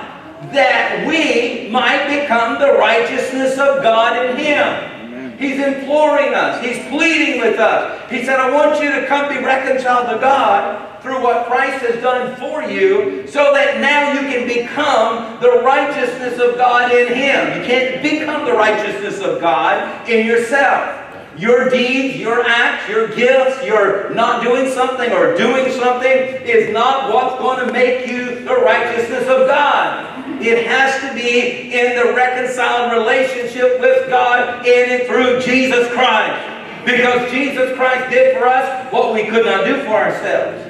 That 0.53 1.07
we 1.07 1.69
might 1.71 2.21
become 2.21 2.59
the 2.59 2.73
righteousness 2.73 3.53
of 3.53 3.83
God 3.83 4.25
in 4.25 4.37
him. 4.37 5.39
He's 5.39 5.59
imploring 5.59 6.35
us. 6.35 6.65
He's 6.65 6.79
pleading 6.89 7.41
with 7.41 7.59
us. 7.59 8.11
He 8.11 8.25
said, 8.25 8.39
I 8.39 8.51
want 8.51 8.83
you 8.83 8.93
to 8.93 9.07
come 9.07 9.29
be 9.29 9.45
reconciled 9.45 10.09
to 10.15 10.21
God 10.21 11.03
through 11.03 11.21
what 11.21 11.47
Christ 11.47 11.85
has 11.85 12.01
done 12.01 12.37
for 12.37 12.63
you 12.63 13.27
so 13.27 13.53
that 13.53 13.81
now 13.81 14.13
you 14.13 14.21
can 14.29 14.47
become 14.47 15.41
the 15.41 15.61
righteousness 15.65 16.39
of 16.39 16.57
God 16.57 16.93
in 16.93 17.09
Him. 17.09 17.61
You 17.61 17.67
can't 17.67 18.03
become 18.03 18.45
the 18.45 18.53
righteousness 18.53 19.21
of 19.21 19.41
God 19.41 20.09
in 20.09 20.25
yourself. 20.25 21.02
Your 21.39 21.71
deeds, 21.71 22.19
your 22.19 22.43
acts, 22.43 22.89
your 22.89 23.09
gifts, 23.09 23.65
your 23.65 24.11
not 24.15 24.43
doing 24.43 24.71
something 24.71 25.11
or 25.13 25.35
doing 25.37 25.73
something 25.73 26.11
is 26.11 26.73
not 26.73 27.13
what's 27.13 27.39
going 27.39 27.67
to 27.67 27.73
make 27.73 28.07
you 28.07 28.41
the 28.41 28.55
righteousness 28.57 29.23
of 29.23 29.49
God. 29.49 30.13
It 30.43 30.67
has 30.67 31.01
to 31.03 31.15
be 31.15 31.73
in 31.73 31.97
the 31.97 32.13
reconciled 32.15 32.93
relationship 32.93 33.81
with 33.81 34.09
God 34.09 34.67
in 34.67 35.01
and 35.01 35.09
through 35.09 35.41
Jesus 35.41 35.91
Christ. 35.93 36.49
Because 36.85 37.31
Jesus 37.31 37.77
Christ 37.77 38.11
did 38.11 38.37
for 38.37 38.47
us 38.47 38.93
what 38.93 39.15
we 39.15 39.25
could 39.27 39.47
not 39.47 39.65
do 39.65 39.83
for 39.85 39.95
ourselves. 39.95 40.69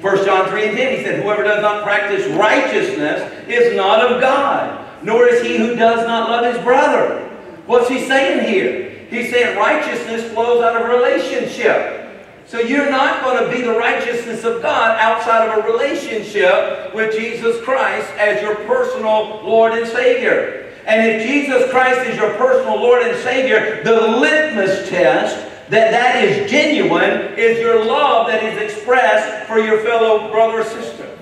1 0.00 0.24
John 0.24 0.48
3 0.48 0.68
and 0.68 0.76
10, 0.76 0.98
he 0.98 1.04
said, 1.04 1.22
Whoever 1.22 1.42
does 1.44 1.62
not 1.62 1.82
practice 1.84 2.26
righteousness 2.34 3.48
is 3.48 3.76
not 3.76 4.00
of 4.00 4.20
God, 4.20 5.04
nor 5.04 5.26
is 5.26 5.44
he 5.46 5.58
who 5.58 5.76
does 5.76 6.06
not 6.06 6.30
love 6.30 6.54
his 6.54 6.62
brother. 6.64 7.20
What's 7.66 7.88
he 7.88 8.06
saying 8.06 8.48
here? 8.48 8.95
He's 9.10 9.30
saying 9.30 9.56
righteousness 9.56 10.32
flows 10.32 10.62
out 10.62 10.80
of 10.80 10.88
relationship. 10.88 12.02
So 12.46 12.60
you're 12.60 12.90
not 12.90 13.24
going 13.24 13.44
to 13.44 13.56
be 13.56 13.62
the 13.62 13.76
righteousness 13.76 14.44
of 14.44 14.62
God 14.62 14.98
outside 15.00 15.48
of 15.48 15.64
a 15.64 15.68
relationship 15.68 16.94
with 16.94 17.14
Jesus 17.14 17.60
Christ 17.64 18.08
as 18.18 18.40
your 18.40 18.54
personal 18.66 19.42
Lord 19.42 19.72
and 19.72 19.86
Savior. 19.88 20.72
And 20.86 21.04
if 21.04 21.26
Jesus 21.26 21.68
Christ 21.70 22.08
is 22.08 22.16
your 22.16 22.34
personal 22.34 22.76
Lord 22.76 23.02
and 23.02 23.18
Savior, 23.22 23.82
the 23.82 24.00
litmus 24.00 24.88
test 24.88 25.36
that 25.70 25.90
that 25.90 26.24
is 26.24 26.48
genuine 26.48 27.34
is 27.36 27.58
your 27.58 27.84
love 27.84 28.28
that 28.28 28.44
is 28.44 28.62
expressed 28.62 29.48
for 29.48 29.58
your 29.58 29.80
fellow 29.80 30.30
brother 30.30 30.60
or 30.60 30.64
sister. 30.64 31.18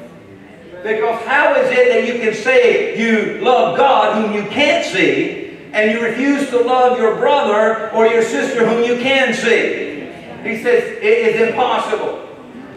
Because 0.82 1.24
how 1.24 1.54
is 1.54 1.70
it 1.70 1.88
that 1.88 2.06
you 2.06 2.20
can 2.20 2.34
say 2.34 2.98
you 2.98 3.42
love 3.42 3.78
God 3.78 4.22
whom 4.22 4.34
you 4.34 4.50
can't 4.50 4.84
see 4.84 5.43
and 5.74 5.90
you 5.90 6.04
refuse 6.04 6.48
to 6.50 6.58
love 6.60 6.98
your 6.98 7.16
brother 7.16 7.90
or 7.90 8.06
your 8.06 8.22
sister 8.22 8.66
whom 8.66 8.84
you 8.84 8.96
can 9.02 9.34
see. 9.34 10.06
He 10.48 10.62
says 10.62 10.84
it 11.02 11.02
is 11.02 11.48
impossible. 11.48 12.20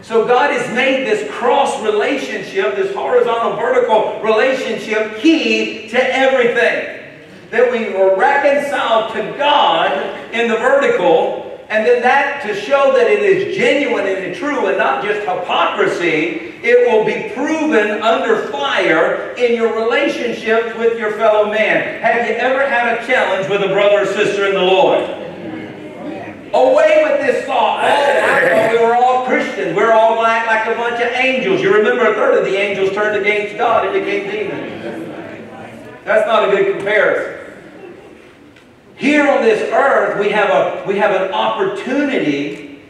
So 0.02 0.26
God 0.26 0.50
has 0.50 0.74
made 0.74 1.06
this 1.06 1.30
cross 1.30 1.80
relationship, 1.82 2.74
this 2.74 2.92
horizontal 2.94 3.56
vertical 3.56 4.20
relationship, 4.20 5.18
key 5.18 5.88
to 5.90 6.16
everything. 6.16 6.96
That 7.50 7.70
we 7.70 7.94
are 7.94 8.16
reconciled 8.16 9.12
to 9.14 9.38
God 9.38 10.34
in 10.34 10.48
the 10.48 10.56
vertical 10.56 11.47
and 11.68 11.84
then 11.84 12.00
that, 12.00 12.42
to 12.46 12.54
show 12.54 12.92
that 12.96 13.10
it 13.10 13.20
is 13.20 13.54
genuine 13.54 14.06
and 14.06 14.34
true 14.34 14.68
and 14.68 14.78
not 14.78 15.04
just 15.04 15.20
hypocrisy, 15.20 16.56
it 16.62 16.88
will 16.88 17.04
be 17.04 17.30
proven 17.34 18.00
under 18.02 18.48
fire 18.48 19.34
in 19.36 19.54
your 19.54 19.76
relationships 19.76 20.74
with 20.78 20.98
your 20.98 21.12
fellow 21.12 21.50
man. 21.50 22.00
Have 22.00 22.26
you 22.26 22.34
ever 22.36 22.66
had 22.66 22.98
a 22.98 23.06
challenge 23.06 23.50
with 23.50 23.62
a 23.62 23.68
brother 23.68 24.00
or 24.00 24.06
sister 24.06 24.46
in 24.46 24.54
the 24.54 24.62
Lord? 24.62 25.02
Away 26.54 27.04
with 27.04 27.20
this 27.26 27.44
thought. 27.44 27.84
Oh, 27.84 27.86
I 27.86 28.48
thought 28.48 28.72
we 28.72 28.78
were 28.86 28.96
all 28.96 29.26
Christians. 29.26 29.76
We're 29.76 29.92
all 29.92 30.16
like, 30.16 30.46
like 30.46 30.66
a 30.66 30.74
bunch 30.74 31.02
of 31.02 31.12
angels. 31.12 31.60
You 31.60 31.74
remember 31.76 32.10
a 32.10 32.14
third 32.14 32.38
of 32.38 32.46
the 32.46 32.56
angels 32.56 32.94
turned 32.94 33.20
against 33.20 33.58
God 33.58 33.84
and 33.84 33.92
became 33.92 34.30
demons. 34.30 35.04
That's 36.06 36.26
not 36.26 36.48
a 36.48 36.50
good 36.50 36.78
comparison. 36.78 37.37
Here 38.98 39.28
on 39.28 39.42
this 39.42 39.72
earth, 39.72 40.18
we 40.18 40.30
have, 40.30 40.50
a, 40.50 40.84
we 40.84 40.98
have 40.98 41.12
an 41.12 41.32
opportunity 41.32 42.80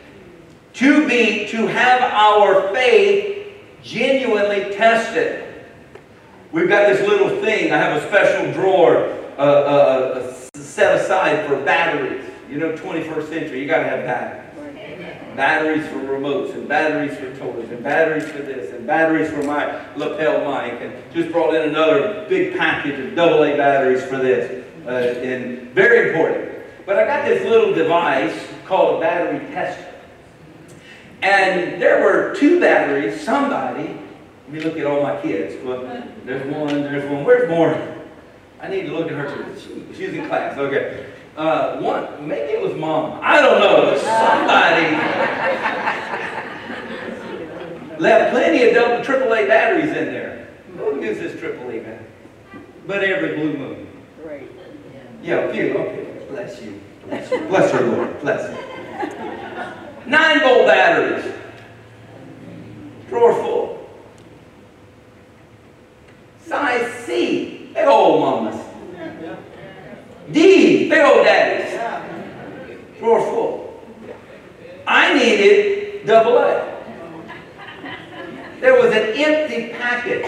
to 0.73 1.07
be, 1.07 1.47
to 1.49 1.67
have 1.67 2.01
our 2.01 2.73
faith 2.73 3.47
genuinely 3.83 4.75
tested. 4.75 5.45
We've 6.51 6.69
got 6.69 6.89
this 6.89 7.07
little 7.07 7.29
thing. 7.43 7.73
I 7.73 7.77
have 7.77 8.03
a 8.03 8.07
special 8.07 8.51
drawer 8.55 9.05
uh, 9.37 9.41
uh, 9.41 10.33
uh 10.55 10.59
set 10.59 10.99
aside 10.99 11.47
for 11.47 11.63
batteries. 11.63 12.25
You 12.49 12.57
know, 12.57 12.73
21st 12.73 13.29
century, 13.29 13.61
you 13.61 13.67
got 13.67 13.81
to 13.81 13.91
have 13.91 14.05
batteries. 14.07 14.45
Batteries 15.37 15.87
for 15.89 15.99
remotes, 15.99 16.55
and 16.55 16.67
batteries 16.67 17.19
for 17.19 17.37
toys, 17.37 17.69
and 17.71 17.85
batteries 17.85 18.25
for 18.25 18.39
this, 18.39 18.73
and 18.73 18.87
batteries 18.87 19.31
for 19.31 19.43
my 19.43 19.95
lapel 19.95 20.41
mic, 20.41 20.81
and 20.81 20.95
just 21.13 21.31
brought 21.31 21.55
in 21.55 21.69
another 21.69 22.27
big 22.31 22.57
package 22.57 22.99
of 22.99 23.19
AA 23.19 23.57
batteries 23.57 24.03
for 24.05 24.17
this 24.17 24.65
uh, 24.89 24.91
and 24.91 25.71
very 25.75 26.09
important. 26.09 26.51
But 26.87 26.99
I 26.99 27.07
got 27.07 27.27
this 27.27 27.45
little 27.45 27.75
device 27.75 28.35
called 28.65 28.97
a 28.97 29.01
battery 29.01 29.47
tester. 29.53 29.85
And 31.21 31.81
there 31.81 32.03
were 32.03 32.35
two 32.35 32.59
batteries, 32.59 33.21
somebody, 33.21 33.99
let 34.49 34.51
me 34.51 34.61
look 34.61 34.79
at 34.79 34.87
all 34.87 35.03
my 35.03 35.21
kids. 35.21 35.63
Well, 35.63 35.83
there's 36.25 36.47
one, 36.51 36.83
there's 36.83 37.11
one. 37.11 37.23
Where's 37.23 37.51
Morgan? 37.51 38.01
I 38.63 38.69
need 38.69 38.87
to 38.87 38.93
look 38.97 39.09
at 39.09 39.13
her. 39.13 39.55
She's 39.95 40.15
in 40.15 40.27
class. 40.27 40.57
Okay. 40.57 41.05
Uh, 41.37 41.79
one, 41.81 42.27
maybe 42.27 42.53
it 42.53 42.63
was 42.63 42.75
mom. 42.75 43.21
I 43.23 43.43
don't 43.43 43.61
know. 43.61 43.95
Somebody 43.99 44.97
left 48.01 48.33
plenty 48.33 48.69
of 48.69 48.75
double 48.75 49.05
AAA 49.05 49.49
batteries 49.49 49.95
in 49.95 50.07
there. 50.07 50.49
Who 50.79 51.03
uses 51.03 51.39
AAA? 51.39 52.03
But 52.87 53.05
every 53.05 53.37
blue 53.37 53.57
moon. 53.57 53.88
Yeah, 55.23 55.53
few. 55.53 55.77
Okay. 55.77 56.27
Bless 56.31 56.63
you. 56.63 56.81
Bless 57.07 57.31
you. 57.31 57.41
Bless 57.49 57.73
her, 57.73 57.87
Lord. 57.87 58.21
Bless 58.21 58.49
her. 58.49 60.05
Nine 60.07 60.41
volt 60.41 60.67
batteries. 60.67 61.35
Drawer 63.09 63.35
full. 63.35 63.91
Size 66.45 66.93
C. 67.05 67.71
Big 67.75 67.87
old 67.87 68.21
mamas. 68.21 68.65
D. 70.33 70.89
Big 70.89 71.01
old 71.01 71.25
daddies. 71.25 71.79
Drawer 72.99 73.21
full. 73.21 73.83
I 74.87 75.15
needed 75.15 76.07
double 76.07 76.39
A. 76.39 76.79
There 78.61 78.75
was 78.75 78.93
an 78.93 79.13
empty 79.15 79.69
packet. 79.75 80.25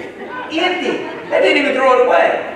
Empty. 0.52 1.30
They 1.30 1.40
didn't 1.40 1.62
even 1.62 1.74
throw 1.74 2.00
it 2.00 2.06
away. 2.06 2.50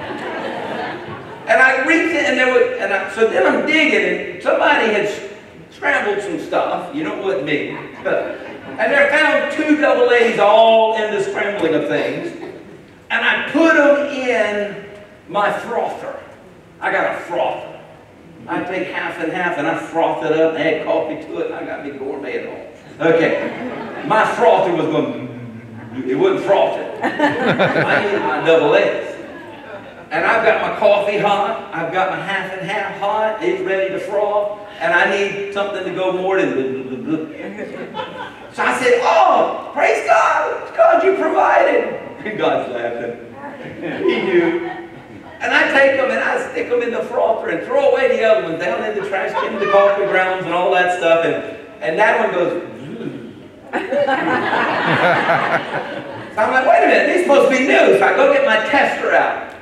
And 1.46 1.61
I 1.61 1.87
reached 1.87 2.14
in, 2.14 2.24
and 2.24 2.38
there 2.38 2.52
was, 2.52 2.78
and 2.80 2.92
I, 2.92 3.14
so 3.14 3.28
then 3.28 3.46
I'm 3.46 3.66
digging, 3.66 4.35
and 4.35 4.42
somebody 4.42 4.92
had 4.92 5.30
scrambled 5.70 6.22
some 6.22 6.40
stuff. 6.40 6.94
You 6.94 7.04
know 7.04 7.20
what 7.20 7.44
me. 7.44 7.68
and 8.04 8.92
they 8.92 9.09
found 9.11 9.52
two 9.52 9.80
double 9.80 10.11
A's 10.11 10.38
all 10.38 10.96
in 10.96 11.14
the 11.14 11.22
scrambling 11.22 11.74
of 11.74 11.88
things. 11.88 12.33
And 13.11 13.24
I 13.24 13.50
put 13.50 13.74
them 13.74 14.07
in 14.07 14.87
my 15.28 15.52
frother. 15.52 16.18
I 16.80 16.90
got 16.90 17.14
a 17.14 17.20
frother. 17.22 17.80
I 18.46 18.62
take 18.64 18.88
half 18.88 19.18
and 19.22 19.33
half 19.33 19.57
and 19.59 19.66
I 19.66 19.78
froth 19.78 20.24
it 20.24 20.33
up 20.33 20.54
and 20.54 20.62
add 20.62 20.85
coffee 20.85 21.16
to 21.26 21.38
it 21.38 21.46
and 21.46 21.54
I 21.54 21.64
got 21.64 21.85
me 21.85 21.92
gourmet 21.92 22.38
at 22.38 22.46
all. 22.48 23.07
Okay. 23.07 24.04
My 24.07 24.24
frother 24.35 24.74
was 24.74 24.87
going, 24.87 25.24
it 26.07 26.14
wouldn't 26.14 26.44
froth 26.44 26.78
it. 26.78 27.04
I 27.04 28.04
needed 28.04 28.20
my 28.20 28.44
double 28.44 28.74
A's. 28.74 29.13
And 30.14 30.24
I've 30.24 30.46
got 30.46 30.62
my 30.62 30.79
coffee 30.79 31.18
hot. 31.18 31.74
I've 31.74 31.92
got 31.92 32.11
my 32.11 32.24
half 32.24 32.53
and 32.53 32.62
half 32.70 33.00
hot. 33.00 33.42
It's 33.42 33.61
ready 33.62 33.92
to 33.92 33.98
froth. 33.98 34.61
And 34.79 34.94
I 34.94 35.11
need 35.11 35.53
something 35.53 35.83
to 35.83 35.92
go 35.92 36.12
more 36.12 36.40
than. 36.40 37.35
So 38.53 38.62
I 38.62 38.79
said, 38.79 39.00
Oh, 39.03 39.72
praise 39.74 40.07
God. 40.07 40.72
God, 40.77 41.03
you 41.03 41.16
provided. 41.16 42.38
God's 42.38 42.70
laughing. 42.72 43.35
he 44.09 44.22
knew. 44.22 44.68
And 45.40 45.53
I 45.53 45.72
take 45.72 45.96
them 45.96 46.12
and 46.12 46.20
I 46.20 46.48
stick 46.53 46.70
them 46.70 46.83
in 46.83 46.92
the 46.92 47.03
frother 47.03 47.48
and 47.48 47.66
throw 47.66 47.90
away 47.90 48.16
the 48.16 48.22
other 48.22 48.44
ones 48.48 48.62
down 48.62 48.85
in 48.88 48.94
the 48.94 49.03
trash 49.09 49.33
can, 49.33 49.59
the 49.59 49.66
coffee 49.72 50.05
grounds, 50.05 50.44
and 50.44 50.55
all 50.55 50.70
that 50.74 50.96
stuff. 50.96 51.24
And, 51.24 51.35
and 51.83 51.98
that 51.98 52.20
one 52.20 52.31
goes. 52.33 52.62
so 56.37 56.40
I'm 56.40 56.53
like, 56.53 56.66
wait 56.68 56.85
a 56.85 56.87
minute, 56.87 57.09
these 57.16 57.24
supposed 57.24 57.50
to 57.50 57.59
be 57.59 57.66
new. 57.66 57.98
So 57.98 58.07
I 58.07 58.14
go 58.14 58.33
get 58.33 58.46
my 58.46 58.59
tester 58.70 59.12
out 59.12 59.54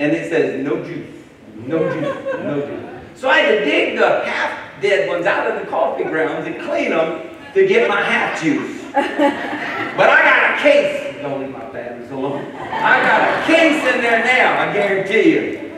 and 0.00 0.12
it 0.12 0.30
says 0.30 0.64
no 0.64 0.82
juice, 0.82 1.06
no 1.54 1.78
juice, 1.92 2.24
no 2.42 2.66
juice. 2.66 3.20
So 3.20 3.28
I 3.28 3.38
had 3.40 3.58
to 3.58 3.64
dig 3.64 3.98
the 3.98 4.24
half 4.24 4.80
dead 4.80 5.08
ones 5.08 5.26
out 5.26 5.46
of 5.46 5.60
the 5.60 5.70
coffee 5.70 6.04
grounds 6.04 6.46
and 6.46 6.58
clean 6.62 6.90
them 6.90 7.28
to 7.52 7.66
get 7.66 7.86
my 7.88 8.00
half 8.00 8.42
juice. 8.42 8.80
But 9.96 10.08
I 10.08 10.22
got 10.22 10.58
a 10.58 10.62
case. 10.62 11.20
Don't 11.20 11.40
leave 11.40 11.50
my 11.50 11.68
batteries 11.70 12.10
alone. 12.10 12.46
I 12.54 13.02
got 13.02 13.42
a 13.42 13.46
case 13.46 13.82
in 13.92 14.00
there 14.00 14.24
now, 14.24 14.70
I 14.70 14.72
guarantee 14.72 15.32
you. 15.32 15.72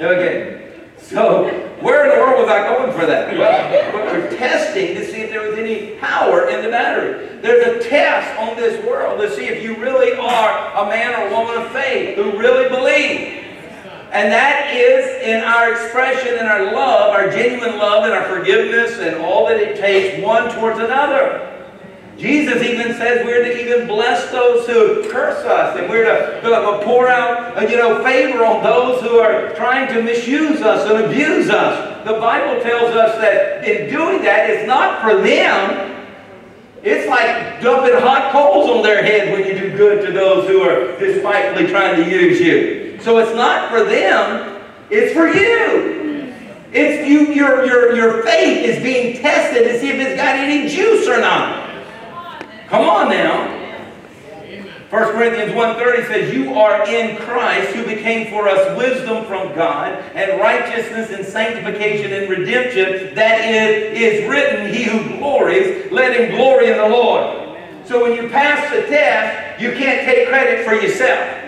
Okay. 0.00 0.72
So, 0.96 1.48
where 1.80 2.04
in 2.04 2.16
the 2.16 2.24
world 2.24 2.40
was 2.40 2.48
I 2.48 2.66
going 2.74 2.92
for 2.98 3.04
that? 3.04 3.36
Well, 3.36 3.92
but 3.92 4.04
we're 4.06 4.30
testing 4.38 4.94
to 4.94 5.04
see 5.04 5.22
if 5.22 5.30
there 5.30 5.46
was 5.46 5.58
any 5.58 5.96
power 5.96 6.48
in 6.48 6.62
the 6.62 6.70
battery. 6.70 7.38
There's 7.42 7.84
a 7.84 7.88
test 7.88 8.38
on 8.38 8.56
this 8.56 8.82
world 8.86 9.20
to 9.20 9.30
see 9.34 9.46
if 9.46 9.62
you 9.62 9.76
really 9.76 10.12
are 10.12 10.86
a 10.86 10.88
man 10.88 11.20
or 11.20 11.36
woman 11.36 11.62
of 11.62 11.72
faith 11.72 12.16
who 12.16 12.38
really 12.38 12.68
believe. 12.68 13.49
And 14.12 14.32
that 14.32 14.74
is 14.74 15.22
in 15.22 15.44
our 15.44 15.70
expression 15.72 16.36
and 16.38 16.48
our 16.48 16.72
love, 16.72 17.10
our 17.10 17.30
genuine 17.30 17.78
love 17.78 18.04
and 18.04 18.12
our 18.12 18.28
forgiveness 18.28 18.98
and 18.98 19.16
all 19.24 19.46
that 19.46 19.58
it 19.58 19.78
takes 19.78 20.20
one 20.24 20.52
towards 20.52 20.80
another. 20.80 21.46
Jesus 22.18 22.62
even 22.62 22.92
says 22.94 23.24
we're 23.24 23.44
to 23.44 23.64
even 23.64 23.86
bless 23.86 24.30
those 24.30 24.66
who 24.66 25.08
curse 25.10 25.42
us, 25.46 25.78
and 25.78 25.88
we're 25.88 26.04
to, 26.04 26.40
to 26.42 26.80
pour 26.84 27.08
out, 27.08 27.56
uh, 27.56 27.66
you 27.66 27.76
know, 27.76 28.04
favor 28.04 28.44
on 28.44 28.62
those 28.62 29.00
who 29.00 29.18
are 29.18 29.54
trying 29.54 29.88
to 29.94 30.02
misuse 30.02 30.60
us 30.60 30.90
and 30.90 31.06
abuse 31.06 31.48
us. 31.48 32.04
The 32.04 32.14
Bible 32.14 32.62
tells 32.62 32.94
us 32.94 33.16
that 33.22 33.64
in 33.64 33.90
doing 33.90 34.22
that, 34.22 34.50
it's 34.50 34.66
not 34.66 35.00
for 35.00 35.14
them. 35.22 36.04
It's 36.82 37.08
like 37.08 37.62
dumping 37.62 37.98
hot 38.00 38.32
coals 38.32 38.68
on 38.68 38.82
their 38.82 39.02
head 39.02 39.32
when 39.32 39.46
you 39.46 39.58
do 39.58 39.74
good 39.76 40.04
to 40.04 40.12
those 40.12 40.46
who 40.46 40.60
are 40.62 40.98
despitefully 40.98 41.68
trying 41.68 42.04
to 42.04 42.10
use 42.10 42.40
you. 42.40 42.89
So 43.00 43.18
it's 43.18 43.34
not 43.34 43.70
for 43.70 43.84
them, 43.84 44.62
it's 44.90 45.14
for 45.14 45.26
you. 45.26 46.34
It's 46.72 47.08
you, 47.08 47.32
your, 47.34 47.64
your, 47.64 47.96
your 47.96 48.22
faith 48.22 48.64
is 48.64 48.82
being 48.82 49.20
tested 49.20 49.64
to 49.64 49.80
see 49.80 49.88
if 49.88 49.96
it's 49.96 50.16
got 50.16 50.36
any 50.36 50.68
juice 50.68 51.08
or 51.08 51.20
not. 51.20 51.68
Come 52.68 52.88
on 52.88 53.10
now. 53.10 53.56
1 54.90 55.12
Corinthians 55.12 55.52
1.30 55.52 56.06
says, 56.08 56.34
You 56.34 56.54
are 56.54 56.86
in 56.88 57.16
Christ, 57.18 57.74
who 57.74 57.84
became 57.84 58.28
for 58.30 58.48
us 58.48 58.76
wisdom 58.76 59.24
from 59.24 59.54
God, 59.54 59.92
and 60.14 60.40
righteousness 60.40 61.10
and 61.10 61.24
sanctification 61.24 62.12
and 62.12 62.28
redemption, 62.28 63.14
that 63.14 63.44
is, 63.44 63.98
is 63.98 64.28
written, 64.28 64.72
He 64.72 64.84
who 64.84 65.16
glories, 65.18 65.90
let 65.92 66.18
him 66.18 66.36
glory 66.36 66.70
in 66.70 66.76
the 66.76 66.88
Lord. 66.88 67.56
So 67.84 68.02
when 68.02 68.20
you 68.20 68.28
pass 68.30 68.72
the 68.72 68.82
test, 68.82 69.60
you 69.60 69.72
can't 69.72 70.04
take 70.04 70.28
credit 70.28 70.64
for 70.64 70.74
yourself. 70.74 71.39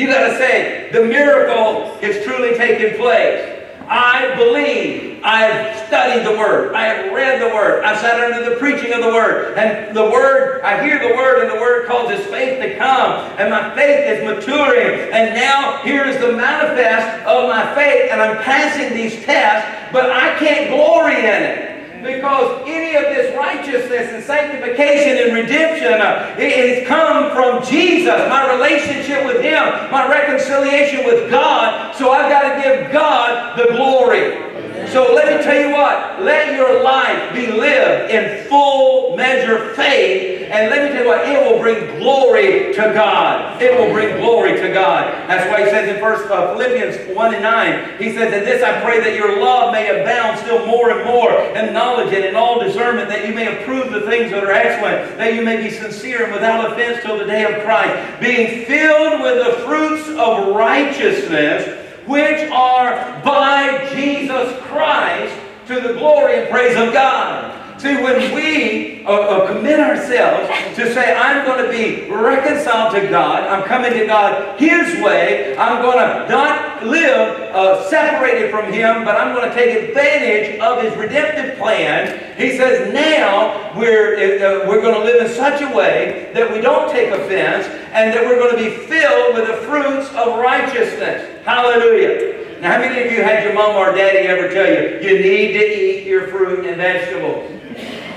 You 0.00 0.06
got 0.06 0.28
to 0.28 0.38
say, 0.38 0.88
the 0.92 1.04
miracle 1.04 1.98
is 2.00 2.24
truly 2.24 2.56
taking 2.56 2.96
place. 2.96 3.58
I 3.86 4.34
believe. 4.34 5.20
I 5.22 5.42
have 5.42 5.86
studied 5.88 6.24
the 6.24 6.38
Word. 6.38 6.74
I 6.74 6.86
have 6.86 7.12
read 7.12 7.42
the 7.42 7.54
Word. 7.54 7.84
I've 7.84 7.98
sat 7.98 8.18
under 8.18 8.48
the 8.48 8.56
preaching 8.56 8.94
of 8.94 9.02
the 9.02 9.08
Word. 9.08 9.58
And 9.58 9.94
the 9.94 10.04
Word, 10.04 10.62
I 10.62 10.82
hear 10.82 11.06
the 11.06 11.14
Word, 11.14 11.42
and 11.42 11.50
the 11.50 11.60
Word 11.60 11.86
causes 11.86 12.24
faith 12.28 12.62
to 12.62 12.78
come. 12.78 13.20
And 13.38 13.50
my 13.50 13.74
faith 13.74 14.06
is 14.06 14.24
maturing. 14.24 15.12
And 15.12 15.34
now 15.34 15.82
here 15.82 16.06
is 16.06 16.18
the 16.18 16.32
manifest 16.32 17.26
of 17.26 17.50
my 17.50 17.74
faith, 17.74 18.10
and 18.10 18.22
I'm 18.22 18.42
passing 18.42 18.96
these 18.96 19.22
tests, 19.26 19.92
but 19.92 20.10
I 20.10 20.34
can't 20.38 20.70
glory 20.70 21.18
in 21.18 21.42
it. 21.42 21.69
Because 22.02 22.62
any 22.66 22.96
of 22.96 23.04
this 23.04 23.36
righteousness 23.36 24.12
and 24.12 24.24
sanctification 24.24 25.18
and 25.18 25.34
redemption, 25.34 25.92
uh, 25.92 26.34
it 26.38 26.78
has 26.78 26.88
come 26.88 27.30
from 27.32 27.64
Jesus, 27.68 28.16
my 28.28 28.52
relationship 28.54 29.26
with 29.26 29.42
Him, 29.42 29.62
my 29.90 30.08
reconciliation 30.08 31.04
with 31.04 31.30
God. 31.30 31.94
So 31.94 32.10
I've 32.10 32.30
got 32.30 32.54
to 32.54 32.62
give 32.62 32.92
God 32.92 33.58
the 33.58 33.72
glory. 33.72 34.49
So 34.88 35.14
let 35.14 35.26
me 35.26 35.42
tell 35.44 35.60
you 35.60 35.72
what, 35.72 36.22
let 36.22 36.56
your 36.56 36.82
life 36.82 37.34
be 37.34 37.46
lived 37.46 38.10
in 38.10 38.48
full 38.48 39.16
measure 39.16 39.74
faith, 39.74 40.48
and 40.50 40.68
let 40.70 40.82
me 40.82 40.88
tell 40.90 41.04
you 41.04 41.08
what, 41.08 41.28
it 41.28 41.38
will 41.44 41.60
bring 41.60 41.98
glory 42.00 42.72
to 42.74 42.92
God. 42.94 43.62
It 43.62 43.78
will 43.78 43.92
bring 43.92 44.16
glory 44.16 44.60
to 44.60 44.72
God. 44.72 45.06
That's 45.28 45.48
why 45.48 45.64
he 45.64 45.70
says 45.70 45.88
in 45.94 46.00
First 46.00 46.28
uh, 46.30 46.54
Philippians 46.54 47.16
1 47.16 47.34
and 47.34 47.42
9, 47.42 47.98
he 47.98 48.12
says, 48.12 48.32
And 48.32 48.44
this 48.46 48.62
I 48.62 48.80
pray 48.82 49.00
that 49.00 49.14
your 49.14 49.40
love 49.40 49.72
may 49.72 50.00
abound 50.00 50.38
still 50.40 50.66
more 50.66 50.90
and 50.90 51.04
more 51.04 51.32
in 51.56 51.72
knowledge 51.72 52.12
and 52.12 52.24
in 52.24 52.34
all 52.34 52.58
discernment, 52.58 53.08
that 53.08 53.26
you 53.26 53.34
may 53.34 53.62
approve 53.62 53.92
the 53.92 54.02
things 54.02 54.32
that 54.32 54.42
are 54.42 54.50
excellent, 54.50 55.18
that 55.18 55.34
you 55.34 55.42
may 55.42 55.62
be 55.62 55.70
sincere 55.70 56.24
and 56.24 56.32
without 56.32 56.72
offense 56.72 57.02
till 57.02 57.18
the 57.18 57.26
day 57.26 57.44
of 57.44 57.62
Christ, 57.64 58.20
being 58.20 58.66
filled 58.66 59.20
with 59.20 59.46
the 59.46 59.64
fruits 59.64 60.08
of 60.18 60.54
righteousness 60.56 61.79
which 62.10 62.50
are 62.50 63.22
by 63.24 63.88
Jesus 63.94 64.60
Christ 64.62 65.34
to 65.68 65.80
the 65.80 65.92
glory 65.92 66.40
and 66.40 66.50
praise 66.50 66.76
of 66.76 66.92
God. 66.92 67.59
See, 67.80 67.94
when 67.94 68.34
we 68.34 69.06
uh, 69.06 69.10
uh, 69.10 69.46
commit 69.54 69.80
ourselves 69.80 70.50
to 70.76 70.92
say, 70.92 71.14
I'm 71.16 71.46
going 71.46 71.64
to 71.64 71.70
be 71.70 72.10
reconciled 72.10 72.94
to 72.94 73.08
God, 73.08 73.44
I'm 73.44 73.66
coming 73.66 73.94
to 73.94 74.04
God 74.04 74.60
His 74.60 75.02
way, 75.02 75.56
I'm 75.56 75.80
going 75.80 75.96
to 75.96 76.28
not 76.28 76.84
live 76.84 77.40
uh, 77.54 77.88
separated 77.88 78.50
from 78.50 78.70
Him, 78.70 79.06
but 79.06 79.16
I'm 79.16 79.34
going 79.34 79.48
to 79.48 79.54
take 79.54 79.88
advantage 79.88 80.60
of 80.60 80.82
His 80.82 80.94
redemptive 80.94 81.56
plan. 81.56 82.36
He 82.36 82.58
says, 82.58 82.92
now 82.92 83.72
we're, 83.74 84.16
uh, 84.44 84.68
we're 84.68 84.82
going 84.82 85.00
to 85.00 85.04
live 85.04 85.26
in 85.26 85.34
such 85.34 85.62
a 85.62 85.74
way 85.74 86.30
that 86.34 86.52
we 86.52 86.60
don't 86.60 86.92
take 86.92 87.10
offense 87.10 87.64
and 87.94 88.12
that 88.12 88.22
we're 88.26 88.38
going 88.38 88.62
to 88.62 88.62
be 88.62 88.76
filled 88.88 89.36
with 89.36 89.46
the 89.46 89.56
fruits 89.66 90.06
of 90.10 90.38
righteousness. 90.38 91.46
Hallelujah. 91.46 92.60
Now, 92.60 92.72
how 92.74 92.78
many 92.78 93.06
of 93.06 93.10
you 93.10 93.22
had 93.22 93.42
your 93.42 93.54
mom 93.54 93.76
or 93.76 93.94
daddy 93.94 94.28
ever 94.28 94.52
tell 94.52 94.68
you, 94.68 95.00
you 95.00 95.18
need 95.18 95.52
to 95.54 95.64
eat 95.64 96.06
your 96.06 96.28
fruit 96.28 96.66
and 96.66 96.76
vegetables? 96.76 97.59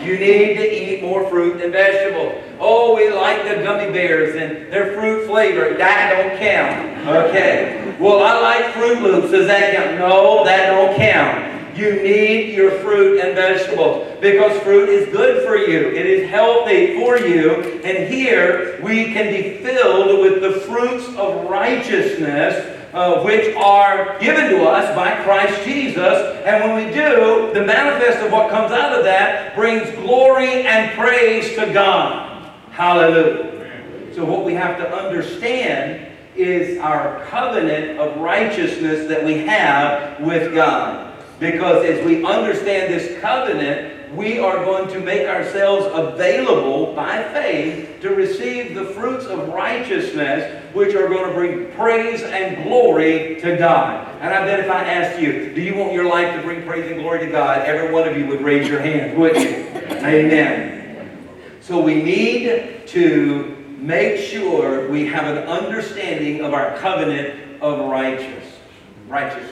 You 0.03 0.19
need 0.19 0.57
to 0.57 0.69
eat 0.69 1.01
more 1.01 1.29
fruit 1.29 1.61
and 1.61 1.71
vegetables. 1.71 2.43
Oh, 2.59 2.95
we 2.95 3.09
like 3.09 3.43
the 3.43 3.63
gummy 3.63 3.91
bears 3.91 4.35
and 4.35 4.71
their 4.71 4.93
fruit 4.93 5.27
flavor. 5.27 5.75
That 5.77 6.09
don't 6.11 6.37
count. 6.37 7.07
Okay. 7.27 7.95
Well, 7.99 8.21
I 8.21 8.41
like 8.41 8.73
Froot 8.73 9.01
Loops. 9.01 9.31
Does 9.31 9.47
that 9.47 9.75
count? 9.75 9.97
No, 9.97 10.43
that 10.43 10.67
don't 10.67 10.97
count. 10.97 11.77
You 11.77 12.03
need 12.03 12.53
your 12.53 12.71
fruit 12.81 13.19
and 13.19 13.33
vegetables 13.33 14.19
because 14.19 14.61
fruit 14.61 14.89
is 14.89 15.11
good 15.11 15.47
for 15.47 15.55
you. 15.55 15.87
It 15.87 16.05
is 16.05 16.29
healthy 16.29 16.97
for 16.97 17.17
you. 17.17 17.81
And 17.83 18.13
here 18.13 18.79
we 18.83 19.05
can 19.05 19.31
be 19.31 19.57
filled 19.63 20.19
with 20.19 20.41
the 20.41 20.59
fruits 20.61 21.07
of 21.15 21.49
righteousness 21.49 22.72
uh, 22.93 23.21
which 23.23 23.55
are 23.55 24.19
given 24.19 24.51
to 24.51 24.63
us 24.65 24.95
by 24.95 25.23
Christ 25.23 25.63
Jesus. 25.65 26.37
And 26.45 26.63
when 26.63 26.85
we 26.85 26.93
do, 26.93 27.51
the 27.53 27.65
manifest 27.65 28.23
of 28.23 28.31
what 28.31 28.49
comes 28.49 28.71
out 28.71 28.97
of 28.97 29.03
that 29.03 29.55
brings 29.55 29.89
glory 29.97 30.65
and 30.65 30.95
praise 30.97 31.55
to 31.55 31.73
God. 31.73 32.51
Hallelujah. 32.71 34.13
So, 34.13 34.23
what 34.25 34.45
we 34.45 34.53
have 34.53 34.77
to 34.77 34.95
understand 34.95 36.11
is 36.35 36.79
our 36.79 37.23
covenant 37.25 37.99
of 37.99 38.17
righteousness 38.17 39.07
that 39.07 39.23
we 39.23 39.39
have 39.39 40.19
with 40.21 40.53
God. 40.53 41.13
Because 41.39 41.83
as 41.85 42.05
we 42.05 42.23
understand 42.23 42.93
this 42.93 43.19
covenant, 43.21 44.02
we 44.15 44.39
are 44.39 44.63
going 44.63 44.87
to 44.89 44.99
make 44.99 45.27
ourselves 45.27 45.87
available 45.91 46.93
by 46.93 47.23
faith 47.33 47.99
to 48.01 48.09
receive 48.09 48.75
the 48.75 48.85
fruits 48.85 49.25
of 49.25 49.49
righteousness, 49.49 50.63
which 50.73 50.93
are 50.95 51.07
going 51.07 51.27
to 51.27 51.33
bring 51.33 51.71
praise 51.71 52.21
and 52.21 52.63
glory 52.63 53.39
to 53.41 53.57
God. 53.57 54.07
And 54.21 54.33
I 54.33 54.45
bet 54.45 54.59
if 54.59 54.69
I 54.69 54.83
asked 54.83 55.19
you, 55.19 55.53
do 55.53 55.61
you 55.61 55.75
want 55.75 55.93
your 55.93 56.07
life 56.07 56.35
to 56.35 56.41
bring 56.41 56.63
praise 56.63 56.89
and 56.91 57.01
glory 57.01 57.25
to 57.25 57.31
God, 57.31 57.65
every 57.65 57.91
one 57.91 58.07
of 58.07 58.17
you 58.17 58.27
would 58.27 58.41
raise 58.41 58.67
your 58.67 58.79
hand, 58.79 59.17
wouldn't 59.17 59.43
you? 59.43 59.97
Amen. 60.05 61.27
So 61.61 61.81
we 61.81 62.01
need 62.01 62.87
to 62.87 63.55
make 63.79 64.19
sure 64.19 64.89
we 64.89 65.07
have 65.07 65.25
an 65.25 65.47
understanding 65.47 66.41
of 66.41 66.53
our 66.53 66.77
covenant 66.77 67.61
of 67.61 67.89
righteousness. 67.89 68.59
righteousness. 69.07 69.49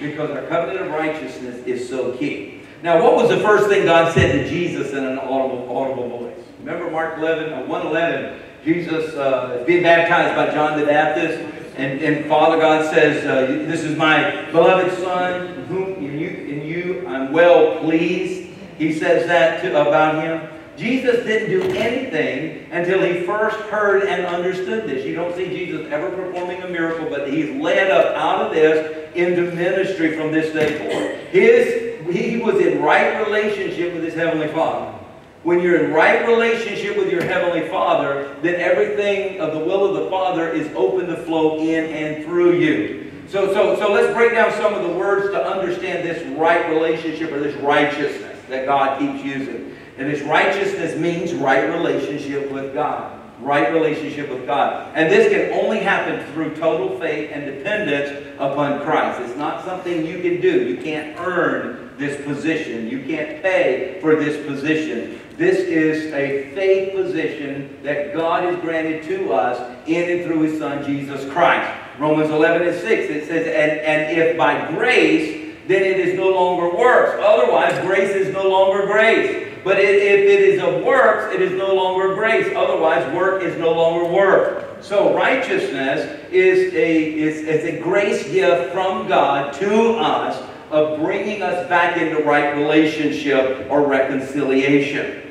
Because 0.00 0.30
our 0.30 0.46
covenant 0.46 0.86
of 0.86 0.92
righteousness 0.92 1.66
is 1.66 1.88
so 1.88 2.16
key. 2.16 2.57
Now, 2.82 3.02
what 3.02 3.16
was 3.16 3.28
the 3.28 3.40
first 3.40 3.68
thing 3.68 3.86
God 3.86 4.14
said 4.14 4.32
to 4.32 4.48
Jesus 4.48 4.92
in 4.92 5.04
an 5.04 5.18
audible, 5.18 5.76
audible 5.76 6.08
voice? 6.08 6.44
Remember 6.60 6.88
Mark 6.90 7.18
11, 7.18 7.52
uh, 7.52 7.66
111, 7.66 8.40
Jesus 8.64 9.14
uh, 9.14 9.58
is 9.60 9.66
being 9.66 9.82
baptized 9.82 10.36
by 10.36 10.54
John 10.54 10.78
the 10.78 10.86
Baptist, 10.86 11.42
and, 11.76 12.00
and 12.00 12.26
Father 12.26 12.58
God 12.58 12.92
says, 12.94 13.24
uh, 13.24 13.46
This 13.68 13.82
is 13.82 13.96
my 13.96 14.48
beloved 14.52 14.96
Son, 14.98 15.46
in 15.46 15.64
whom 15.66 15.94
in 15.94 16.18
you, 16.18 16.28
in 16.28 16.66
you 16.66 17.06
I'm 17.08 17.32
well 17.32 17.78
pleased. 17.80 18.50
He 18.78 18.92
says 18.96 19.26
that 19.26 19.60
to, 19.62 19.80
about 19.80 20.22
him. 20.22 20.48
Jesus 20.76 21.24
didn't 21.26 21.50
do 21.50 21.76
anything 21.76 22.70
until 22.70 23.02
he 23.02 23.26
first 23.26 23.56
heard 23.62 24.04
and 24.04 24.24
understood 24.26 24.88
this. 24.88 25.04
You 25.04 25.16
don't 25.16 25.34
see 25.34 25.48
Jesus 25.48 25.90
ever 25.90 26.10
performing 26.10 26.62
a 26.62 26.68
miracle, 26.68 27.10
but 27.10 27.32
he's 27.32 27.60
led 27.60 27.90
up 27.90 28.14
out 28.14 28.46
of 28.46 28.52
this 28.52 29.12
into 29.16 29.50
ministry 29.56 30.16
from 30.16 30.30
this 30.30 30.52
day 30.52 30.78
forward. 30.78 31.18
His 31.30 31.87
he 32.10 32.38
was 32.38 32.56
in 32.56 32.82
right 32.82 33.24
relationship 33.26 33.94
with 33.94 34.04
his 34.04 34.14
Heavenly 34.14 34.48
Father. 34.48 34.96
When 35.42 35.60
you're 35.60 35.84
in 35.84 35.92
right 35.92 36.26
relationship 36.26 36.96
with 36.96 37.10
your 37.10 37.22
Heavenly 37.22 37.68
Father, 37.68 38.36
then 38.42 38.56
everything 38.56 39.40
of 39.40 39.52
the 39.52 39.58
will 39.60 39.86
of 39.86 40.02
the 40.02 40.10
Father 40.10 40.50
is 40.50 40.68
open 40.74 41.06
to 41.06 41.16
flow 41.16 41.60
in 41.60 41.84
and 41.86 42.24
through 42.24 42.58
you. 42.58 43.12
So, 43.28 43.52
so, 43.52 43.76
so 43.78 43.92
let's 43.92 44.12
break 44.14 44.32
down 44.32 44.52
some 44.52 44.74
of 44.74 44.82
the 44.82 44.98
words 44.98 45.30
to 45.30 45.44
understand 45.44 46.08
this 46.08 46.22
right 46.36 46.68
relationship 46.70 47.30
or 47.30 47.40
this 47.40 47.54
righteousness 47.56 48.38
that 48.48 48.66
God 48.66 48.98
keeps 48.98 49.22
using. 49.24 49.76
And 49.98 50.10
this 50.10 50.22
righteousness 50.22 50.96
means 50.96 51.34
right 51.34 51.68
relationship 51.72 52.50
with 52.50 52.74
God 52.74 53.18
right 53.40 53.72
relationship 53.72 54.28
with 54.30 54.46
God. 54.46 54.92
And 54.94 55.10
this 55.10 55.32
can 55.32 55.52
only 55.64 55.78
happen 55.78 56.24
through 56.32 56.56
total 56.56 56.98
faith 56.98 57.30
and 57.32 57.44
dependence 57.46 58.26
upon 58.38 58.80
Christ. 58.80 59.20
It's 59.22 59.36
not 59.36 59.64
something 59.64 60.04
you 60.04 60.20
can 60.20 60.40
do. 60.40 60.68
You 60.68 60.76
can't 60.76 61.18
earn 61.20 61.87
this 61.98 62.24
position. 62.24 62.88
You 62.88 63.04
can't 63.04 63.42
pay 63.42 63.98
for 64.00 64.16
this 64.16 64.46
position. 64.46 65.20
This 65.36 65.58
is 65.58 66.12
a 66.12 66.52
faith 66.54 66.94
position 66.94 67.78
that 67.82 68.14
God 68.14 68.44
has 68.44 68.56
granted 68.60 69.04
to 69.04 69.32
us 69.32 69.58
in 69.86 70.18
and 70.18 70.24
through 70.26 70.42
His 70.42 70.58
Son, 70.58 70.84
Jesus 70.84 71.30
Christ. 71.32 71.70
Romans 71.98 72.30
11 72.30 72.66
and 72.68 72.76
6, 72.76 72.86
it 72.86 73.26
says, 73.26 73.46
and, 73.46 73.80
and 73.80 74.16
if 74.16 74.36
by 74.36 74.70
grace, 74.70 75.54
then 75.66 75.82
it 75.82 76.00
is 76.00 76.16
no 76.16 76.28
longer 76.30 76.74
works. 76.76 77.20
Otherwise, 77.22 77.78
grace 77.84 78.10
is 78.10 78.32
no 78.32 78.48
longer 78.48 78.86
grace. 78.86 79.46
But 79.64 79.78
if 79.78 79.86
it 79.86 80.40
is 80.40 80.62
of 80.62 80.82
works, 80.84 81.34
it 81.34 81.42
is 81.42 81.52
no 81.52 81.74
longer 81.74 82.14
grace. 82.14 82.46
Otherwise, 82.56 83.12
work 83.14 83.42
is 83.42 83.56
no 83.58 83.72
longer 83.72 84.10
work. 84.10 84.64
So 84.80 85.14
righteousness 85.14 86.20
is 86.30 86.72
a, 86.72 87.14
is, 87.14 87.38
is 87.42 87.64
a 87.64 87.80
grace 87.80 88.22
gift 88.30 88.72
from 88.72 89.08
God 89.08 89.52
to 89.54 89.96
us 89.96 90.42
of 90.70 91.00
bringing 91.00 91.42
us 91.42 91.68
back 91.68 91.96
into 91.96 92.22
right 92.22 92.56
relationship 92.56 93.66
or 93.70 93.86
reconciliation. 93.86 95.22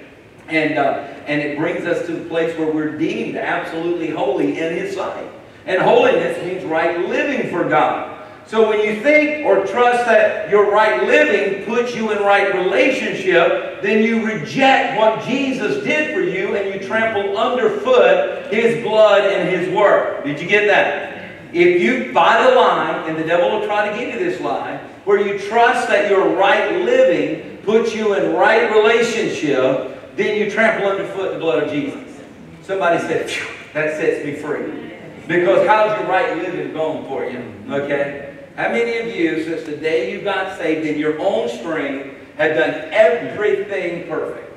And, 0.47 0.77
uh, 0.77 1.07
and 1.27 1.41
it 1.41 1.57
brings 1.57 1.85
us 1.85 2.05
to 2.07 2.13
the 2.13 2.25
place 2.29 2.57
where 2.57 2.71
we're 2.71 2.97
deemed 2.97 3.35
absolutely 3.35 4.09
holy 4.09 4.59
in 4.59 4.73
His 4.73 4.95
sight. 4.95 5.27
And 5.65 5.81
holiness 5.81 6.41
means 6.45 6.63
right 6.63 7.07
living 7.07 7.51
for 7.51 7.67
God. 7.67 8.13
So 8.47 8.69
when 8.69 8.79
you 8.79 9.01
think 9.01 9.45
or 9.45 9.65
trust 9.65 10.05
that 10.05 10.49
your 10.49 10.71
right 10.71 11.05
living 11.05 11.65
puts 11.65 11.93
you 11.93 12.11
in 12.11 12.19
right 12.19 12.55
relationship, 12.55 13.81
then 13.81 14.01
you 14.01 14.25
reject 14.25 14.97
what 14.97 15.27
Jesus 15.27 15.83
did 15.83 16.13
for 16.13 16.21
you 16.21 16.55
and 16.55 16.73
you 16.73 16.87
trample 16.87 17.37
underfoot 17.37 18.51
His 18.53 18.81
blood 18.85 19.25
and 19.25 19.49
His 19.49 19.67
work. 19.75 20.23
Did 20.23 20.39
you 20.39 20.47
get 20.47 20.67
that? 20.67 21.17
If 21.53 21.81
you 21.81 22.13
buy 22.13 22.41
the 22.45 22.55
lie, 22.55 23.05
and 23.07 23.17
the 23.17 23.23
devil 23.23 23.59
will 23.59 23.67
try 23.67 23.89
to 23.89 23.97
give 23.97 24.13
you 24.13 24.19
this 24.19 24.39
lie, 24.39 24.79
where 25.07 25.25
you 25.25 25.39
trust 25.39 25.87
that 25.87 26.11
your 26.11 26.35
right 26.35 26.81
living 26.81 27.59
puts 27.59 27.95
you 27.95 28.13
in 28.15 28.33
right 28.33 28.69
relationship, 28.75 30.17
then 30.17 30.37
you 30.37 30.51
trample 30.51 30.85
underfoot 30.89 31.31
the 31.31 31.39
blood 31.39 31.63
of 31.63 31.71
Jesus. 31.71 32.21
Somebody 32.61 32.99
said, 32.99 33.29
that 33.73 33.95
sets 33.95 34.25
me 34.25 34.35
free. 34.35 34.97
Because 35.25 35.65
how's 35.65 35.97
your 35.97 36.09
right 36.09 36.35
living 36.35 36.73
going 36.73 37.07
for 37.07 37.23
you? 37.23 37.39
Okay? 37.73 38.35
How 38.57 38.67
many 38.67 38.97
of 38.97 39.15
you, 39.15 39.45
since 39.45 39.63
the 39.63 39.77
day 39.77 40.11
you 40.11 40.23
got 40.25 40.57
saved 40.57 40.85
in 40.85 40.99
your 40.99 41.17
own 41.21 41.47
strength, 41.47 42.13
have 42.35 42.57
done 42.57 42.89
everything 42.91 44.09
perfect? 44.09 44.53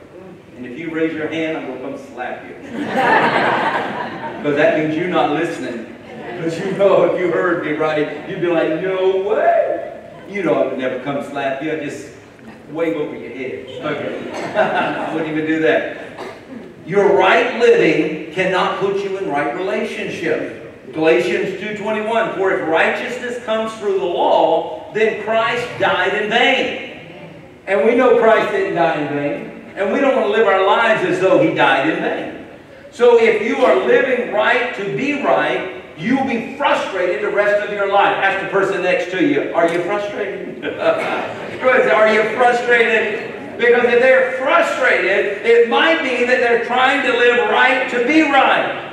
And 0.56 0.66
if 0.66 0.76
you 0.76 0.92
raise 0.92 1.12
your 1.12 1.28
hand, 1.28 1.58
I'm 1.58 1.66
going 1.66 1.78
to 1.78 1.84
come 1.84 2.12
slap 2.12 2.44
you. 2.44 2.56
Because 4.40 4.56
that 4.56 4.78
means 4.78 4.96
you're 4.96 5.06
not 5.06 5.32
listening. 5.32 5.94
Because 6.34 6.58
you 6.58 6.72
know 6.72 7.04
if 7.04 7.20
you 7.20 7.30
heard 7.30 7.64
me 7.64 7.72
right, 7.72 8.28
you'd 8.28 8.40
be 8.40 8.46
like, 8.46 8.80
no 8.80 9.18
way. 9.28 9.99
You 10.30 10.48
I 10.48 10.66
would 10.66 10.78
never 10.78 11.02
come 11.02 11.24
slap 11.24 11.60
you. 11.60 11.72
I 11.72 11.80
just 11.80 12.14
wave 12.70 12.96
over 12.96 13.16
your 13.16 13.30
head. 13.30 13.66
Okay. 13.84 14.30
I 14.56 15.12
wouldn't 15.12 15.30
even 15.30 15.44
do 15.44 15.60
that. 15.60 15.98
Your 16.86 17.16
right 17.16 17.58
living 17.58 18.32
cannot 18.32 18.78
put 18.78 19.02
you 19.02 19.18
in 19.18 19.28
right 19.28 19.56
relationship. 19.56 20.92
Galatians 20.92 21.60
2.21, 21.60 22.36
For 22.36 22.52
if 22.52 22.68
righteousness 22.68 23.44
comes 23.44 23.72
through 23.78 23.98
the 23.98 24.04
law, 24.04 24.92
then 24.92 25.22
Christ 25.24 25.66
died 25.80 26.22
in 26.22 26.30
vain. 26.30 27.24
And 27.66 27.84
we 27.84 27.96
know 27.96 28.18
Christ 28.18 28.52
didn't 28.52 28.76
die 28.76 29.00
in 29.00 29.14
vain. 29.14 29.72
And 29.76 29.92
we 29.92 30.00
don't 30.00 30.16
want 30.16 30.26
to 30.26 30.32
live 30.32 30.46
our 30.46 30.64
lives 30.64 31.04
as 31.08 31.20
though 31.20 31.42
he 31.42 31.54
died 31.54 31.90
in 31.90 32.02
vain. 32.02 32.46
So 32.92 33.18
if 33.20 33.42
you 33.42 33.64
are 33.64 33.76
living 33.86 34.32
right 34.32 34.74
to 34.76 34.96
be 34.96 35.22
right, 35.22 35.79
you'll 36.00 36.24
be 36.24 36.56
frustrated 36.56 37.22
the 37.22 37.30
rest 37.30 37.66
of 37.66 37.72
your 37.72 37.92
life. 37.92 38.16
Ask 38.16 38.44
the 38.44 38.50
person 38.50 38.82
next 38.82 39.10
to 39.12 39.24
you, 39.24 39.52
are 39.54 39.70
you 39.72 39.82
frustrated? 39.84 40.64
Are 41.60 42.12
you 42.12 42.22
frustrated? 42.36 43.58
Because 43.58 43.84
if 43.84 44.00
they're 44.00 44.38
frustrated, 44.38 45.44
it 45.44 45.68
might 45.68 46.00
be 46.02 46.24
that 46.24 46.40
they're 46.40 46.64
trying 46.64 47.02
to 47.02 47.12
live 47.18 47.50
right 47.50 47.90
to 47.90 48.06
be 48.06 48.22
right. 48.22 48.86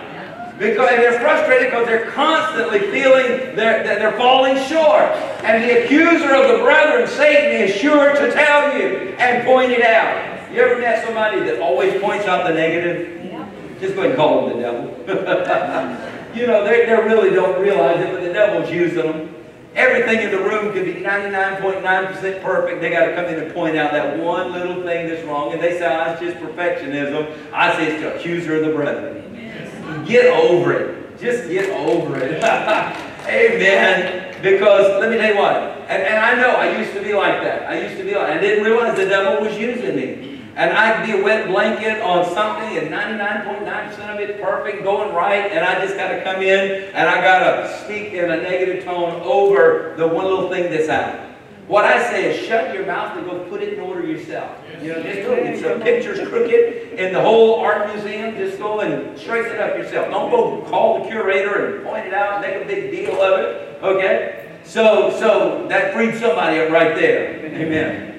Because 0.59 0.89
they're 0.89 1.19
frustrated 1.21 1.69
because 1.69 1.85
they're 1.85 2.11
constantly 2.11 2.79
feeling 2.91 3.55
they're, 3.55 3.83
that 3.83 3.99
they're 3.99 4.17
falling 4.17 4.57
short. 4.65 5.11
And 5.43 5.63
the 5.63 5.85
accuser 5.85 6.35
of 6.35 6.57
the 6.57 6.63
brethren, 6.63 7.07
Satan, 7.07 7.61
is 7.61 7.75
sure 7.75 8.13
to 8.13 8.31
tell 8.33 8.77
you 8.77 9.15
and 9.17 9.45
point 9.45 9.71
it 9.71 9.83
out. 9.83 10.51
You 10.51 10.61
ever 10.61 10.81
met 10.81 11.05
somebody 11.05 11.39
that 11.41 11.61
always 11.61 12.01
points 12.01 12.25
out 12.25 12.47
the 12.47 12.53
negative? 12.53 13.25
Yeah. 13.25 13.47
Just 13.79 13.95
go 13.95 14.01
ahead 14.01 14.11
and 14.11 14.17
call 14.17 14.47
them 14.47 14.57
the 14.57 14.63
devil. 14.63 16.13
you 16.37 16.47
know, 16.47 16.63
they, 16.63 16.85
they 16.85 16.93
really 16.93 17.31
don't 17.31 17.61
realize 17.61 17.99
it, 17.99 18.11
but 18.11 18.21
the 18.21 18.33
devil's 18.33 18.69
using 18.71 18.97
them. 18.97 19.35
Everything 19.75 20.21
in 20.21 20.31
the 20.31 20.39
room 20.39 20.73
could 20.73 20.85
be 20.85 20.93
99.9% 20.93 22.41
perfect. 22.41 22.81
They 22.81 22.89
got 22.89 23.05
to 23.05 23.15
come 23.15 23.25
in 23.25 23.43
and 23.43 23.53
point 23.53 23.77
out 23.77 23.91
that 23.91 24.17
one 24.17 24.51
little 24.51 24.83
thing 24.83 25.07
that's 25.07 25.23
wrong. 25.25 25.53
And 25.53 25.61
they 25.61 25.77
say, 25.77 25.85
oh, 25.85 26.11
it's 26.11 26.21
just 26.21 26.37
perfectionism. 26.37 27.51
I 27.53 27.75
say 27.75 27.93
it's 27.93 28.01
the 28.01 28.15
accuser 28.15 28.57
of 28.57 28.65
the 28.65 28.73
brethren. 28.73 30.05
Get 30.05 30.25
over 30.33 30.73
it. 30.73 31.19
Just 31.19 31.47
get 31.49 31.69
over 31.69 32.17
it. 32.17 32.43
Amen. 33.27 34.27
Because 34.41 34.99
let 34.99 35.09
me 35.09 35.17
tell 35.17 35.33
you 35.33 35.39
what, 35.39 35.55
and, 35.89 36.03
and 36.03 36.17
I 36.19 36.35
know 36.35 36.51
I 36.51 36.77
used 36.77 36.93
to 36.93 37.01
be 37.01 37.13
like 37.13 37.41
that. 37.41 37.69
I 37.69 37.81
used 37.81 37.97
to 37.97 38.03
be 38.03 38.13
like 38.13 38.29
I 38.29 38.37
didn't 38.37 38.63
realize 38.63 38.95
the 38.95 39.05
devil 39.05 39.45
was 39.45 39.57
using 39.57 39.95
me. 39.95 40.36
And 40.57 40.75
I'd 40.75 41.05
be 41.05 41.11
a 41.11 41.23
wet 41.23 41.49
blanket 41.49 42.01
on 42.01 42.25
something 42.33 42.79
and 42.79 42.89
99.9% 42.89 44.11
of 44.11 44.19
it 44.19 44.41
perfect, 44.41 44.83
going 44.83 45.13
right, 45.13 45.51
and 45.51 45.63
I 45.63 45.79
just 45.85 45.95
got 45.95 46.07
to 46.07 46.23
come 46.23 46.41
in 46.41 46.85
and 46.95 47.07
I 47.07 47.21
got 47.21 47.61
to 47.61 47.83
speak 47.83 48.13
in 48.13 48.31
a 48.31 48.37
negative 48.37 48.83
tone 48.83 49.21
over 49.21 49.93
the 49.97 50.07
one 50.07 50.25
little 50.25 50.49
thing 50.49 50.71
that's 50.71 50.89
out. 50.89 51.27
What 51.67 51.85
I 51.85 52.09
say 52.09 52.33
is 52.33 52.47
shut 52.47 52.73
your 52.73 52.87
mouth 52.87 53.15
and 53.17 53.27
go 53.27 53.47
put 53.49 53.61
it 53.61 53.73
in 53.73 53.81
order 53.81 54.03
yourself. 54.03 54.57
You 54.81 54.93
know, 54.93 55.03
just 55.03 55.21
go, 55.27 55.33
it's 55.33 55.61
a 55.61 55.79
picture's 55.79 56.27
crooked 56.27 56.93
in 56.97 57.13
the 57.13 57.21
whole 57.21 57.59
art 57.59 57.93
museum, 57.93 58.35
just 58.35 58.57
go 58.57 58.79
and 58.79 59.15
straighten 59.19 59.51
it 59.51 59.59
up 59.59 59.77
yourself. 59.77 60.09
Don't 60.09 60.31
go 60.31 60.67
call 60.71 61.03
the 61.03 61.09
curator 61.09 61.75
and 61.75 61.85
point 61.85 62.07
it 62.07 62.15
out 62.15 62.43
and 62.43 62.51
make 62.51 62.63
a 62.63 62.65
big 62.65 62.89
deal 62.89 63.21
of 63.21 63.41
it. 63.41 63.83
Okay? 63.83 64.57
So, 64.63 65.11
so 65.19 65.67
that 65.67 65.93
freed 65.93 66.15
somebody 66.15 66.61
up 66.61 66.71
right 66.71 66.95
there. 66.95 67.45
Amen. 67.45 68.16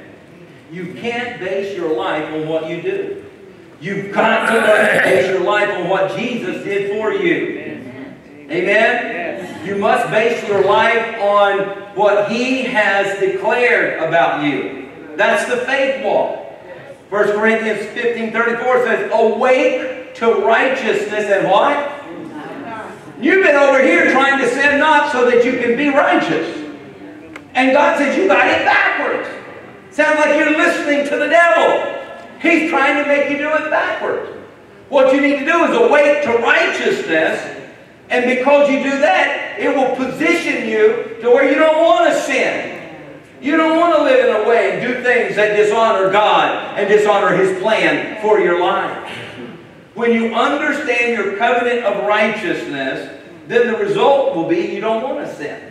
You 0.70 0.94
can't 0.94 1.40
base 1.40 1.76
your 1.76 1.96
life 1.96 2.24
on 2.32 2.48
what 2.48 2.68
you 2.68 2.82
do. 2.82 3.24
You've 3.80 4.12
got 4.12 4.46
to 4.46 5.02
base 5.02 5.28
your 5.28 5.40
life 5.40 5.68
on 5.70 5.88
what 5.88 6.16
Jesus 6.16 6.64
did 6.64 6.90
for 6.90 7.12
you. 7.12 7.58
Amen? 8.50 9.66
You 9.66 9.76
must 9.76 10.10
base 10.10 10.46
your 10.48 10.64
life 10.64 11.20
on 11.20 11.60
what 11.94 12.30
he 12.30 12.62
has 12.62 13.18
declared 13.20 14.02
about 14.02 14.42
you. 14.42 14.88
That's 15.16 15.48
the 15.48 15.58
faith 15.58 16.04
walk. 16.04 16.44
1 17.10 17.24
Corinthians 17.32 17.86
15 17.92 18.32
34 18.32 18.84
says, 18.84 19.10
Awake 19.12 20.14
to 20.16 20.34
righteousness 20.44 21.24
and 21.24 21.48
what? 21.48 21.94
You've 23.20 23.44
been 23.44 23.56
over 23.56 23.82
here 23.82 24.10
trying 24.10 24.38
to 24.38 24.48
sin 24.48 24.78
not 24.78 25.12
so 25.12 25.28
that 25.28 25.44
you 25.44 25.58
can 25.58 25.76
be 25.76 25.88
righteous. 25.88 26.56
And 27.54 27.72
God 27.72 27.98
says 27.98 28.16
you 28.16 28.28
got 28.28 28.46
it 28.46 28.64
backwards. 28.64 29.28
Sounds 29.98 30.20
like 30.20 30.38
you're 30.38 30.56
listening 30.56 31.08
to 31.08 31.16
the 31.16 31.26
devil. 31.26 31.92
He's 32.40 32.70
trying 32.70 33.02
to 33.02 33.08
make 33.08 33.32
you 33.32 33.36
do 33.36 33.48
it 33.48 33.68
backwards. 33.68 34.30
What 34.90 35.12
you 35.12 35.20
need 35.20 35.40
to 35.40 35.44
do 35.44 35.64
is 35.64 35.76
awake 35.76 36.22
to 36.22 36.34
righteousness 36.38 37.56
and 38.08 38.24
because 38.26 38.70
you 38.70 38.80
do 38.80 39.00
that, 39.00 39.58
it 39.58 39.74
will 39.74 39.96
position 39.96 40.68
you 40.68 41.16
to 41.20 41.30
where 41.30 41.50
you 41.50 41.56
don't 41.56 41.84
want 41.84 42.12
to 42.12 42.20
sin. 42.20 42.96
You 43.42 43.56
don't 43.56 43.76
want 43.76 43.96
to 43.96 44.04
live 44.04 44.24
in 44.24 44.46
a 44.46 44.48
way 44.48 44.78
and 44.78 44.86
do 44.86 45.02
things 45.02 45.34
that 45.34 45.56
dishonor 45.56 46.12
God 46.12 46.78
and 46.78 46.88
dishonor 46.88 47.36
His 47.36 47.60
plan 47.60 48.22
for 48.22 48.38
your 48.38 48.60
life. 48.60 49.12
When 49.94 50.12
you 50.12 50.32
understand 50.32 51.18
your 51.18 51.36
covenant 51.38 51.84
of 51.84 52.06
righteousness, 52.06 53.20
then 53.48 53.72
the 53.72 53.78
result 53.78 54.36
will 54.36 54.48
be 54.48 54.58
you 54.58 54.80
don't 54.80 55.02
want 55.02 55.26
to 55.26 55.34
sin. 55.34 55.67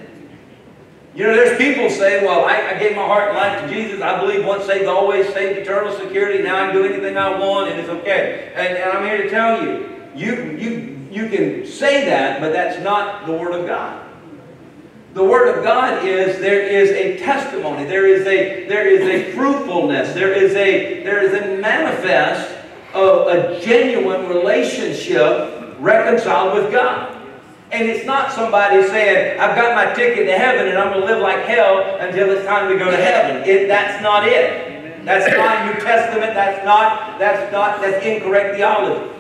You 1.17 1.23
know, 1.23 1.33
there's 1.33 1.57
people 1.57 1.89
say, 1.89 2.23
well, 2.23 2.45
I, 2.45 2.75
I, 2.75 2.79
gave 2.79 2.95
my 2.95 3.03
heart 3.03 3.29
and 3.29 3.37
life 3.37 3.61
to 3.63 3.73
Jesus. 3.73 4.03
I 4.03 4.19
believe 4.19 4.45
once 4.45 4.65
saved, 4.65 4.85
always 4.85 5.25
saved, 5.33 5.57
eternal 5.57 5.91
security. 5.97 6.43
Now 6.43 6.57
I 6.61 6.65
can 6.67 6.75
do 6.75 6.85
anything 6.85 7.17
I 7.17 7.39
want 7.39 7.71
and 7.71 7.79
it's 7.79 7.89
okay. 7.89 8.53
And, 8.53 8.77
and 8.77 8.91
I'm 8.91 9.03
here 9.03 9.23
to 9.23 9.29
tell 9.31 9.63
you, 9.63 9.89
you, 10.13 10.57
you 10.59 10.97
you 11.11 11.29
can 11.29 11.65
say 11.65 12.05
that, 12.05 12.39
but 12.39 12.53
that's 12.53 12.83
not 12.83 13.25
the 13.25 13.33
Word 13.33 13.53
of 13.53 13.65
God. 13.65 14.05
The 15.13 15.23
Word 15.23 15.57
of 15.57 15.63
God 15.63 16.05
is 16.05 16.39
there 16.39 16.61
is 16.61 16.91
a 16.91 17.17
testimony, 17.17 17.85
there 17.85 18.05
is 18.05 18.27
a 18.27 18.67
there 18.67 18.87
is 18.87 19.01
a 19.01 19.31
fruitfulness, 19.33 20.13
there 20.13 20.33
is 20.33 20.53
a 20.53 21.01
there 21.03 21.23
is 21.23 21.33
a 21.33 21.59
manifest 21.59 22.55
of 22.93 23.27
a 23.27 23.59
genuine 23.61 24.27
relationship 24.27 25.75
reconciled 25.79 26.61
with 26.61 26.71
God. 26.71 27.16
And 27.71 27.89
it's 27.89 28.05
not 28.05 28.31
somebody 28.31 28.81
saying, 28.87 29.39
I've 29.39 29.55
got 29.55 29.75
my 29.75 29.93
ticket 29.93 30.25
to 30.27 30.37
heaven 30.37 30.67
and 30.67 30.77
I'm 30.77 30.93
going 30.93 31.05
to 31.05 31.13
live 31.13 31.21
like 31.21 31.43
hell 31.45 31.97
until 31.99 32.29
it's 32.31 32.45
time 32.45 32.71
to 32.71 32.79
go 32.79 32.89
to 32.89 32.97
heaven. 32.97 33.43
It, 33.47 33.67
that's 33.67 34.01
not 34.01 34.25
it. 34.25 35.03
That's 35.03 35.27
not 35.35 35.65
New 35.65 35.81
Testament. 35.81 36.33
That's 36.33 36.65
not, 36.65 37.19
that's 37.19 37.51
not, 37.51 37.81
that's 37.81 38.05
incorrect 38.05 38.55
theology. 38.55 39.13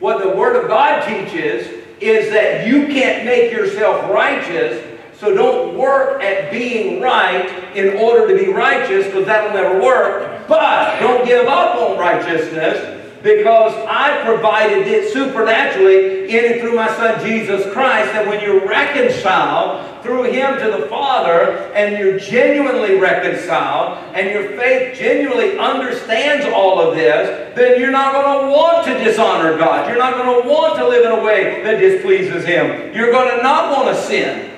What 0.00 0.22
the 0.22 0.30
Word 0.30 0.56
of 0.62 0.68
God 0.68 1.06
teaches 1.06 1.66
is 2.00 2.30
that 2.32 2.66
you 2.66 2.88
can't 2.88 3.24
make 3.24 3.52
yourself 3.52 4.10
righteous, 4.10 4.82
so 5.18 5.34
don't 5.34 5.78
work 5.78 6.22
at 6.22 6.50
being 6.50 7.00
right 7.00 7.48
in 7.74 7.96
order 7.96 8.28
to 8.28 8.44
be 8.44 8.52
righteous, 8.52 9.06
because 9.06 9.24
that'll 9.24 9.54
never 9.54 9.80
work. 9.80 10.46
But 10.46 10.98
don't 10.98 11.24
give 11.24 11.46
up 11.46 11.76
on 11.76 11.98
righteousness. 11.98 12.93
Because 13.24 13.72
I 13.88 14.22
provided 14.22 14.86
it 14.86 15.10
supernaturally 15.10 16.28
in 16.28 16.52
and 16.52 16.60
through 16.60 16.74
my 16.74 16.94
Son 16.94 17.24
Jesus 17.26 17.64
Christ 17.72 18.12
that 18.12 18.28
when 18.28 18.42
you're 18.42 18.68
reconciled 18.68 20.02
through 20.02 20.24
Him 20.24 20.58
to 20.58 20.78
the 20.78 20.86
Father 20.88 21.72
and 21.72 21.98
you're 21.98 22.18
genuinely 22.18 22.96
reconciled 23.00 23.96
and 24.14 24.28
your 24.28 24.50
faith 24.60 24.98
genuinely 24.98 25.58
understands 25.58 26.44
all 26.54 26.78
of 26.78 26.94
this, 26.96 27.56
then 27.56 27.80
you're 27.80 27.90
not 27.90 28.12
going 28.12 28.44
to 28.44 28.52
want 28.52 28.86
to 28.88 29.02
dishonor 29.02 29.56
God. 29.56 29.88
You're 29.88 29.98
not 29.98 30.22
going 30.22 30.42
to 30.42 30.46
want 30.46 30.76
to 30.76 30.86
live 30.86 31.06
in 31.06 31.18
a 31.18 31.24
way 31.24 31.62
that 31.62 31.80
displeases 31.80 32.44
Him. 32.44 32.94
You're 32.94 33.10
going 33.10 33.34
to 33.34 33.42
not 33.42 33.74
want 33.74 33.96
to 33.96 34.02
sin. 34.02 34.50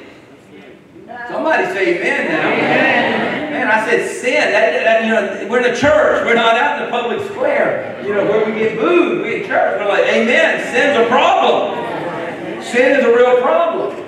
Somebody 1.28 1.66
say 1.66 2.00
amen 2.00 2.28
now. 2.28 2.48
Amen. 2.48 3.25
I 3.68 3.88
said 3.88 4.10
sin. 4.10 4.52
That, 4.52 4.84
that, 4.84 5.04
you 5.04 5.12
know, 5.12 5.50
we're 5.50 5.64
in 5.64 5.72
a 5.72 5.76
church. 5.76 6.24
We're 6.24 6.34
not 6.34 6.56
out 6.56 6.82
in 6.82 6.86
the 6.86 6.90
public 6.90 7.30
square, 7.30 8.02
you 8.04 8.14
know, 8.14 8.24
where 8.24 8.44
we 8.44 8.58
get 8.58 8.78
booed. 8.78 9.22
We 9.22 9.42
in 9.42 9.48
church. 9.48 9.80
We're 9.80 9.88
like, 9.88 10.04
amen. 10.04 10.72
Sin's 10.72 11.04
a 11.04 11.08
problem. 11.08 12.62
Sin 12.62 12.98
is 12.98 13.04
a 13.04 13.14
real 13.14 13.40
problem. 13.40 14.04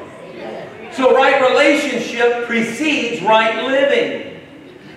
So 0.93 1.15
right 1.15 1.49
relationship 1.49 2.47
precedes 2.47 3.23
right 3.23 3.65
living. 3.65 4.29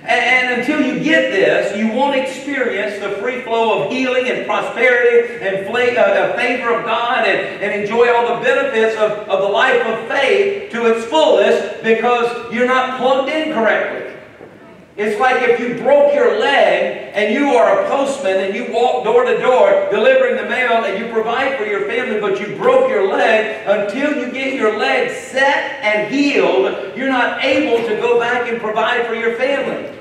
And, 0.03 0.59
until 0.59 0.81
you 0.81 1.01
get 1.01 1.31
this, 1.31 1.77
you 1.77 1.87
won't 1.87 2.15
experience 2.15 2.99
the 2.99 3.21
free 3.21 3.41
flow 3.41 3.83
of 3.83 3.91
healing 3.91 4.27
and 4.27 4.45
prosperity 4.45 5.45
and 5.45 5.67
uh, 5.67 6.35
favor 6.35 6.73
of 6.73 6.85
God 6.85 7.27
and, 7.27 7.63
and 7.63 7.81
enjoy 7.81 8.11
all 8.13 8.35
the 8.35 8.43
benefits 8.43 8.97
of, 8.97 9.11
of 9.29 9.41
the 9.41 9.47
life 9.47 9.85
of 9.85 10.07
faith 10.07 10.71
to 10.71 10.91
its 10.91 11.05
fullest 11.05 11.83
because 11.83 12.51
you're 12.51 12.67
not 12.67 12.99
plugged 12.99 13.29
in 13.29 13.53
correctly. 13.53 14.10
It's 15.01 15.19
like 15.19 15.41
if 15.41 15.59
you 15.59 15.81
broke 15.81 16.13
your 16.13 16.37
leg 16.39 17.11
and 17.15 17.33
you 17.33 17.55
are 17.55 17.83
a 17.83 17.89
postman 17.89 18.39
and 18.39 18.53
you 18.53 18.71
walk 18.71 19.03
door 19.03 19.25
to 19.25 19.35
door 19.39 19.87
delivering 19.89 20.35
the 20.35 20.47
mail 20.47 20.85
and 20.85 21.03
you 21.03 21.11
provide 21.11 21.57
for 21.57 21.65
your 21.65 21.87
family, 21.87 22.21
but 22.21 22.39
you 22.39 22.55
broke 22.55 22.87
your 22.87 23.11
leg, 23.11 23.65
until 23.65 24.15
you 24.15 24.31
get 24.31 24.53
your 24.53 24.77
leg 24.77 25.09
set 25.09 25.81
and 25.81 26.13
healed, 26.13 26.95
you're 26.95 27.09
not 27.09 27.43
able 27.43 27.83
to 27.87 27.95
go 27.95 28.19
back 28.19 28.47
and 28.47 28.61
provide 28.61 29.07
for 29.07 29.15
your 29.15 29.35
family. 29.37 29.91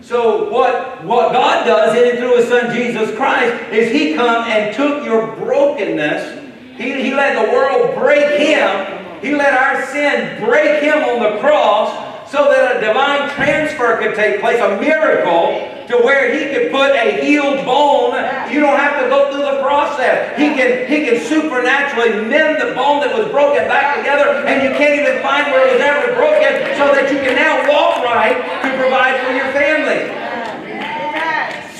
So 0.00 0.50
what, 0.50 1.04
what 1.04 1.32
God 1.32 1.66
does 1.66 1.94
in 1.94 2.08
and 2.08 2.18
through 2.18 2.38
His 2.38 2.48
Son 2.48 2.74
Jesus 2.74 3.14
Christ 3.18 3.70
is 3.70 3.92
He 3.92 4.14
come 4.14 4.44
and 4.48 4.74
took 4.74 5.04
your 5.04 5.36
brokenness. 5.36 6.42
He, 6.78 7.02
he 7.02 7.14
let 7.14 7.44
the 7.44 7.52
world 7.52 7.94
break 7.98 8.40
Him. 8.40 9.20
He 9.20 9.34
let 9.34 9.52
our 9.52 9.84
sin 9.88 10.42
break 10.42 10.82
Him 10.82 11.04
on 11.04 11.34
the 11.34 11.38
cross 11.38 12.07
so 12.30 12.52
that 12.52 12.76
a 12.76 12.80
divine 12.84 13.28
transfer 13.32 13.96
could 13.96 14.14
take 14.14 14.40
place, 14.40 14.60
a 14.60 14.76
miracle, 14.76 15.64
to 15.88 15.96
where 16.04 16.28
he 16.28 16.52
could 16.52 16.70
put 16.70 16.92
a 16.92 17.24
healed 17.24 17.64
bone. 17.64 18.12
You 18.52 18.60
don't 18.60 18.76
have 18.76 19.00
to 19.00 19.08
go 19.08 19.32
through 19.32 19.48
the 19.48 19.64
process. 19.64 20.36
He 20.36 20.52
can, 20.52 20.84
he 20.84 21.08
can 21.08 21.24
supernaturally 21.24 22.28
mend 22.28 22.60
the 22.60 22.76
bone 22.76 23.00
that 23.00 23.16
was 23.16 23.32
broken 23.32 23.64
back 23.64 23.96
together, 23.96 24.44
and 24.44 24.60
you 24.60 24.76
can't 24.76 25.00
even 25.00 25.22
find 25.24 25.48
where 25.48 25.64
it 25.64 25.72
was 25.72 25.80
ever 25.80 26.12
broken, 26.12 26.52
so 26.76 26.92
that 26.92 27.08
you 27.08 27.16
can 27.24 27.32
now 27.32 27.64
walk 27.64 28.04
right 28.04 28.36
to 28.36 28.68
provide 28.76 29.16
for 29.24 29.32
your 29.32 29.48
family. 29.56 30.12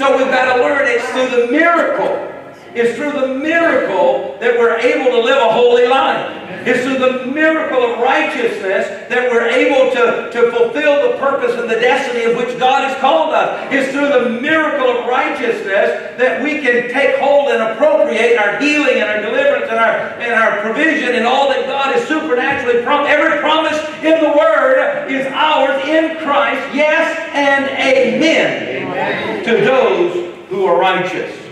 So 0.01 0.17
we've 0.17 0.33
got 0.33 0.57
to 0.57 0.63
learn 0.63 0.89
it's 0.89 1.05
through 1.13 1.29
the 1.29 1.53
miracle. 1.53 2.38
It's 2.75 2.97
through 2.97 3.13
the 3.13 3.35
miracle 3.35 4.37
that 4.41 4.59
we're 4.59 4.77
able 4.79 5.11
to 5.11 5.21
live 5.21 5.39
a 5.39 5.53
holy 5.53 5.87
life. 5.87 6.49
It's 6.67 6.85
through 6.85 6.99
the 6.99 7.33
miracle 7.33 7.81
of 7.81 8.01
righteousness 8.01 9.09
that 9.09 9.31
we're 9.31 9.49
able 9.49 9.91
to, 9.95 10.31
to 10.33 10.53
fulfill 10.53 11.11
the 11.11 11.17
purpose 11.19 11.57
and 11.57 11.71
the 11.71 11.81
destiny 11.81 12.25
of 12.25 12.37
which 12.37 12.59
God 12.59 12.85
has 12.87 12.99
called 13.01 13.33
us. 13.33 13.69
It's 13.73 13.93
through 13.93 14.09
the 14.09 14.41
miracle 14.41 14.89
of 14.89 15.07
righteousness 15.07 16.19
that 16.19 16.43
we 16.43 16.61
can 16.61 16.93
take 16.93 17.17
hold 17.19 17.49
and 17.49 17.63
appropriate 17.63 18.37
our 18.37 18.61
healing 18.61 19.01
and 19.01 19.09
our 19.09 19.23
deliverance 19.23 19.71
and 19.71 19.79
our, 19.79 19.97
and 20.21 20.35
our 20.35 20.61
provision 20.61 21.15
and 21.15 21.27
all 21.27 21.49
that 21.49 21.67
God 21.67 21.95
has 21.95 22.07
supernaturally 22.07 22.83
promised. 22.83 23.11
Every 23.11 23.41
promise 23.41 23.79
in 24.05 24.21
the 24.21 24.37
Word 24.37 25.09
is 25.09 25.27
ours 25.33 25.83
in 25.89 26.19
Christ, 26.19 26.75
yes 26.75 27.17
and 27.33 27.65
amen, 27.81 28.85
amen. 28.85 29.45
to 29.45 29.65
those 29.65 30.35
who 30.51 30.67
are 30.67 30.79
righteous. 30.79 31.48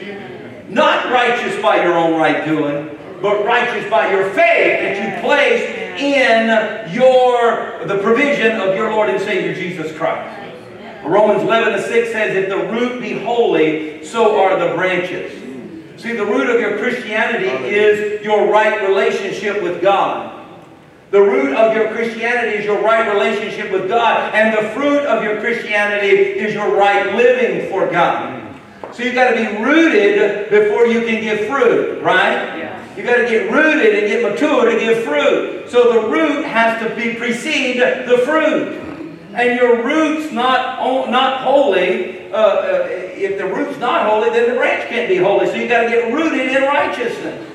Not 0.69 1.13
righteous 1.13 1.61
by 1.63 1.83
your 1.83 1.95
own 1.95 2.19
right 2.19 2.45
doing, 2.45 2.99
but 3.23 3.45
righteous 3.45 3.89
by 3.91 4.11
your 4.11 4.31
faith 4.31 4.81
that 4.83 5.15
you 5.15 5.21
place 5.23 5.77
in 6.01 6.93
your 6.93 7.85
the 7.87 7.99
provision 7.99 8.61
of 8.61 8.75
your 8.75 8.91
Lord 8.91 9.11
and 9.11 9.21
Savior 9.21 9.55
Jesus 9.55 9.97
Christ. 9.97 10.43
Romans 11.05 11.43
11 11.43 11.75
and 11.75 11.83
6 11.83 12.13
says, 12.13 12.37
If 12.37 12.49
the 12.49 12.67
root 12.73 13.01
be 13.01 13.13
holy, 13.13 14.05
so 14.05 14.41
are 14.41 14.59
the 14.59 14.75
branches. 14.75 15.33
See, 16.01 16.13
the 16.13 16.27
root 16.27 16.51
of 16.51 16.61
your 16.61 16.79
Christianity 16.79 17.47
is 17.47 18.25
your 18.25 18.51
right 18.51 18.87
relationship 18.89 19.63
with 19.63 19.81
God. 19.81 20.33
The 21.13 21.23
root 21.23 21.55
of 21.55 21.75
your 21.75 21.93
Christianity 21.93 22.59
is 22.59 22.65
your 22.65 22.83
right 22.83 23.13
relationship 23.13 23.71
with 23.71 23.89
God, 23.89 24.35
and 24.35 24.57
the 24.57 24.69
fruit 24.71 25.07
of 25.07 25.23
your 25.23 25.41
Christianity 25.41 26.09
is 26.09 26.53
your 26.53 26.77
right 26.77 27.15
living 27.15 27.71
for 27.71 27.89
God. 27.89 28.46
So 28.97 29.03
you've 29.03 29.15
got 29.15 29.33
to 29.33 29.37
be 29.37 29.63
rooted 29.63 30.49
before 30.49 30.87
you 30.87 31.03
can 31.03 31.21
give 31.21 31.49
fruit, 31.49 32.01
right? 32.03 32.57
Yeah. 32.57 32.97
You've 32.97 33.05
got 33.05 33.17
to 33.17 33.29
get 33.29 33.53
rooted 33.53 33.95
and 33.95 34.07
get 34.07 34.23
mature 34.23 34.71
to 34.71 34.79
give 34.79 35.05
fruit. 35.05 35.69
So 35.69 36.01
the 36.01 36.09
root 36.09 36.47
has 36.47 36.83
to 36.83 36.95
be 36.97 37.15
precede 37.15 37.79
the 37.79 38.23
fruit. 38.25 38.81
And 39.35 39.61
your 39.61 39.85
root's 39.85 40.33
not, 40.33 41.11
not 41.11 41.43
holy. 41.43 42.33
Uh, 42.33 42.37
uh, 42.37 42.87
if 42.89 43.37
the 43.37 43.45
root's 43.45 43.79
not 43.79 44.09
holy, 44.09 44.31
then 44.31 44.49
the 44.49 44.57
branch 44.57 44.89
can't 44.89 45.11
be 45.11 45.19
holy. 45.19 45.45
So 45.45 45.57
you've 45.57 45.69
got 45.69 45.83
to 45.83 45.91
get 45.91 46.11
rooted 46.15 46.57
in 46.57 46.63
righteousness. 46.63 47.53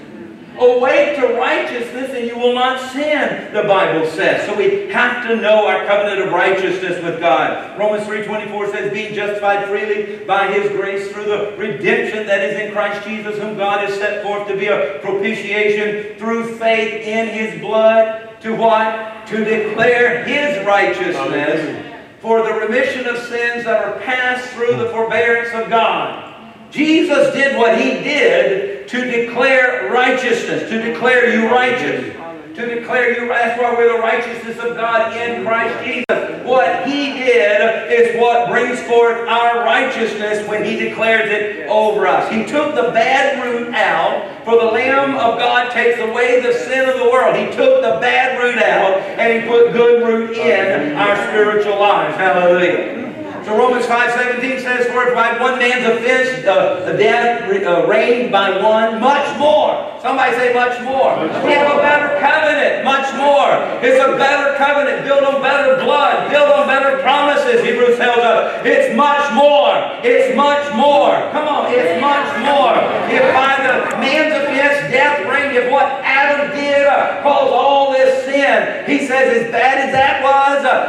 Awake 0.62 1.16
to 1.16 1.34
righteousness 1.40 2.12
and 2.14 2.28
you 2.28 2.38
will 2.38 2.54
not 2.54 2.92
sin, 2.92 3.52
the 3.52 3.64
Bible 3.64 4.08
says. 4.12 4.46
So 4.46 4.56
we 4.56 4.90
have 4.92 5.28
to 5.28 5.36
know 5.36 5.66
our 5.66 5.88
covenant 5.88 6.22
of 6.22 6.32
righteousness 6.32 7.04
with 7.04 7.20
God. 7.20 7.80
Romans 7.80 8.04
3.24 8.04 8.72
says, 8.72 8.94
being 8.94 9.16
justified 9.16 9.68
freely 9.68 10.24
by 10.26 10.54
his 10.54 10.70
grace 10.70 11.12
through 11.12 11.26
the 11.26 11.56
redemption 11.58 12.28
that 12.28 12.42
is 12.42 12.60
in 12.60 12.74
Christ 12.74 13.08
Jesus, 13.08 13.40
whom 13.40 13.58
God 13.58 13.90
has 13.90 13.98
set 13.98 14.22
forth 14.24 14.48
to 14.50 14.56
be 14.56 14.68
a 14.68 15.00
propitiation 15.02 16.20
through 16.20 16.56
faith 16.58 17.08
in 17.08 17.30
his 17.30 17.60
blood. 17.60 18.40
To 18.42 18.56
what? 18.56 19.26
To 19.28 19.44
declare 19.44 20.24
his 20.26 20.64
righteousness 20.64 21.88
for 22.20 22.44
the 22.44 22.54
remission 22.54 23.08
of 23.08 23.18
sins 23.18 23.66
that 23.66 23.84
are 23.84 24.00
passed 24.02 24.48
through 24.52 24.78
the 24.78 24.90
forbearance 24.90 25.52
of 25.56 25.72
God. 25.72 26.28
Jesus 26.70 27.34
did 27.34 27.58
what 27.58 27.82
he 27.82 27.94
did 28.04 28.81
to 28.92 29.10
declare 29.10 29.90
righteousness, 29.90 30.70
to 30.70 30.82
declare 30.82 31.34
you 31.34 31.50
righteous. 31.50 32.14
To 32.56 32.76
declare 32.76 33.18
you, 33.18 33.30
that's 33.30 33.58
why 33.58 33.74
we're 33.74 33.96
the 33.96 34.00
righteousness 34.00 34.58
of 34.58 34.76
God 34.76 35.16
in 35.16 35.46
Christ 35.46 35.86
Jesus. 35.86 36.46
What 36.46 36.86
he 36.86 37.14
did 37.14 37.90
is 37.90 38.20
what 38.20 38.50
brings 38.50 38.82
forth 38.82 39.26
our 39.30 39.64
righteousness 39.64 40.46
when 40.50 40.66
he 40.66 40.76
declares 40.76 41.30
it 41.30 41.70
over 41.70 42.06
us. 42.06 42.30
He 42.30 42.46
took 42.46 42.76
the 42.76 42.92
bad 42.92 43.42
root 43.42 43.74
out, 43.74 44.44
for 44.44 44.58
the 44.58 44.66
Lamb 44.66 45.16
of 45.16 45.40
God 45.40 45.72
takes 45.72 45.98
away 46.02 46.42
the 46.42 46.52
sin 46.52 46.90
of 46.90 46.98
the 46.98 47.06
world. 47.06 47.38
He 47.38 47.46
took 47.46 47.82
the 47.82 47.98
bad 48.02 48.38
root 48.44 48.58
out 48.62 49.00
and 49.18 49.42
he 49.42 49.48
put 49.48 49.72
good 49.72 50.06
root 50.06 50.38
in 50.38 50.98
our 50.98 51.16
spiritual 51.30 51.80
lives. 51.80 52.18
Hallelujah. 52.18 53.11
So 53.46 53.58
Romans 53.58 53.86
5.17 53.86 54.62
says, 54.62 54.86
For 54.94 55.10
if 55.10 55.16
by 55.16 55.40
one 55.42 55.58
man's 55.58 55.82
offense 55.86 56.46
uh, 56.46 56.94
death 56.98 57.50
uh, 57.50 57.88
reigned 57.88 58.32
by 58.32 58.62
one, 58.62 59.02
much 59.02 59.26
more. 59.40 59.92
Somebody 60.02 60.36
say 60.38 60.54
much 60.54 60.78
more. 60.82 61.18
Much 61.18 61.44
we 61.46 61.54
have 61.54 61.74
a 61.74 61.82
better 61.82 62.18
covenant, 62.22 62.86
much 62.86 63.10
more. 63.18 63.50
It's 63.82 63.98
a 63.98 64.18
better 64.18 64.58
covenant, 64.58 65.06
built 65.06 65.24
on 65.24 65.42
better 65.42 65.82
blood, 65.84 66.30
built 66.30 66.50
on 66.50 66.68
better 66.68 67.02
promises, 67.02 67.66
Hebrews 67.66 67.98
tells 67.98 68.18
us. 68.18 68.62
It's 68.66 68.96
much 68.96 69.26
more. 69.34 69.74
It's 70.06 70.36
much 70.36 70.66
more. 70.74 71.14
Come 71.34 71.48
on, 71.50 71.74
it's 71.74 72.02
much 72.02 72.30
more. 72.46 72.78
If 73.10 73.26
by 73.34 73.58
the 73.62 73.98
man's 73.98 74.34
offense 74.38 74.90
death 74.94 75.26
reigned, 75.26 75.58
if 75.58 75.72
what 75.72 75.86
Adam 76.06 76.54
did 76.56 76.86
uh, 76.86 77.22
caused 77.22 77.54
all 77.54 77.92
this 77.92 78.26
sin, 78.26 78.86
he 78.86 79.06
says 79.06 79.46
as 79.46 79.52
bad 79.52 79.71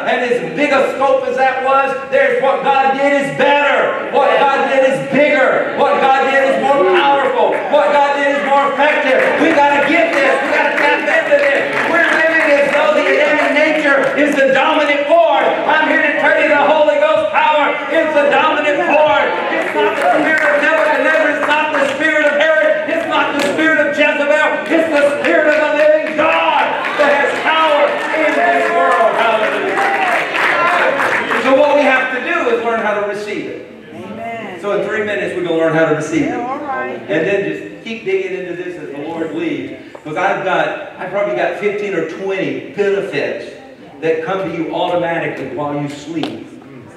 and 0.09 0.19
as 0.27 0.57
big 0.57 0.75
a 0.75 0.95
scope 0.95 1.23
as 1.31 1.37
that 1.39 1.63
was, 1.63 1.95
there's 2.11 2.43
what 2.43 2.67
God 2.67 2.99
did 2.99 3.23
is 3.23 3.31
better. 3.39 4.11
What 4.11 4.35
God 4.43 4.67
did 4.67 4.83
is 4.83 4.99
bigger. 5.15 5.79
What 5.79 6.03
God 6.03 6.27
did 6.27 6.43
is 6.51 6.57
more 6.59 6.83
powerful. 6.91 7.55
What 7.71 7.95
God 7.95 8.19
did 8.19 8.35
is 8.35 8.43
more 8.51 8.75
effective. 8.75 9.23
We 9.39 9.55
got 9.55 9.79
to 9.79 9.81
get 9.87 10.11
this. 10.11 10.35
We 10.43 10.49
got 10.51 10.67
to 10.71 10.77
tap 10.77 11.07
into 11.07 11.37
this. 11.39 11.63
We're 11.87 12.11
living 12.19 12.47
as 12.51 12.67
though 12.75 12.93
the 12.99 13.07
Adamic 13.07 13.51
nature 13.55 13.99
is 14.19 14.35
the 14.35 14.51
dominant 14.51 15.07
force. 15.07 15.49
I'm 15.71 15.87
here 15.87 16.03
to 16.03 16.15
tell 16.19 16.37
you 16.43 16.51
the 16.51 16.67
Holy 16.67 16.99
Ghost 16.99 17.31
power 17.31 17.71
is 17.95 18.09
the 18.11 18.27
dominant 18.27 18.83
force. 18.91 19.31
It's 19.55 19.71
not 19.71 19.95
the 19.95 20.07
spirit 20.19 20.43
of 20.43 20.57
Nebuchadnezzar. 20.67 21.31
It's 21.31 21.47
not 21.47 21.67
the 21.71 21.83
spirit 21.95 22.25
of 22.27 22.35
Herod. 22.43 22.91
It's 22.91 23.07
not 23.07 23.27
the 23.39 23.43
spirit 23.55 23.79
of 23.87 23.89
Jezebel. 23.95 24.51
It's 24.67 24.91
the 24.91 25.05
spirit 25.23 25.47
of 25.55 25.62
So 34.63 34.81
in 34.81 34.87
three 34.87 35.05
minutes, 35.05 35.35
we're 35.35 35.43
going 35.43 35.59
to 35.59 35.65
learn 35.65 35.75
how 35.75 35.87
to 35.87 35.97
receive 35.97 36.23
it. 36.23 36.37
right. 36.37 36.95
And 36.95 37.09
then 37.09 37.51
just 37.51 37.85
keep 37.85 38.05
digging 38.05 38.39
into 38.39 38.55
this 38.55 38.79
as 38.79 38.93
the 38.93 38.99
Lord 38.99 39.35
leads. 39.35 39.93
Because 39.93 40.17
I've 40.17 40.45
got, 40.45 40.95
I 41.01 41.11
probably 41.11 41.35
got 41.35 41.59
15 41.59 41.95
or 41.95 42.09
20 42.09 42.73
benefits 42.73 43.61
that 44.01 44.25
come 44.25 44.49
to 44.49 44.57
you 44.57 44.73
automatically 44.73 45.57
while 45.57 45.83
you 45.83 45.89
sleep. 45.89 46.47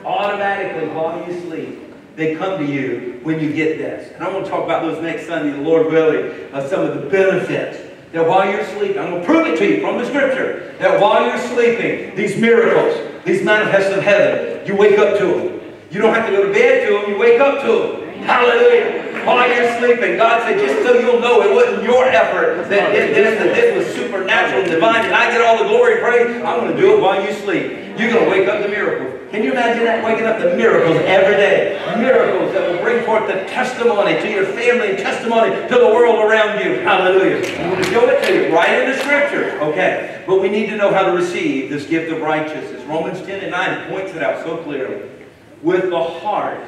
Automatically 0.06 0.90
while 0.90 1.28
you 1.28 1.42
sleep. 1.42 1.80
They 2.16 2.36
come 2.36 2.60
to 2.60 2.72
you 2.72 3.20
when 3.24 3.40
you 3.40 3.52
get 3.52 3.80
this. 3.80 4.14
And 4.14 4.24
I'm 4.24 4.34
going 4.34 4.44
to 4.44 4.50
talk 4.50 4.64
about 4.64 4.84
those 4.84 5.02
next 5.02 5.26
Sunday, 5.26 5.58
the 5.58 5.64
Lord 5.64 5.88
willing, 5.88 6.54
of 6.54 6.70
some 6.70 6.86
of 6.86 6.94
the 6.94 7.10
benefits 7.10 7.80
that 8.12 8.28
while 8.28 8.48
you're 8.48 8.64
sleeping, 8.64 9.00
I'm 9.00 9.10
going 9.10 9.22
to 9.22 9.26
prove 9.26 9.48
it 9.48 9.58
to 9.58 9.68
you 9.68 9.82
from 9.82 9.98
the 9.98 10.06
scripture, 10.06 10.76
that 10.78 11.02
while 11.02 11.26
you're 11.26 11.40
sleeping, 11.40 12.16
these 12.16 12.38
miracles, 12.38 13.26
these 13.26 13.44
manifests 13.44 13.92
of 13.92 14.04
heaven, 14.04 14.68
you 14.68 14.76
wake 14.76 15.00
up 15.00 15.18
to 15.18 15.26
them. 15.26 15.55
You 15.96 16.02
don't 16.02 16.14
have 16.14 16.28
to 16.28 16.36
go 16.36 16.44
to 16.44 16.52
bed 16.52 16.86
to 16.86 17.00
them, 17.00 17.10
you 17.10 17.18
wake 17.18 17.40
up 17.40 17.64
to 17.64 17.72
them. 17.72 18.20
Hallelujah. 18.28 19.24
While 19.24 19.48
you're 19.48 19.80
sleeping, 19.80 20.18
God 20.18 20.44
said, 20.44 20.60
just 20.60 20.84
so 20.84 21.00
you'll 21.00 21.22
know 21.22 21.40
it 21.42 21.56
wasn't 21.56 21.84
your 21.88 22.04
effort 22.04 22.68
that 22.68 22.92
did 22.92 23.16
this, 23.16 23.40
that 23.40 23.56
this 23.56 23.72
was 23.72 23.96
supernatural 23.96 24.64
and 24.64 24.72
divine, 24.72 25.06
and 25.06 25.16
I 25.16 25.32
get 25.32 25.40
all 25.40 25.64
the 25.64 25.70
glory 25.70 25.94
and 25.94 26.02
praise. 26.04 26.36
I'm 26.44 26.60
going 26.60 26.76
to 26.76 26.78
do 26.78 26.98
it 26.98 27.00
while 27.00 27.24
you 27.24 27.32
sleep. 27.32 27.96
You're 27.96 28.12
going 28.12 28.26
to 28.26 28.30
wake 28.30 28.46
up 28.46 28.62
to 28.62 28.68
miracles. 28.68 29.32
Can 29.32 29.42
you 29.42 29.54
imagine 29.54 29.86
that? 29.86 30.04
Waking 30.04 30.26
up 30.26 30.38
to 30.40 30.58
miracles 30.58 30.98
every 31.08 31.38
day. 31.40 31.80
Miracles 31.96 32.52
that 32.52 32.70
will 32.70 32.84
bring 32.84 33.06
forth 33.06 33.32
the 33.32 33.48
testimony 33.48 34.20
to 34.20 34.30
your 34.30 34.48
family 34.52 34.90
and 34.90 34.98
testimony 35.00 35.56
to 35.56 35.76
the 35.80 35.88
world 35.96 36.20
around 36.20 36.60
you. 36.60 36.84
Hallelujah. 36.84 37.40
I'm 37.56 37.72
going 37.72 37.84
to 37.84 37.90
show 37.90 38.04
it 38.10 38.20
to 38.28 38.34
you 38.36 38.54
right 38.54 38.84
in 38.84 38.92
the 38.92 39.00
scripture. 39.00 39.58
Okay. 39.72 40.26
But 40.28 40.42
we 40.42 40.50
need 40.50 40.68
to 40.72 40.76
know 40.76 40.92
how 40.92 41.08
to 41.08 41.16
receive 41.16 41.70
this 41.70 41.88
gift 41.88 42.12
of 42.12 42.20
righteousness. 42.20 42.84
Romans 42.84 43.22
10 43.22 43.48
and 43.48 43.52
9 43.52 43.90
points 43.90 44.12
it 44.12 44.22
out 44.22 44.44
so 44.44 44.58
clearly. 44.58 45.15
With 45.66 45.90
the 45.90 46.00
heart, 46.00 46.62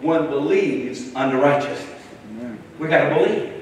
one 0.00 0.30
believes 0.30 1.12
unto 1.16 1.36
righteousness. 1.36 1.82
We 2.78 2.86
got 2.86 3.08
to 3.08 3.14
believe. 3.16 3.52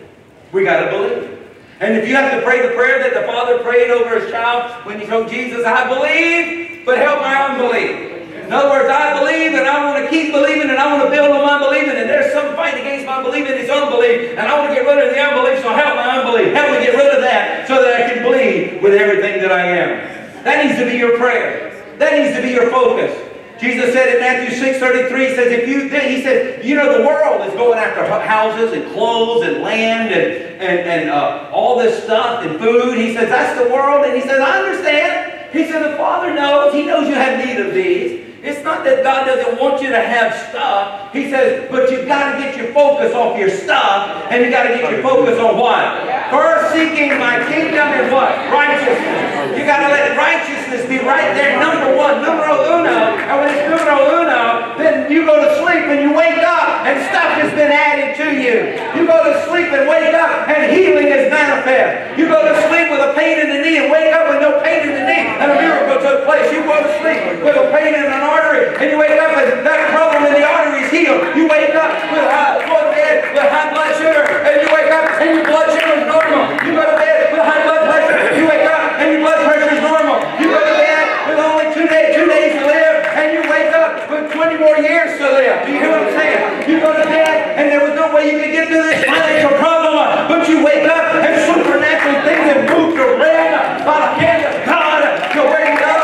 We 0.52 0.62
got 0.62 0.84
to 0.84 0.90
believe. 0.90 1.40
And 1.80 1.96
if 1.96 2.06
you 2.06 2.14
have 2.14 2.36
to 2.36 2.44
pray 2.44 2.60
the 2.68 2.74
prayer 2.74 3.00
that 3.00 3.16
the 3.16 3.26
Father 3.26 3.64
prayed 3.64 3.88
over 3.88 4.20
his 4.20 4.30
child 4.30 4.84
when 4.84 5.00
he 5.00 5.06
told 5.06 5.30
Jesus, 5.30 5.64
I 5.64 5.88
believe, 5.88 6.84
but 6.84 6.98
help 6.98 7.20
my 7.20 7.48
unbelief. 7.48 8.44
In 8.44 8.52
other 8.52 8.68
words, 8.68 8.92
I 8.92 9.18
believe 9.18 9.56
and 9.56 9.64
I 9.64 9.88
want 9.88 10.04
to 10.04 10.10
keep 10.10 10.32
believing 10.32 10.68
and 10.68 10.76
I 10.76 10.92
want 10.92 11.08
to 11.08 11.16
build 11.16 11.32
on 11.32 11.46
my 11.48 11.64
believing 11.64 11.96
and 11.96 12.04
there's 12.04 12.30
some 12.34 12.54
fight 12.54 12.76
against 12.76 13.06
my 13.06 13.22
believing, 13.22 13.56
it's 13.56 13.72
unbelief. 13.72 14.36
And 14.36 14.40
I 14.40 14.52
want 14.52 14.68
to 14.68 14.74
get 14.76 14.84
rid 14.84 15.00
of 15.00 15.16
the 15.16 15.18
unbelief, 15.18 15.64
so 15.64 15.72
help 15.72 15.96
my 15.96 16.20
unbelief. 16.20 16.52
Help 16.52 16.76
me 16.76 16.84
get 16.84 16.92
rid 16.92 17.08
of 17.16 17.22
that 17.24 17.66
so 17.66 17.80
that 17.80 18.04
I 18.04 18.12
can 18.12 18.22
believe 18.22 18.82
with 18.82 18.92
everything 18.92 19.40
that 19.40 19.50
I 19.50 19.64
am. 19.64 20.44
That 20.44 20.60
needs 20.60 20.76
to 20.76 20.84
be 20.84 21.00
your 21.00 21.16
prayer. 21.16 21.72
That 21.96 22.12
needs 22.20 22.36
to 22.36 22.42
be 22.42 22.52
your 22.52 22.68
focus. 22.68 23.27
Jesus 23.60 23.92
said 23.92 24.14
in 24.14 24.20
Matthew 24.20 24.56
6 24.56 24.78
33, 24.78 25.28
he 25.28 25.34
says, 25.34 25.52
if 25.52 25.68
you 25.68 25.88
he 25.88 26.22
said, 26.22 26.64
you 26.64 26.76
know, 26.76 26.96
the 26.96 27.04
world 27.04 27.46
is 27.46 27.52
going 27.54 27.78
after 27.78 28.04
houses 28.04 28.72
and 28.72 28.90
clothes 28.92 29.46
and 29.46 29.62
land 29.62 30.12
and, 30.12 30.60
and, 30.60 30.80
and 30.80 31.10
uh, 31.10 31.50
all 31.52 31.78
this 31.78 32.04
stuff 32.04 32.44
and 32.44 32.58
food. 32.60 32.96
He 32.98 33.14
says, 33.14 33.28
that's 33.28 33.60
the 33.60 33.68
world. 33.72 34.06
And 34.06 34.14
he 34.14 34.22
says, 34.22 34.40
I 34.40 34.60
understand. 34.60 35.50
He 35.52 35.66
said, 35.66 35.92
the 35.92 35.96
Father 35.96 36.32
knows. 36.34 36.72
He 36.72 36.84
knows 36.84 37.08
you 37.08 37.14
have 37.14 37.44
need 37.44 37.58
of 37.58 37.74
these. 37.74 38.27
It's 38.38 38.62
not 38.62 38.84
that 38.86 39.02
God 39.02 39.26
doesn't 39.26 39.58
want 39.58 39.82
you 39.82 39.90
to 39.90 39.98
have 39.98 40.30
stuff. 40.48 41.10
He 41.12 41.26
says, 41.26 41.66
but 41.70 41.90
you've 41.90 42.06
got 42.06 42.32
to 42.32 42.38
get 42.38 42.54
your 42.56 42.70
focus 42.72 43.10
off 43.10 43.34
your 43.34 43.50
stuff, 43.50 44.30
and 44.30 44.44
you 44.44 44.50
got 44.50 44.70
to 44.70 44.78
get 44.78 44.86
your 44.94 45.02
focus 45.02 45.34
on 45.42 45.58
what? 45.58 45.82
First 46.30 46.70
seeking 46.70 47.18
my 47.18 47.42
kingdom 47.50 47.90
and 47.90 48.14
what? 48.14 48.30
Righteousness. 48.54 49.58
You 49.58 49.66
got 49.66 49.82
to 49.82 49.90
let 49.90 50.14
righteousness 50.14 50.86
be 50.86 51.02
right 51.02 51.34
there, 51.34 51.58
number 51.58 51.98
one, 51.98 52.22
numero 52.22 52.78
uno. 52.78 53.18
And 53.18 53.34
when 53.42 53.48
it's 53.50 53.66
numero 53.66 54.22
uno, 54.22 54.78
then 54.78 55.10
you 55.10 55.26
go 55.26 55.34
to 55.34 55.50
sleep 55.58 55.90
and 55.90 55.98
you 55.98 56.14
wake 56.14 56.38
up, 56.38 56.86
and 56.86 56.94
stuff 57.10 57.42
has 57.42 57.50
been 57.58 57.74
added 57.74 58.14
to 58.22 58.38
you. 58.38 58.78
You 58.94 59.02
go 59.02 59.18
to 59.18 59.34
sleep 59.50 59.74
and 59.74 59.90
wake 59.90 60.14
up, 60.14 60.46
and 60.46 60.70
healing 60.70 61.10
is 61.10 61.26
manifest. 61.26 62.14
You 62.14 62.30
go 62.30 62.38
to 62.46 62.54
sleep 62.70 62.86
with 62.86 63.02
a 63.02 63.18
pain 63.18 63.42
in 63.42 63.50
the 63.50 63.58
knee 63.66 63.82
and 63.82 63.90
wake 63.90 64.14
up 64.14 64.30
with 64.30 64.38
no 64.46 64.62
pain 64.62 64.86
in 64.86 64.94
the 64.94 65.04
knee, 65.10 65.26
and 65.42 65.50
a 65.50 65.58
miracle 65.58 65.98
took 65.98 66.22
place. 66.22 66.46
You 66.54 66.62
go 66.62 66.78
to 66.78 66.90
sleep 67.02 67.42
with 67.42 67.56
a 67.58 67.66
pain 67.74 67.98
in 67.98 68.04
an 68.06 68.27
artery, 68.28 68.76
and 68.76 68.86
you 68.92 68.98
wake 69.00 69.16
up 69.16 69.32
and 69.32 69.64
that 69.64 69.80
problem 69.96 70.28
in 70.28 70.36
the 70.36 70.44
artery 70.44 70.84
is 70.84 70.90
healed. 70.92 71.24
You 71.32 71.48
wake 71.48 71.72
up 71.72 71.96
with 72.12 72.26
high, 72.28 72.60
to 72.60 72.88
bed 72.92 73.16
with 73.32 73.48
high 73.48 73.72
blood 73.72 73.92
sugar, 73.96 74.24
and 74.44 74.56
you 74.60 74.68
wake 74.68 74.92
up 74.92 75.08
and 75.18 75.28
your 75.32 75.46
blood 75.48 75.68
sugar 75.72 75.94
is 75.96 76.04
normal. 76.04 76.44
You 76.60 76.76
go 76.76 76.84
to 76.84 76.96
bed 77.00 77.32
with 77.32 77.40
high 77.42 77.64
blood 77.64 77.82
pressure, 77.88 78.36
you 78.36 78.44
wake 78.44 78.68
up 78.68 79.00
and 79.00 79.06
your 79.16 79.22
blood 79.24 79.40
pressure 79.48 79.72
is 79.72 79.80
normal. 79.80 80.20
You 80.36 80.52
go 80.52 80.60
to 80.60 80.76
bed 80.76 81.04
with 81.32 81.40
only 81.40 81.66
two 81.72 81.88
days, 81.88 82.12
two 82.12 82.28
days 82.28 82.52
to 82.60 82.62
live, 82.68 82.96
and 83.16 83.26
you 83.32 83.42
wake 83.48 83.72
up 83.72 84.12
with 84.12 84.28
20 84.28 84.60
more 84.60 84.78
years 84.78 85.16
to 85.16 85.26
live. 85.32 85.64
Do 85.64 85.72
you 85.72 85.80
hear 85.80 85.90
what 85.90 86.04
I'm 86.04 86.12
saying? 86.12 86.68
You 86.68 86.76
go 86.84 86.92
to 86.92 87.06
bed 87.08 87.56
and 87.56 87.72
there 87.72 87.80
was 87.80 87.96
no 87.96 88.12
way 88.12 88.28
you 88.28 88.36
could 88.36 88.52
get 88.52 88.68
through 88.68 88.84
this 88.84 89.00
financial 89.08 89.56
problem, 89.56 90.28
but 90.28 90.44
you 90.44 90.60
wake 90.60 90.84
up 90.84 91.16
and 91.16 91.34
supernatural 91.48 92.20
things 92.28 92.44
have 92.52 92.62
moved 92.68 92.94
your 93.00 93.16
brain 93.16 93.56
by 93.88 93.96
the 94.04 94.10
hand 94.20 94.42
of 94.44 94.54
God 94.68 95.00
to 95.32 95.40
where 95.48 95.64
you 95.64 95.80
go. 95.80 95.98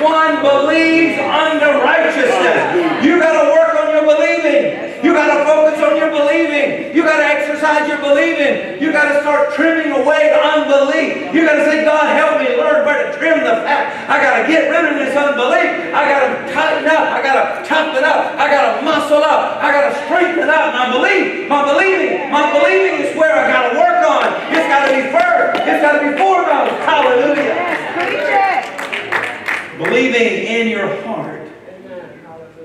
one 0.00 0.42
believes 0.42 1.18
unto 1.18 1.68
righteousness. 1.82 3.04
You 3.04 3.18
got 3.18 3.34
to 3.42 3.50
work 3.50 3.72
on 3.80 3.88
your 3.94 4.04
believing. 4.04 5.04
You 5.04 5.12
got 5.12 5.30
to 5.32 5.44
focus 5.44 5.82
on 5.82 5.96
your 5.96 6.10
believing. 6.10 6.94
You 6.94 7.02
got 7.02 7.18
to 7.18 7.24
exercise 7.24 7.88
your 8.48 8.58
believing. 8.58 8.82
You 8.82 8.92
got 8.92 9.12
to 9.12 9.20
start 9.20 9.54
trimming 9.54 9.92
away 9.92 10.30
the 10.32 10.40
unbelief. 10.40 11.34
You 11.34 11.44
got 11.44 11.56
to 11.56 11.64
say, 11.64 11.84
God, 11.84 12.16
help 12.16 12.40
me 12.40 12.56
learn 12.56 12.86
where 12.86 13.10
to 13.10 13.18
trim 13.18 13.40
the 13.40 13.62
fat. 13.64 14.08
I 14.08 14.22
got 14.22 14.42
to 14.42 14.48
get 14.48 14.70
rid 14.70 14.92
of 14.92 14.96
this 14.98 15.16
unbelief. 15.16 15.94
I 15.94 16.02
got 16.08 16.20
to 16.24 16.52
tighten 16.52 16.88
up. 16.88 17.04
I 17.12 17.22
got 17.22 17.36
to 17.36 17.68
toughen 17.68 18.04
up. 18.04 18.38
I 18.38 18.46
got 18.50 18.78
to 18.78 18.84
muscle 18.84 19.22
up. 19.22 19.62
I 19.62 19.72
got 19.72 19.90
to 19.90 19.94
strengthen 20.04 20.48
up 20.48 20.72
my 20.72 20.92
belief. 20.92 21.48
My 21.48 21.64
believing. 21.72 22.30
My 22.30 22.52
believing 22.52 23.06
is 23.06 23.16
where 23.16 23.34
I 23.34 23.50
got 23.50 23.62
to 23.70 23.72
work 23.76 24.00
on. 24.08 24.24
It's 24.52 24.68
got 24.68 24.88
to 24.88 24.92
be 24.96 25.02
first. 25.12 25.68
It's 25.68 25.82
got 25.82 26.00
to 26.00 26.02
be 26.08 26.12
foremost. 26.16 26.74
Hallelujah. 26.86 27.56
Preach 27.96 28.32
it. 28.32 28.58
Believing 29.78 30.46
in 30.46 30.68
your 30.68 30.88
heart 31.04 31.36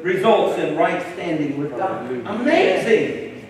results 0.02 0.60
in 0.60 0.76
right 0.76 1.02
standing 1.14 1.58
with 1.58 1.72
God. 1.72 2.12
Amazing. 2.12 3.46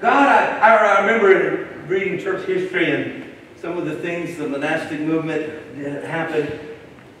God, 0.00 0.28
I, 0.28 0.74
I 0.74 1.00
remember 1.00 1.73
reading 1.86 2.18
church 2.18 2.46
history 2.46 2.90
and 2.90 3.24
some 3.60 3.76
of 3.76 3.84
the 3.84 3.96
things 3.96 4.36
the 4.36 4.48
monastic 4.48 5.00
movement 5.00 6.04
happened 6.04 6.60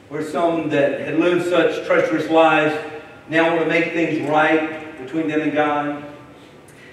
where 0.08 0.22
some 0.22 0.68
that 0.70 1.00
had 1.00 1.18
lived 1.18 1.46
such 1.48 1.86
treacherous 1.86 2.30
lives 2.30 2.74
now 3.28 3.48
want 3.48 3.60
to 3.60 3.66
make 3.66 3.92
things 3.92 4.28
right 4.28 4.98
between 5.02 5.28
them 5.28 5.40
and 5.40 5.52
God. 5.52 6.04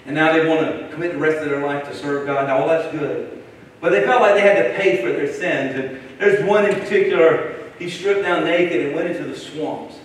And 0.06 0.14
now 0.14 0.32
they 0.32 0.46
want 0.46 0.60
to 0.60 0.88
commit 0.92 1.12
the 1.12 1.18
rest 1.18 1.38
of 1.38 1.48
their 1.48 1.64
life 1.64 1.88
to 1.88 1.94
serve 1.94 2.26
God. 2.26 2.48
Now, 2.48 2.58
all 2.58 2.68
that's 2.68 2.90
good. 2.96 3.42
But 3.80 3.90
they 3.90 4.02
felt 4.02 4.22
like 4.22 4.34
they 4.34 4.40
had 4.40 4.68
to 4.68 4.74
pay 4.74 5.02
for 5.02 5.12
their 5.12 5.32
sins. 5.32 5.78
And 5.78 6.00
there's 6.18 6.44
one 6.44 6.66
in 6.66 6.74
particular 6.78 7.70
he 7.78 7.88
stripped 7.88 8.22
down 8.22 8.44
naked 8.44 8.86
and 8.86 8.94
went 8.94 9.10
into 9.10 9.24
the 9.24 9.36
swamps. 9.36 9.96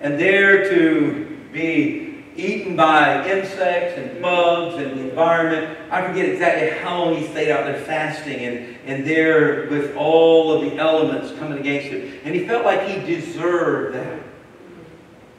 And 0.00 0.18
there 0.18 0.68
to 0.70 1.38
be 1.52 2.11
eaten 2.36 2.76
by 2.76 3.28
insects 3.28 3.98
and 3.98 4.22
bugs 4.22 4.82
and 4.82 4.98
the 4.98 5.10
environment. 5.10 5.78
I 5.90 6.06
forget 6.06 6.28
exactly 6.28 6.70
how 6.78 7.04
long 7.04 7.16
he 7.16 7.26
stayed 7.28 7.50
out 7.50 7.66
there 7.66 7.80
fasting 7.80 8.40
and, 8.40 8.76
and 8.86 9.06
there 9.06 9.68
with 9.68 9.94
all 9.96 10.52
of 10.52 10.62
the 10.62 10.76
elements 10.76 11.38
coming 11.38 11.58
against 11.58 11.88
him. 11.88 12.18
And 12.24 12.34
he 12.34 12.46
felt 12.46 12.64
like 12.64 12.88
he 12.88 13.04
deserved 13.04 13.94
that. 13.94 14.20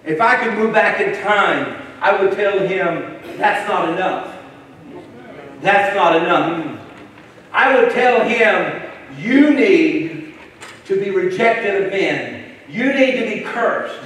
If 0.05 0.21
I 0.21 0.35
could 0.43 0.55
move 0.55 0.73
back 0.73 0.99
in 0.99 1.21
time, 1.23 1.81
I 2.01 2.21
would 2.21 2.33
tell 2.33 2.59
him, 2.59 3.19
that's 3.37 3.67
not 3.69 3.89
enough. 3.89 4.37
That's 5.61 5.95
not 5.95 6.17
enough. 6.17 6.79
I 7.53 7.79
would 7.79 7.91
tell 7.91 8.27
him, 8.27 8.81
you 9.17 9.53
need 9.53 10.35
to 10.85 10.99
be 10.99 11.11
rejected 11.11 11.83
of 11.83 11.91
men. 11.91 12.51
You 12.67 12.91
need 12.93 13.19
to 13.19 13.25
be 13.25 13.41
cursed. 13.41 14.03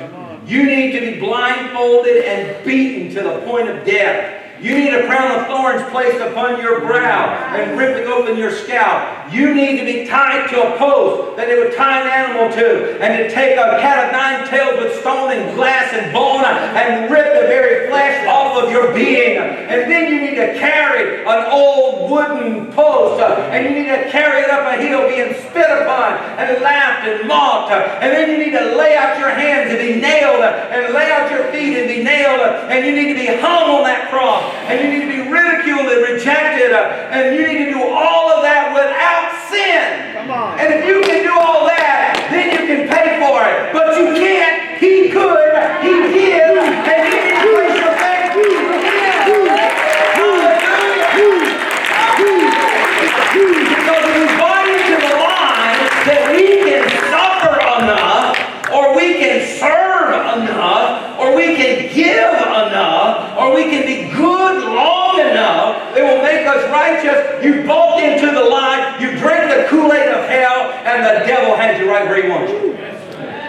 You 0.47 0.65
need 0.65 0.93
to 0.93 1.01
be 1.01 1.19
blindfolded 1.19 2.23
and 2.23 2.63
beaten 2.63 3.13
to 3.15 3.21
the 3.21 3.41
point 3.41 3.67
of 3.67 3.85
death. 3.85 4.36
You 4.61 4.75
need 4.75 4.93
a 4.93 5.05
crown 5.05 5.39
of 5.39 5.45
thorns 5.45 5.83
placed 5.91 6.19
upon 6.19 6.59
your 6.59 6.79
brow 6.81 7.29
and 7.53 7.77
ripping 7.77 8.07
open 8.07 8.37
your 8.37 8.49
scalp. 8.49 9.31
You 9.31 9.53
need 9.53 9.77
to 9.77 9.85
be 9.85 10.07
tied 10.07 10.49
to 10.49 10.73
a 10.73 10.77
post 10.77 11.37
that 11.37 11.47
they 11.47 11.59
would 11.59 11.75
tie 11.75 12.01
an 12.01 12.07
animal 12.07 12.49
to 12.55 12.97
and 12.99 13.21
to 13.21 13.35
take 13.35 13.53
a 13.53 13.77
cat 13.77 14.07
of 14.07 14.11
nine 14.13 14.47
tails 14.47 14.81
with 14.81 14.99
stone 15.01 15.31
and 15.31 15.55
glass 15.55 15.93
and 15.93 16.11
bone 16.11 16.43
and 16.43 17.11
rip 17.11 17.39
the 17.39 17.47
very 17.47 17.87
flesh 17.87 18.25
off 18.27 18.63
of 18.63 18.71
your 18.71 18.93
being. 18.95 19.37
And 19.37 19.91
then 19.91 20.11
you 20.11 20.21
need 20.21 20.35
to 20.35 20.57
carry 20.57 21.21
an 21.21 21.51
old 21.51 22.09
wooden 22.09 22.71
post 22.73 23.21
uh, 23.21 23.49
and 23.51 23.65
you 23.65 23.83
need 23.83 23.89
to 23.89 24.09
carry 24.09 24.41
it 24.41 24.49
up 24.49 24.73
a 24.73 24.81
hill 24.81 25.07
being 25.07 25.35
spit 25.49 25.69
upon 25.69 26.17
and 26.39 26.63
laughed 26.63 27.07
and 27.07 27.27
mocked. 27.27 27.71
And 27.71 28.09
then 28.11 28.31
you 28.31 28.37
need 28.37 28.57
to 28.57 28.75
lay 28.75 28.95
out 28.95 29.19
your 29.19 29.29
hands 29.29 29.69
and 29.69 29.77
be 29.77 30.01
nailed 30.01 30.41
uh, 30.41 30.71
and 30.71 30.93
lay 30.95 31.11
out 31.11 31.29
your 31.29 31.51
feet 31.51 31.77
and 31.77 31.87
be 31.87 32.03
nailed 32.03 32.39
uh, 32.39 32.67
and 32.71 32.85
you 32.85 32.95
need 32.95 33.13
to 33.13 33.19
be 33.19 33.27
hung 33.27 33.69
on 33.69 33.83
that 33.83 34.09
cross 34.09 34.46
and 34.67 34.75
you 34.81 34.87
need 34.91 35.05
to 35.05 35.11
be 35.11 35.29
ridiculed 35.29 35.87
and 35.91 36.01
rejected, 36.13 36.71
uh, 36.73 37.11
and 37.11 37.35
you 37.35 37.47
need 37.47 37.65
to 37.65 37.71
do 37.71 37.81
all 37.83 38.31
of 38.31 38.43
that 38.43 38.73
without 38.73 39.31
sin. 39.49 40.15
And 40.59 40.73
if 40.73 40.85
you 40.85 41.01
can 41.03 41.23
do 41.23 41.33
all 41.33 41.65
that, 41.67 42.27
then 42.31 42.51
you 42.51 42.67
can 42.67 42.87
pay 42.87 43.19
for 43.19 43.43
it. 43.47 43.73
But 43.73 43.87
devil 71.27 71.55
has 71.57 71.79
you 71.79 71.89
right 71.89 72.07
where 72.07 72.23
he 72.23 72.29
wants 72.29 72.51
you. 72.51 72.73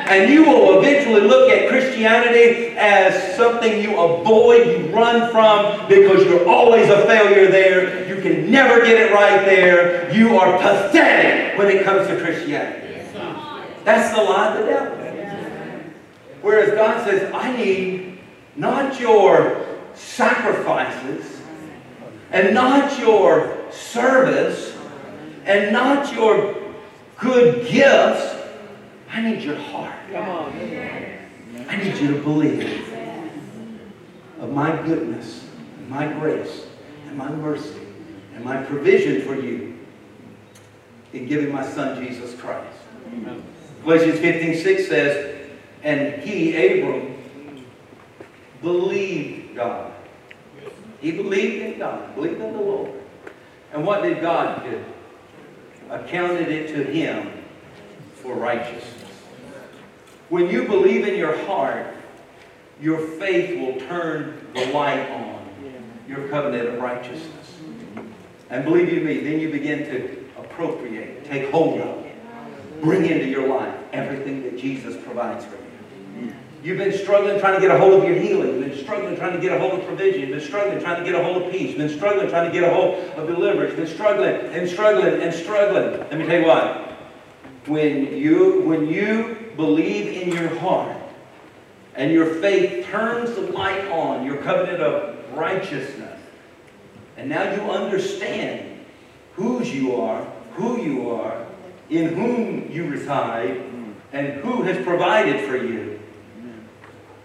And 0.09 0.33
you 0.33 0.45
will 0.45 0.79
eventually 0.79 1.21
look 1.21 1.51
at 1.51 1.69
Christianity 1.69 2.75
as 2.79 3.37
something 3.37 3.83
you 3.83 3.99
avoid, 3.99 4.67
you 4.67 4.87
run 4.87 5.31
from, 5.31 5.87
because 5.87 6.25
you're 6.25 6.49
always 6.49 6.89
a 6.89 7.05
failure 7.05 7.51
there. 7.51 8.09
You 8.09 8.23
can 8.23 8.51
never 8.51 8.85
get 8.85 8.99
it 8.99 9.13
right 9.13 9.45
there. 9.45 10.11
You 10.15 10.39
are 10.39 10.57
pathetic 10.59 11.59
when 11.59 11.69
it 11.69 11.85
comes 11.85 12.09
to 12.09 12.19
Christianity. 12.19 13.05
That's 13.85 14.17
the 14.17 14.23
lie 14.23 14.57
of 14.57 14.61
the 14.61 14.71
devil. 14.71 14.99
Whereas 16.41 16.71
God 16.75 17.05
says, 17.05 17.31
I 17.35 17.55
need 17.57 18.19
not 18.57 18.99
your 18.99 19.67
sacrifices 19.95 21.41
and 22.31 22.55
not 22.55 22.99
your 22.99 23.71
service 23.71 24.75
and 25.45 25.73
not 25.73 26.13
your 26.15 26.57
good 27.19 27.67
gifts. 27.69 28.37
I 29.11 29.21
need 29.23 29.43
your 29.43 29.57
heart. 29.57 29.98
Come 30.13 30.29
on. 30.29 30.53
I 31.69 31.77
need 31.77 31.97
you 31.99 32.15
to 32.15 32.23
believe 32.23 32.95
of 34.41 34.53
my 34.53 34.71
goodness 34.83 35.49
my 35.89 36.07
grace 36.07 36.67
and 37.07 37.17
my 37.17 37.31
mercy 37.31 37.81
and 38.35 38.45
my 38.45 38.63
provision 38.63 39.23
for 39.23 39.35
you 39.35 39.79
in 41.13 41.27
giving 41.27 41.53
my 41.53 41.67
son 41.67 42.05
Jesus 42.05 42.39
Christ. 42.39 42.77
Galatians 43.83 44.21
15, 44.21 44.63
6 44.63 44.89
says, 44.89 45.51
And 45.83 46.23
he, 46.23 46.55
Abram, 46.55 47.17
believed 48.61 49.57
God. 49.57 49.93
He 51.01 51.13
believed 51.13 51.63
in 51.63 51.79
God, 51.79 52.15
believed 52.15 52.41
in 52.41 52.53
the 52.53 52.61
Lord. 52.61 52.93
And 53.73 53.87
what 53.87 54.03
did 54.03 54.21
God 54.21 54.63
do? 54.65 54.85
Accounted 55.91 56.49
it 56.49 56.69
to 56.75 56.85
him 56.85 57.33
for 58.15 58.35
righteousness. 58.35 58.98
When 60.29 60.51
you 60.51 60.67
believe 60.67 61.07
in 61.07 61.19
your 61.19 61.37
heart, 61.47 61.87
your 62.81 62.99
faith 62.99 63.59
will 63.59 63.81
turn 63.89 64.47
the 64.55 64.67
light 64.73 65.11
on 65.11 65.49
your 66.07 66.29
covenant 66.29 66.69
of 66.69 66.81
righteousness. 66.81 67.59
And 68.51 68.65
believe 68.65 68.93
you 68.93 69.01
me, 69.01 69.21
then 69.21 69.41
you 69.41 69.51
begin 69.51 69.85
to 69.87 70.25
appropriate, 70.39 71.25
take 71.25 71.51
hold 71.51 71.81
of, 71.81 72.07
bring 72.81 73.07
into 73.07 73.27
your 73.27 73.49
life 73.49 73.75
everything 73.93 74.43
that 74.43 74.59
Jesus 74.59 74.97
provides 75.03 75.45
for 75.45 75.57
you. 75.57 76.33
You've 76.63 76.79
been 76.79 76.93
struggling 76.93 77.39
trying 77.39 77.55
to 77.55 77.61
get 77.61 77.71
a 77.71 77.79
hold 77.79 78.03
of 78.03 78.09
your 78.09 78.19
healing. 78.19 78.61
You've 78.61 78.71
been 78.71 78.79
struggling 78.79 79.17
trying 79.17 79.33
to 79.33 79.41
get 79.41 79.53
a 79.53 79.59
hold 79.61 79.79
of 79.79 79.87
provision. 79.87 80.23
You've 80.23 80.31
been 80.31 80.41
struggling 80.41 80.81
trying 80.81 81.03
to 81.03 81.11
get 81.11 81.19
a 81.19 81.23
hold 81.23 81.43
of 81.43 81.53
peace. 81.53 81.71
You've 81.71 81.79
been 81.79 81.97
struggling 81.97 82.29
trying 82.29 82.51
to 82.51 82.53
get 82.53 82.69
a 82.69 82.75
hold 82.75 82.95
of 83.17 83.29
deliverance. 83.29 83.71
You've 83.71 83.87
been 83.87 83.95
struggling 83.95 84.35
and 84.53 84.69
struggling 84.69 85.23
and 85.23 85.33
struggling. 85.33 86.01
Let 86.01 86.19
me 86.19 86.27
tell 86.27 86.41
you 86.41 86.47
what. 86.47 86.93
When 87.67 88.17
you, 88.17 88.63
when 88.63 88.89
you 88.89 89.38
believe 89.59 90.23
in 90.23 90.33
your 90.33 90.57
heart 90.61 90.97
and 91.97 92.13
your 92.13 92.37
faith 92.37 92.87
turns 92.87 93.35
the 93.35 93.41
light 93.41 93.85
on, 93.91 94.25
your 94.25 94.37
covenant 94.37 94.81
of 94.81 95.37
righteousness, 95.37 96.21
and 97.17 97.29
now 97.29 97.53
you 97.53 97.61
understand 97.63 98.85
whose 99.35 99.75
you 99.75 99.97
are, 99.97 100.25
who 100.53 100.81
you 100.81 101.11
are, 101.11 101.45
in 101.91 102.15
whom 102.15 102.71
you 102.71 102.87
reside, 102.89 103.61
and 104.13 104.35
who 104.41 104.63
has 104.63 104.83
provided 104.85 105.45
for 105.45 105.57
you. 105.57 105.99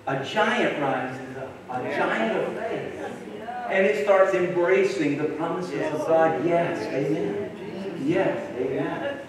A 0.08 0.24
giant 0.26 0.82
rises 0.82 1.38
up, 1.38 1.50
a 1.70 1.84
giant 1.96 2.38
of 2.38 2.58
faith. 2.58 3.00
And 3.70 3.86
it 3.86 4.04
starts 4.04 4.34
embracing 4.34 5.20
the 5.20 5.26
promises 5.26 5.94
of 5.94 6.08
God. 6.08 6.44
Yes, 6.46 6.82
amen. 6.88 8.02
Yes, 8.04 8.52
amen. 8.58 9.20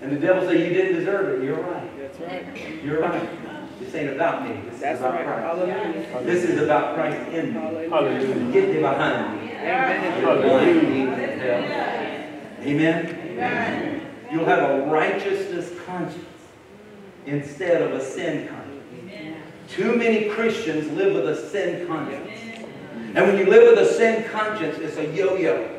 And 0.00 0.12
the 0.12 0.20
devil 0.20 0.46
say 0.48 0.66
you 0.66 0.74
didn't 0.74 0.96
deserve 0.98 1.40
it. 1.40 1.44
You're 1.44 1.60
right. 1.60 1.98
That's 1.98 2.20
right. 2.20 2.84
You're 2.84 3.00
right. 3.00 3.80
This 3.80 3.94
ain't 3.94 4.10
about 4.10 4.48
me. 4.48 4.60
This 4.70 4.80
That's 4.80 4.98
is 4.98 5.04
about 5.04 5.14
right. 5.14 5.24
Christ. 5.24 5.42
Hallelujah. 5.42 6.24
This 6.24 6.44
is 6.44 6.60
about 6.60 6.94
Christ 6.94 7.32
in 7.32 7.54
me. 7.54 7.60
Hallelujah. 7.88 8.52
Get 8.52 8.72
thee 8.72 8.80
behind 8.80 9.40
me. 9.40 9.52
Amen. 9.52 10.14
Amen. 12.62 13.06
Amen. 13.06 14.06
You'll 14.30 14.46
have 14.46 14.70
a 14.70 14.86
righteousness 14.86 15.70
conscience 15.86 16.24
instead 17.26 17.82
of 17.82 17.92
a 17.92 18.04
sin 18.04 18.48
conscience. 18.48 18.64
Too 19.68 19.96
many 19.96 20.28
Christians 20.28 20.90
live 20.92 21.14
with 21.14 21.28
a 21.28 21.50
sin 21.50 21.86
conscience. 21.86 22.30
And 23.14 23.26
when 23.26 23.38
you 23.38 23.46
live 23.46 23.76
with 23.76 23.88
a 23.88 23.92
sin 23.92 24.24
conscience, 24.30 24.78
it's 24.78 24.96
a 24.96 25.06
yo-yo. 25.14 25.70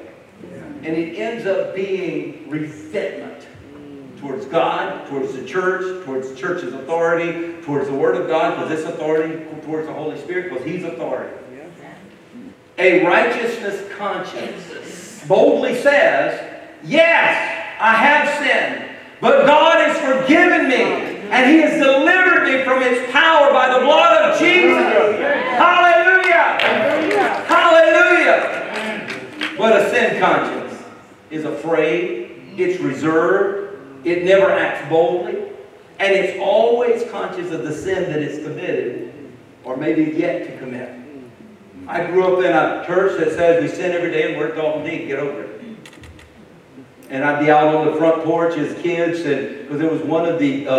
And 0.84 0.96
it 0.96 1.18
ends 1.18 1.46
up 1.46 1.76
being 1.76 2.50
resentment 2.50 3.35
towards 4.26 4.46
God, 4.48 5.08
towards 5.08 5.34
the 5.34 5.46
church, 5.46 6.04
towards 6.06 6.30
the 6.30 6.36
church's 6.36 6.74
authority, 6.74 7.62
towards 7.62 7.88
the 7.88 7.94
Word 7.94 8.16
of 8.16 8.28
God, 8.28 8.56
because 8.56 8.70
this 8.70 8.86
authority, 8.86 9.46
towards 9.64 9.88
the 9.88 9.94
Holy 9.94 10.20
Spirit, 10.20 10.50
because 10.50 10.66
He's 10.66 10.84
authority. 10.84 11.36
A 12.78 13.06
righteousness 13.06 13.90
conscience 13.98 15.24
boldly 15.28 15.76
says, 15.76 16.62
Yes, 16.84 17.78
I 17.80 17.94
have 17.94 18.28
sinned, 18.40 18.98
but 19.22 19.46
God 19.46 19.78
has 19.88 19.98
forgiven 20.00 20.68
me, 20.70 20.84
and 21.30 21.50
He 21.50 21.60
has 21.60 21.82
delivered 21.82 22.46
me 22.46 22.64
from 22.64 22.82
its 22.82 23.12
power 23.12 23.52
by 23.52 23.78
the 23.78 23.86
blood 23.86 24.32
of 24.32 24.40
Jesus. 24.40 24.76
Hallelujah! 25.56 26.58
Hallelujah! 27.48 28.56
But 29.58 29.82
a 29.82 29.90
sin 29.90 30.20
conscience 30.20 30.84
is 31.30 31.46
afraid, 31.46 32.32
it's 32.58 32.82
reserved, 32.82 33.65
it 34.06 34.24
never 34.24 34.52
acts 34.52 34.88
boldly, 34.90 35.36
and 36.00 36.14
it's 36.14 36.40
always 36.40 37.10
conscious 37.12 37.52
of 37.52 37.64
the 37.64 37.74
sin 37.74 38.04
that 38.12 38.22
it's 38.22 38.44
committed 38.44 39.14
or 39.64 39.76
maybe 39.76 40.16
yet 40.18 40.46
to 40.46 40.58
commit. 40.60 40.92
I 41.88 42.06
grew 42.06 42.38
up 42.38 42.44
in 42.44 42.52
a 42.52 42.86
church 42.86 43.20
that 43.20 43.32
says 43.34 43.62
we 43.62 43.68
sin 43.68 43.92
every 43.92 44.12
day 44.12 44.32
and 44.32 44.38
we're 44.40 44.56
Dalton 44.56 44.86
Dean, 44.86 45.08
get 45.08 45.20
over 45.20 45.44
it. 45.44 45.62
And 47.10 47.24
I'd 47.24 47.44
be 47.44 47.52
out 47.52 47.74
on 47.76 47.86
the 47.86 47.96
front 47.98 48.24
porch 48.24 48.58
as 48.58 48.80
kids, 48.82 49.20
and 49.22 49.64
because 49.64 49.80
there 49.80 49.90
was 49.90 50.02
one 50.02 50.26
of 50.26 50.40
the 50.40 50.68
uh, 50.68 50.72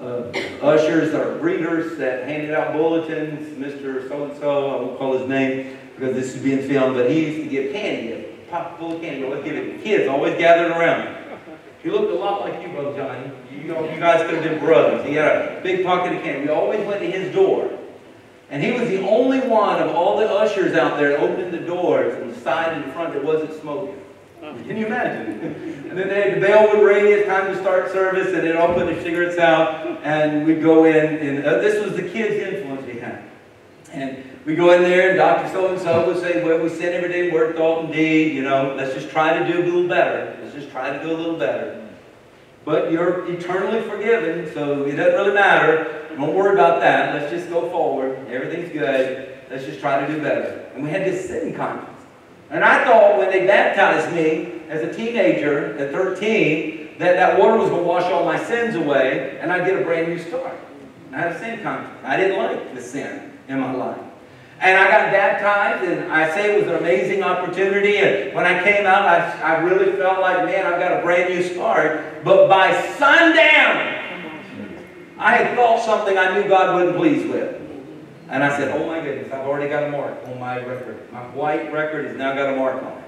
uh, 0.00 0.32
ushers 0.60 1.14
or 1.14 1.38
greeters 1.38 1.96
that 1.96 2.28
handed 2.28 2.50
out 2.52 2.74
bulletins, 2.74 3.56
Mr. 3.58 4.06
So-and-so, 4.08 4.70
I 4.70 4.82
won't 4.82 4.98
call 4.98 5.18
his 5.18 5.28
name 5.28 5.78
because 5.96 6.14
this 6.14 6.34
is 6.34 6.42
being 6.42 6.66
filmed, 6.68 6.96
but 6.96 7.10
he 7.10 7.26
used 7.26 7.44
to 7.44 7.48
give 7.48 7.72
candy, 7.72 8.12
a 8.12 8.50
pop 8.50 8.78
full 8.78 8.96
of 8.96 9.02
candy, 9.02 9.24
always 9.24 9.44
to 9.44 9.78
kids, 9.78 10.08
always 10.08 10.36
gathered 10.36 10.72
around. 10.72 11.23
He 11.84 11.90
looked 11.90 12.10
a 12.10 12.14
lot 12.14 12.40
like 12.40 12.62
you, 12.62 12.70
Brother 12.70 12.96
Johnny. 12.96 13.30
You 13.52 13.68
know, 13.68 13.84
you 13.88 14.00
guys 14.00 14.22
could 14.22 14.36
have 14.36 14.42
been 14.42 14.58
brothers. 14.58 15.06
He 15.06 15.14
had 15.14 15.58
a 15.58 15.60
big 15.62 15.84
pocket 15.84 16.16
of 16.16 16.22
candy. 16.22 16.46
We 16.46 16.48
always 16.48 16.84
went 16.86 17.00
to 17.02 17.10
his 17.10 17.32
door. 17.34 17.78
And 18.48 18.62
he 18.62 18.72
was 18.72 18.88
the 18.88 19.06
only 19.06 19.40
one 19.40 19.82
of 19.82 19.94
all 19.94 20.16
the 20.16 20.26
ushers 20.26 20.74
out 20.74 20.98
there 20.98 21.18
opening 21.18 21.50
the 21.50 21.58
doors 21.58 22.14
and 22.14 22.32
the 22.32 22.40
side 22.40 22.72
and 22.72 22.84
the 22.84 22.92
front 22.92 23.12
that 23.12 23.22
wasn't 23.22 23.52
smoking. 23.60 24.00
Can 24.40 24.78
you 24.78 24.86
imagine? 24.86 25.40
and 25.90 25.98
then 25.98 26.08
they, 26.08 26.34
the 26.34 26.40
bell 26.40 26.68
would 26.68 26.82
ring, 26.82 27.06
it's 27.06 27.26
time 27.26 27.52
to 27.52 27.60
start 27.60 27.92
service, 27.92 28.28
and 28.28 28.42
they'd 28.42 28.56
all 28.56 28.72
put 28.72 28.86
their 28.86 29.02
cigarettes 29.02 29.38
out, 29.38 30.00
and 30.04 30.46
we'd 30.46 30.62
go 30.62 30.84
in, 30.84 31.16
and 31.16 31.44
uh, 31.44 31.58
this 31.58 31.84
was 31.84 31.96
the 31.96 32.08
kids' 32.08 32.36
influence 32.36 32.86
we 32.86 32.98
had. 32.98 33.22
And 33.92 34.24
we 34.44 34.54
go 34.54 34.72
in 34.72 34.82
there, 34.82 35.10
and 35.10 35.18
Dr. 35.18 35.50
So-and-so 35.52 36.06
would 36.06 36.20
say, 36.20 36.44
well, 36.44 36.62
we 36.62 36.68
sin 36.68 36.92
every 36.92 37.08
day, 37.08 37.30
work, 37.30 37.56
thought, 37.56 37.84
and 37.84 37.92
deed, 37.92 38.34
you 38.34 38.42
know, 38.42 38.74
let's 38.76 38.94
just 38.94 39.10
try 39.10 39.38
to 39.38 39.50
do 39.50 39.62
a 39.62 39.64
little 39.64 39.88
better. 39.88 40.43
Just 40.54 40.70
try 40.70 40.96
to 40.96 41.02
do 41.02 41.10
a 41.10 41.16
little 41.16 41.38
better. 41.38 41.88
But 42.64 42.90
you're 42.90 43.30
eternally 43.30 43.82
forgiven, 43.82 44.52
so 44.54 44.84
it 44.84 44.96
doesn't 44.96 45.14
really 45.14 45.34
matter. 45.34 46.06
Don't 46.16 46.34
worry 46.34 46.54
about 46.54 46.80
that. 46.80 47.14
Let's 47.14 47.30
just 47.30 47.50
go 47.50 47.68
forward. 47.70 48.26
Everything's 48.28 48.72
good. 48.72 49.36
Let's 49.50 49.66
just 49.66 49.80
try 49.80 50.04
to 50.04 50.12
do 50.12 50.22
better. 50.22 50.70
And 50.74 50.82
we 50.82 50.90
had 50.90 51.04
this 51.04 51.26
sin 51.26 51.54
conscience. 51.54 51.90
And 52.50 52.64
I 52.64 52.84
thought 52.84 53.18
when 53.18 53.30
they 53.30 53.46
baptized 53.46 54.14
me 54.14 54.62
as 54.68 54.82
a 54.82 54.94
teenager 54.94 55.76
at 55.78 55.90
13, 55.90 56.84
that 56.98 57.16
that 57.16 57.38
water 57.38 57.56
was 57.58 57.68
going 57.68 57.82
to 57.82 57.88
wash 57.88 58.04
all 58.04 58.24
my 58.24 58.42
sins 58.44 58.76
away 58.76 59.38
and 59.40 59.52
I'd 59.52 59.66
get 59.66 59.80
a 59.80 59.84
brand 59.84 60.08
new 60.08 60.18
start. 60.18 60.56
And 61.06 61.16
I 61.16 61.20
had 61.20 61.32
a 61.32 61.38
sin 61.38 61.62
conscience. 61.62 61.98
I 62.04 62.16
didn't 62.16 62.38
like 62.38 62.74
the 62.74 62.80
sin 62.80 63.32
in 63.48 63.60
my 63.60 63.72
life. 63.72 64.00
And 64.64 64.78
I 64.78 64.90
got 64.90 65.12
baptized, 65.12 65.84
and 65.84 66.10
I 66.10 66.34
say 66.34 66.54
it 66.54 66.64
was 66.64 66.72
an 66.72 66.78
amazing 66.78 67.22
opportunity. 67.22 67.98
And 67.98 68.34
when 68.34 68.46
I 68.46 68.64
came 68.64 68.86
out, 68.86 69.02
I, 69.02 69.38
I 69.42 69.58
really 69.58 69.92
felt 69.92 70.20
like, 70.22 70.46
man, 70.46 70.64
I've 70.64 70.80
got 70.80 70.98
a 70.98 71.02
brand 71.02 71.34
new 71.34 71.42
start. 71.42 72.24
But 72.24 72.48
by 72.48 72.72
sundown, 72.96 74.00
I 75.18 75.36
had 75.36 75.54
thought 75.54 75.84
something 75.84 76.16
I 76.16 76.34
knew 76.34 76.48
God 76.48 76.74
wasn't 76.74 76.96
pleased 76.96 77.28
with. 77.28 77.60
And 78.30 78.42
I 78.42 78.56
said, 78.56 78.74
oh 78.74 78.86
my 78.86 79.00
goodness, 79.00 79.30
I've 79.30 79.46
already 79.46 79.68
got 79.68 79.82
a 79.82 79.90
mark 79.90 80.16
on 80.28 80.40
my 80.40 80.56
record. 80.64 81.12
My 81.12 81.20
white 81.34 81.70
record 81.70 82.06
has 82.06 82.16
now 82.16 82.34
got 82.34 82.54
a 82.54 82.56
mark 82.56 82.82
on 82.82 82.92
it. 82.92 83.03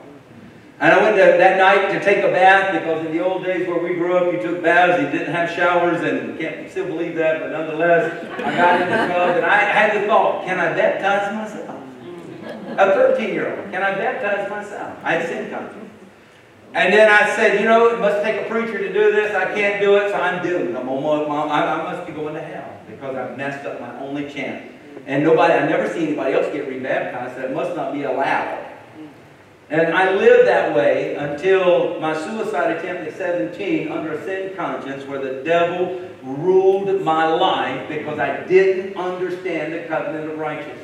And 0.79 0.93
I 0.93 1.03
went 1.03 1.17
to, 1.17 1.23
that 1.23 1.57
night 1.57 1.99
to 1.99 2.05
take 2.05 2.23
a 2.23 2.29
bath 2.29 2.73
because 2.73 3.07
in 3.07 3.13
the 3.13 3.25
old 3.25 3.45
days 3.45 3.67
where 3.67 3.79
we 3.79 3.95
grew 3.95 4.15
up, 4.19 4.31
you 4.31 4.43
took 4.43 4.63
baths, 4.63 5.03
you 5.03 5.09
didn't 5.11 5.33
have 5.33 5.51
showers, 5.51 6.03
and 6.03 6.39
can't 6.39 6.71
still 6.71 6.87
believe 6.87 7.15
that, 7.17 7.41
but 7.41 7.51
nonetheless, 7.51 8.13
I 8.41 8.55
got 8.55 8.83
in 8.83 8.91
the 8.91 9.15
tub 9.15 9.37
and 9.37 9.47
I 9.47 9.57
had 9.57 10.03
the 10.03 10.07
thought, 10.07 10.45
can 10.45 10.61
I 10.61 10.75
baptize 10.75 11.35
myself? 11.35 11.83
A 12.79 12.93
13 12.93 13.33
year 13.33 13.59
old, 13.59 13.71
can 13.71 13.83
I 13.83 13.95
baptize 13.95 14.51
myself? 14.51 14.99
I 15.03 15.15
had 15.15 15.27
sin 15.27 15.51
conscience. 15.51 15.91
And 16.75 16.93
then 16.93 17.11
I 17.11 17.35
said, 17.35 17.59
you 17.59 17.65
know, 17.65 17.89
it 17.95 17.99
must 17.99 18.23
take 18.23 18.45
a 18.45 18.51
preacher 18.51 18.77
to 18.77 18.93
do 18.93 19.11
this. 19.13 19.35
I 19.35 19.55
can't 19.55 19.81
do 19.81 19.97
it, 19.97 20.11
so 20.11 20.17
I'm 20.17 20.43
doomed. 20.43 20.77
I'm 20.77 20.91
almost, 20.91 21.31
I 21.31 21.91
must 21.91 22.07
be 22.07 22.13
going 22.13 22.35
to 22.35 22.43
hell 22.43 22.81
because 22.87 23.17
I've 23.17 23.35
messed 23.39 23.65
up 23.65 23.81
my 23.81 23.99
only 24.01 24.31
chance. 24.31 24.71
And 25.07 25.25
nobody, 25.25 25.55
I've 25.55 25.71
never 25.71 25.89
see 25.89 26.09
anybody 26.09 26.35
else 26.35 26.53
get 26.53 26.69
rebaptized, 26.69 27.39
it 27.39 27.55
must 27.55 27.75
not 27.77 27.95
be 27.95 28.03
allowed. 28.03 28.66
And 29.69 29.95
I 29.95 30.15
lived 30.15 30.47
that 30.47 30.77
way 30.77 31.17
until 31.17 31.99
my 31.99 32.17
suicide 32.17 32.77
attempt 32.77 33.09
at 33.09 33.17
17 33.17 33.91
under 33.91 34.13
a 34.13 34.25
sin 34.25 34.55
conscience 34.55 35.05
where 35.05 35.19
the 35.19 35.43
devil 35.43 36.09
ruled 36.23 37.03
my 37.03 37.27
life 37.27 37.89
because 37.89 38.21
I 38.21 38.45
didn't 38.45 38.97
understand 38.97 39.73
the 39.73 39.81
covenant 39.89 40.31
of 40.31 40.39
righteousness. 40.39 40.83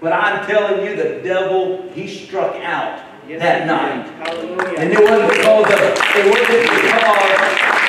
But 0.00 0.12
I'm 0.12 0.46
telling 0.46 0.84
you, 0.84 0.96
the 0.96 1.22
devil, 1.22 1.88
he 1.92 2.06
struck 2.06 2.56
out 2.56 3.02
yes, 3.26 3.40
that 3.40 3.66
night. 3.66 4.06
Hallelujah. 4.26 4.78
And 4.78 4.92
it 4.92 5.00
wasn't 5.00 5.30
because 5.30 5.72
of, 5.72 5.80
it 5.80 6.30
wasn't 6.30 6.62
because 6.62 7.02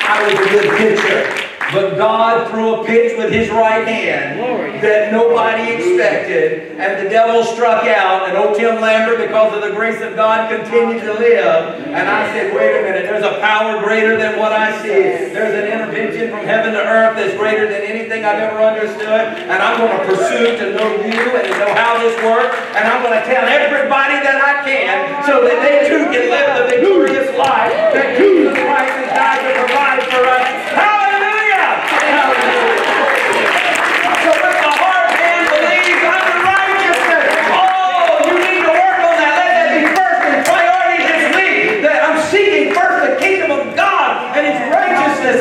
I 0.08 0.22
was 0.24 0.46
a 0.46 0.50
good 0.50 0.78
pitcher. 0.78 1.47
But 1.72 2.00
God 2.00 2.48
threw 2.48 2.80
a 2.80 2.84
pitch 2.86 3.18
with 3.18 3.30
his 3.30 3.50
right 3.50 3.86
hand 3.86 4.40
that 4.80 5.12
nobody 5.12 5.74
expected, 5.76 6.80
and 6.80 7.04
the 7.04 7.10
devil 7.10 7.44
struck 7.44 7.84
out, 7.84 8.24
and 8.24 8.38
old 8.38 8.56
Tim 8.56 8.80
Lambert, 8.80 9.18
because 9.20 9.52
of 9.52 9.60
the 9.60 9.76
grace 9.76 10.00
of 10.00 10.16
God, 10.16 10.48
continued 10.48 11.02
to 11.02 11.12
live. 11.12 11.84
And 11.92 12.08
I 12.08 12.32
said, 12.32 12.56
wait 12.56 12.72
a 12.78 12.82
minute, 12.88 13.04
there's 13.04 13.26
a 13.26 13.36
power 13.44 13.84
greater 13.84 14.16
than 14.16 14.38
what 14.38 14.52
I 14.52 14.80
see. 14.80 15.28
There's 15.28 15.52
an 15.52 15.68
intervention 15.68 16.30
from 16.30 16.46
heaven 16.46 16.72
to 16.72 16.80
earth 16.80 17.20
that's 17.20 17.36
greater 17.36 17.68
than 17.68 17.82
anything 17.82 18.24
I've 18.24 18.40
ever 18.40 18.64
understood. 18.64 19.36
And 19.36 19.60
I'm 19.60 19.76
going 19.76 19.92
to 19.92 20.04
pursue 20.08 20.56
to 20.56 20.72
know 20.72 20.88
you 21.04 21.20
and 21.36 21.44
to 21.52 21.54
know 21.58 21.74
how 21.74 22.00
this 22.00 22.16
works. 22.24 22.56
And 22.80 22.88
I'm 22.88 23.04
going 23.04 23.18
to 23.18 23.24
tell 23.28 23.44
everybody 23.44 24.16
that 24.24 24.40
I 24.40 24.64
can 24.64 25.26
so 25.28 25.44
that 25.44 25.60
they 25.60 25.84
too 25.84 26.08
can 26.08 26.32
live 26.32 26.48
the 26.64 26.64
victorious 26.72 27.28
life 27.36 27.92
that 27.92 28.16
Jesus 28.16 28.56
Christ 28.56 28.94
has 29.04 29.10
died 29.12 29.42
to 29.44 29.52
provide 29.68 30.00
for 30.08 30.24
us. 30.24 30.48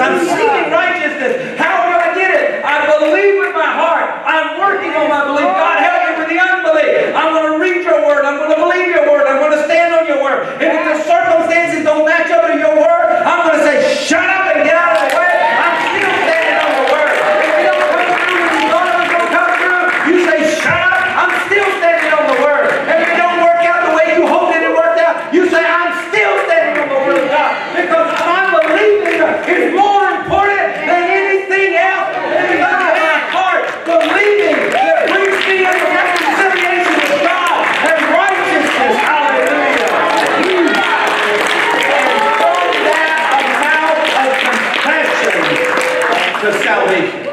I'm 0.07 0.23
seeking 0.23 0.71
righteousness. 0.71 1.59
How 1.59 1.83
do 1.83 1.99
I 1.99 2.15
get 2.15 2.31
it? 2.31 2.63
I 2.63 2.87
believe 2.87 3.43
with 3.43 3.51
my 3.51 3.71
heart. 3.75 4.07
I'm 4.23 4.55
working 4.55 4.95
on 4.95 5.11
my 5.11 5.27
belief. 5.27 5.51
God 5.51 5.83
help 5.83 5.99
me 6.07 6.11
with 6.21 6.29
the 6.31 6.39
unbelief. 6.39 7.11
I'm 7.11 7.35
going 7.35 7.51
to 7.51 7.57
read 7.59 7.83
your 7.83 8.07
word. 8.07 8.23
I'm 8.23 8.39
going 8.39 8.55
to 8.55 8.61
believe 8.63 8.87
your 8.87 9.09
word. 9.11 9.27
I'm 9.27 9.43
going 9.43 9.57
to 9.57 9.63
stand 9.67 9.91
on 9.91 10.07
your 10.07 10.23
word. 10.23 10.47
And 10.63 10.69
if 10.71 10.83
the 10.87 10.95
circumstances 11.03 11.83
don't 11.83 12.07
match 12.07 12.31
up 12.31 12.47
to 12.47 12.55
your 12.55 12.71
word, 12.71 13.07
I'm 13.27 13.51
going 13.51 13.59
to 13.59 13.63
say, 13.67 13.96
shut 14.07 14.23
up 14.23 14.55
and 14.55 14.63
get 14.63 14.71
out 14.71 14.95
of 14.95 15.03
the 15.03 15.19
way. 15.19 15.35
I'm 15.35 15.75
still 15.91 16.13
standing 16.23 16.57
on 16.63 16.71
the 16.79 16.85
word. 16.95 17.11
If 17.11 17.59
you 17.59 17.67
don't 17.67 17.83
come 17.91 18.07
through 18.23 18.47
when 18.47 18.55
you 18.55 18.67
thought 18.71 18.87
it 18.87 18.95
was 19.03 19.09
going 19.11 19.25
to 19.27 19.33
come 19.35 19.51
through, 19.59 19.83
you 20.07 20.15
say, 20.23 20.37
shut 20.63 20.79
up. 20.79 20.95
I'm 21.27 21.33
still 21.51 21.67
standing 21.75 22.11
on 22.15 22.23
the 22.31 22.39
word. 22.39 22.71
If 22.87 22.99
it 23.03 23.15
don't 23.19 23.39
work 23.43 23.61
out 23.67 23.79
the 23.83 23.93
way 23.99 24.15
you 24.15 24.23
hoped 24.23 24.55
it 24.55 24.71
worked 24.71 25.03
out, 25.03 25.35
you 25.35 25.51
say, 25.51 25.59
I'm 25.59 25.91
still 26.07 26.33
standing 26.47 26.87
on 26.87 26.87
the 26.87 26.99
word 27.03 27.19
of 27.19 27.27
God. 27.27 27.51
Because 27.75 28.09
I'm 28.23 28.55
believing 28.55 29.19
is 29.47 29.75
more 29.75 30.07
important 30.23 30.71
than 30.87 31.03
anything 31.11 31.75
else. 31.75 32.07
It 32.31 32.47
is 32.55 32.63
out 32.63 32.79
of 32.87 32.95
my 32.95 33.19
heart 33.35 33.63
believing 33.83 34.71
that 34.71 35.11
brings 35.11 35.35
me 35.51 35.67
into 35.67 35.87
reconciliation 35.91 36.95
with 36.95 37.27
God 37.27 37.59
and 37.91 37.99
righteousness. 38.07 38.95
Hallelujah. 39.03 39.91
And 41.91 42.07
from 42.39 42.67
that 42.87 43.19
amount 43.39 43.99
of 44.19 44.31
confession 44.47 45.41
to 46.43 46.47
salvation. 46.63 47.23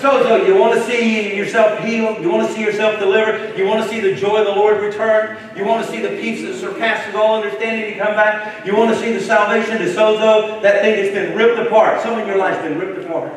So, 0.00 0.22
so 0.22 0.46
you 0.46 0.54
want 0.56 0.74
to 0.74 0.80
see 0.86 1.29
yourself 1.40 1.80
healed? 1.80 2.22
You 2.22 2.30
want 2.30 2.46
to 2.46 2.54
see 2.54 2.60
yourself 2.60 3.00
delivered? 3.00 3.58
You 3.58 3.66
want 3.66 3.82
to 3.82 3.88
see 3.88 4.00
the 4.00 4.14
joy 4.14 4.38
of 4.38 4.46
the 4.46 4.52
Lord 4.52 4.80
return? 4.80 5.36
You 5.56 5.64
want 5.64 5.84
to 5.84 5.90
see 5.90 6.00
the 6.00 6.10
peace 6.20 6.42
that 6.42 6.54
surpasses 6.54 7.14
all 7.14 7.42
understanding 7.42 7.92
to 7.92 7.98
come 7.98 8.14
back? 8.14 8.64
You 8.66 8.76
want 8.76 8.92
to 8.92 9.00
see 9.00 9.12
the 9.12 9.20
salvation 9.20 9.78
to 9.78 9.86
sozo, 9.86 10.62
that 10.62 10.82
thing 10.82 11.02
that's 11.02 11.14
been 11.14 11.36
ripped 11.36 11.58
apart? 11.58 12.02
Some 12.02 12.18
of 12.18 12.26
your 12.26 12.36
life's 12.36 12.62
been 12.62 12.78
ripped 12.78 13.04
apart. 13.04 13.32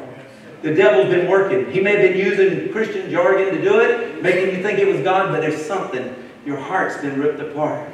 The 0.62 0.74
devil's 0.74 1.08
been 1.08 1.30
working. 1.30 1.72
He 1.72 1.82
may 1.82 1.98
have 1.98 2.02
been 2.02 2.18
using 2.18 2.72
Christian 2.72 3.10
jargon 3.10 3.54
to 3.54 3.62
do 3.62 3.80
it, 3.80 4.22
making 4.22 4.56
you 4.56 4.62
think 4.62 4.80
it 4.80 4.88
was 4.88 5.02
God, 5.02 5.32
but 5.32 5.42
there's 5.42 5.66
something. 5.66 6.16
Your 6.46 6.58
heart's 6.58 6.98
been 6.98 7.20
ripped 7.20 7.40
apart. 7.40 7.90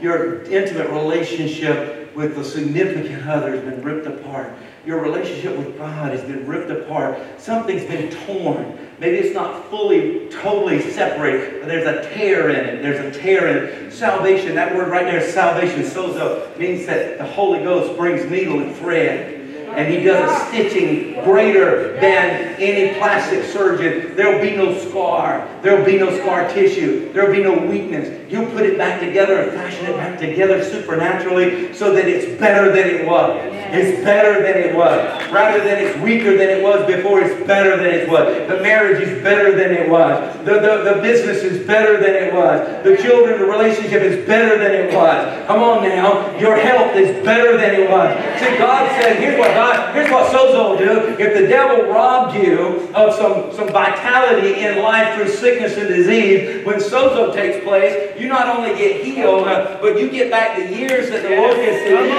Your 0.00 0.42
intimate 0.44 0.90
relationship 0.90 2.03
with 2.14 2.36
the 2.36 2.44
significant 2.44 3.26
other 3.26 3.52
has 3.52 3.60
been 3.60 3.82
ripped 3.82 4.06
apart. 4.06 4.52
Your 4.86 5.00
relationship 5.00 5.56
with 5.56 5.76
God 5.78 6.12
has 6.12 6.22
been 6.22 6.46
ripped 6.46 6.70
apart. 6.70 7.18
Something's 7.38 7.84
been 7.84 8.10
torn. 8.26 8.78
Maybe 8.98 9.16
it's 9.16 9.34
not 9.34 9.68
fully, 9.70 10.28
totally 10.28 10.80
separated, 10.92 11.60
but 11.60 11.68
there's 11.68 11.86
a 11.86 12.14
tear 12.14 12.50
in 12.50 12.66
it. 12.66 12.82
There's 12.82 13.16
a 13.16 13.18
tear 13.18 13.48
in 13.48 13.64
it. 13.64 13.92
Salvation, 13.92 14.54
that 14.54 14.74
word 14.74 14.88
right 14.88 15.04
there, 15.04 15.26
salvation, 15.30 15.82
sozo, 15.82 16.56
means 16.58 16.86
that 16.86 17.18
the 17.18 17.24
Holy 17.24 17.60
Ghost 17.60 17.96
brings 17.96 18.30
needle 18.30 18.60
and 18.60 18.74
thread 18.76 19.33
and 19.76 19.92
he 19.92 20.02
does 20.02 20.30
a 20.30 20.46
stitching 20.48 21.22
greater 21.24 21.98
than 22.00 22.54
any 22.60 22.96
plastic 22.98 23.44
surgeon. 23.44 24.14
There'll 24.16 24.40
be 24.40 24.56
no 24.56 24.78
scar. 24.88 25.48
There'll 25.62 25.84
be 25.84 25.98
no 25.98 26.16
scar 26.20 26.48
tissue. 26.48 27.12
There'll 27.12 27.32
be 27.34 27.42
no 27.42 27.56
weakness. 27.66 28.30
He'll 28.30 28.50
put 28.50 28.64
it 28.64 28.76
back 28.78 29.00
together 29.00 29.40
and 29.40 29.52
fashion 29.52 29.86
it 29.86 29.96
back 29.96 30.18
together 30.18 30.62
supernaturally 30.62 31.72
so 31.74 31.92
that 31.94 32.06
it's 32.06 32.38
better 32.40 32.70
than 32.70 32.88
it 32.88 33.06
was. 33.06 33.40
It's 33.74 34.04
better 34.04 34.42
than 34.42 34.56
it 34.62 34.76
was. 34.76 35.32
Rather 35.32 35.58
than 35.64 35.82
it's 35.82 35.98
weaker 36.00 36.36
than 36.36 36.48
it 36.48 36.62
was 36.62 36.86
before, 36.86 37.20
it's 37.20 37.46
better 37.46 37.76
than 37.76 37.86
it 37.86 38.08
was. 38.08 38.46
The 38.48 38.62
marriage 38.62 39.02
is 39.02 39.22
better 39.22 39.56
than 39.56 39.72
it 39.72 39.88
was. 39.88 40.36
The, 40.44 40.54
the, 40.54 40.94
the 40.94 41.02
business 41.02 41.42
is 41.42 41.66
better 41.66 41.96
than 41.96 42.14
it 42.14 42.32
was. 42.32 42.84
The 42.84 42.96
children, 43.02 43.40
the 43.40 43.46
relationship 43.46 44.02
is 44.02 44.26
better 44.26 44.58
than 44.58 44.72
it 44.72 44.94
was. 44.94 45.46
Come 45.46 45.62
on 45.62 45.82
now. 45.82 46.38
Your 46.38 46.56
health 46.56 46.94
is 46.94 47.24
better 47.24 47.56
than 47.56 47.74
it 47.74 47.90
was. 47.90 48.14
See, 48.38 48.58
God 48.58 48.88
said, 49.00 49.18
here's 49.18 49.38
what 49.38 49.54
God, 49.54 49.63
here's 49.94 50.10
what 50.10 50.32
sozo 50.32 50.70
will 50.70 50.78
do. 50.78 51.16
If 51.18 51.34
the 51.34 51.46
devil 51.46 51.90
robbed 51.90 52.36
you 52.36 52.88
of 52.94 53.14
some, 53.14 53.52
some 53.52 53.68
vitality 53.68 54.60
in 54.60 54.82
life 54.82 55.14
through 55.16 55.28
sickness 55.28 55.76
and 55.76 55.88
disease, 55.88 56.64
when 56.66 56.76
sozo 56.76 57.32
takes 57.32 57.64
place, 57.64 58.18
you 58.20 58.28
not 58.28 58.56
only 58.56 58.76
get 58.76 59.04
healed, 59.04 59.44
but 59.44 59.98
you 59.98 60.10
get 60.10 60.30
back 60.30 60.56
the 60.58 60.74
years 60.74 61.10
that 61.10 61.22
the 61.22 61.36
Lord 61.36 61.56
has 61.56 61.80
eaten 61.86 62.10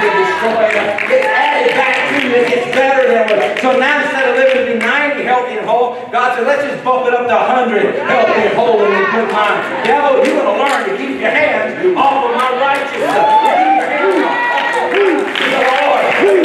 to 0.00 0.08
destroy 0.16 0.64
it. 0.70 1.10
It's 1.10 1.26
added 1.26 1.74
back 1.74 1.96
to 2.08 2.14
you. 2.26 2.34
It's 2.34 2.70
better 2.74 3.04
than 3.08 3.24
what. 3.36 3.60
So 3.60 3.78
now 3.78 4.02
instead 4.02 4.28
of 4.30 4.36
living 4.36 4.66
to 4.66 4.72
be 4.72 4.78
90 4.78 5.22
healthy 5.24 5.58
and 5.58 5.66
whole, 5.66 5.94
God 6.10 6.36
said, 6.36 6.46
let's 6.46 6.62
just 6.62 6.84
bump 6.84 7.06
it 7.06 7.14
up 7.14 7.26
to 7.26 7.34
100 7.34 8.08
healthy 8.08 8.40
and 8.48 8.54
whole 8.56 8.80
and 8.80 8.94
in 8.94 9.04
good 9.12 9.32
mind. 9.32 9.84
Devil, 9.84 10.24
you're 10.24 10.40
going 10.40 10.48
to 10.48 10.58
learn 10.62 10.88
to 10.88 10.96
keep 10.96 11.20
your 11.20 11.30
hands 11.30 11.76
off 11.96 12.24
of 12.24 12.36
my 12.36 12.50
righteousness. 12.56 13.04
Keep 13.04 13.42
your 13.44 13.88
hands 13.90 14.24
off. 14.24 15.89
You 16.20 16.44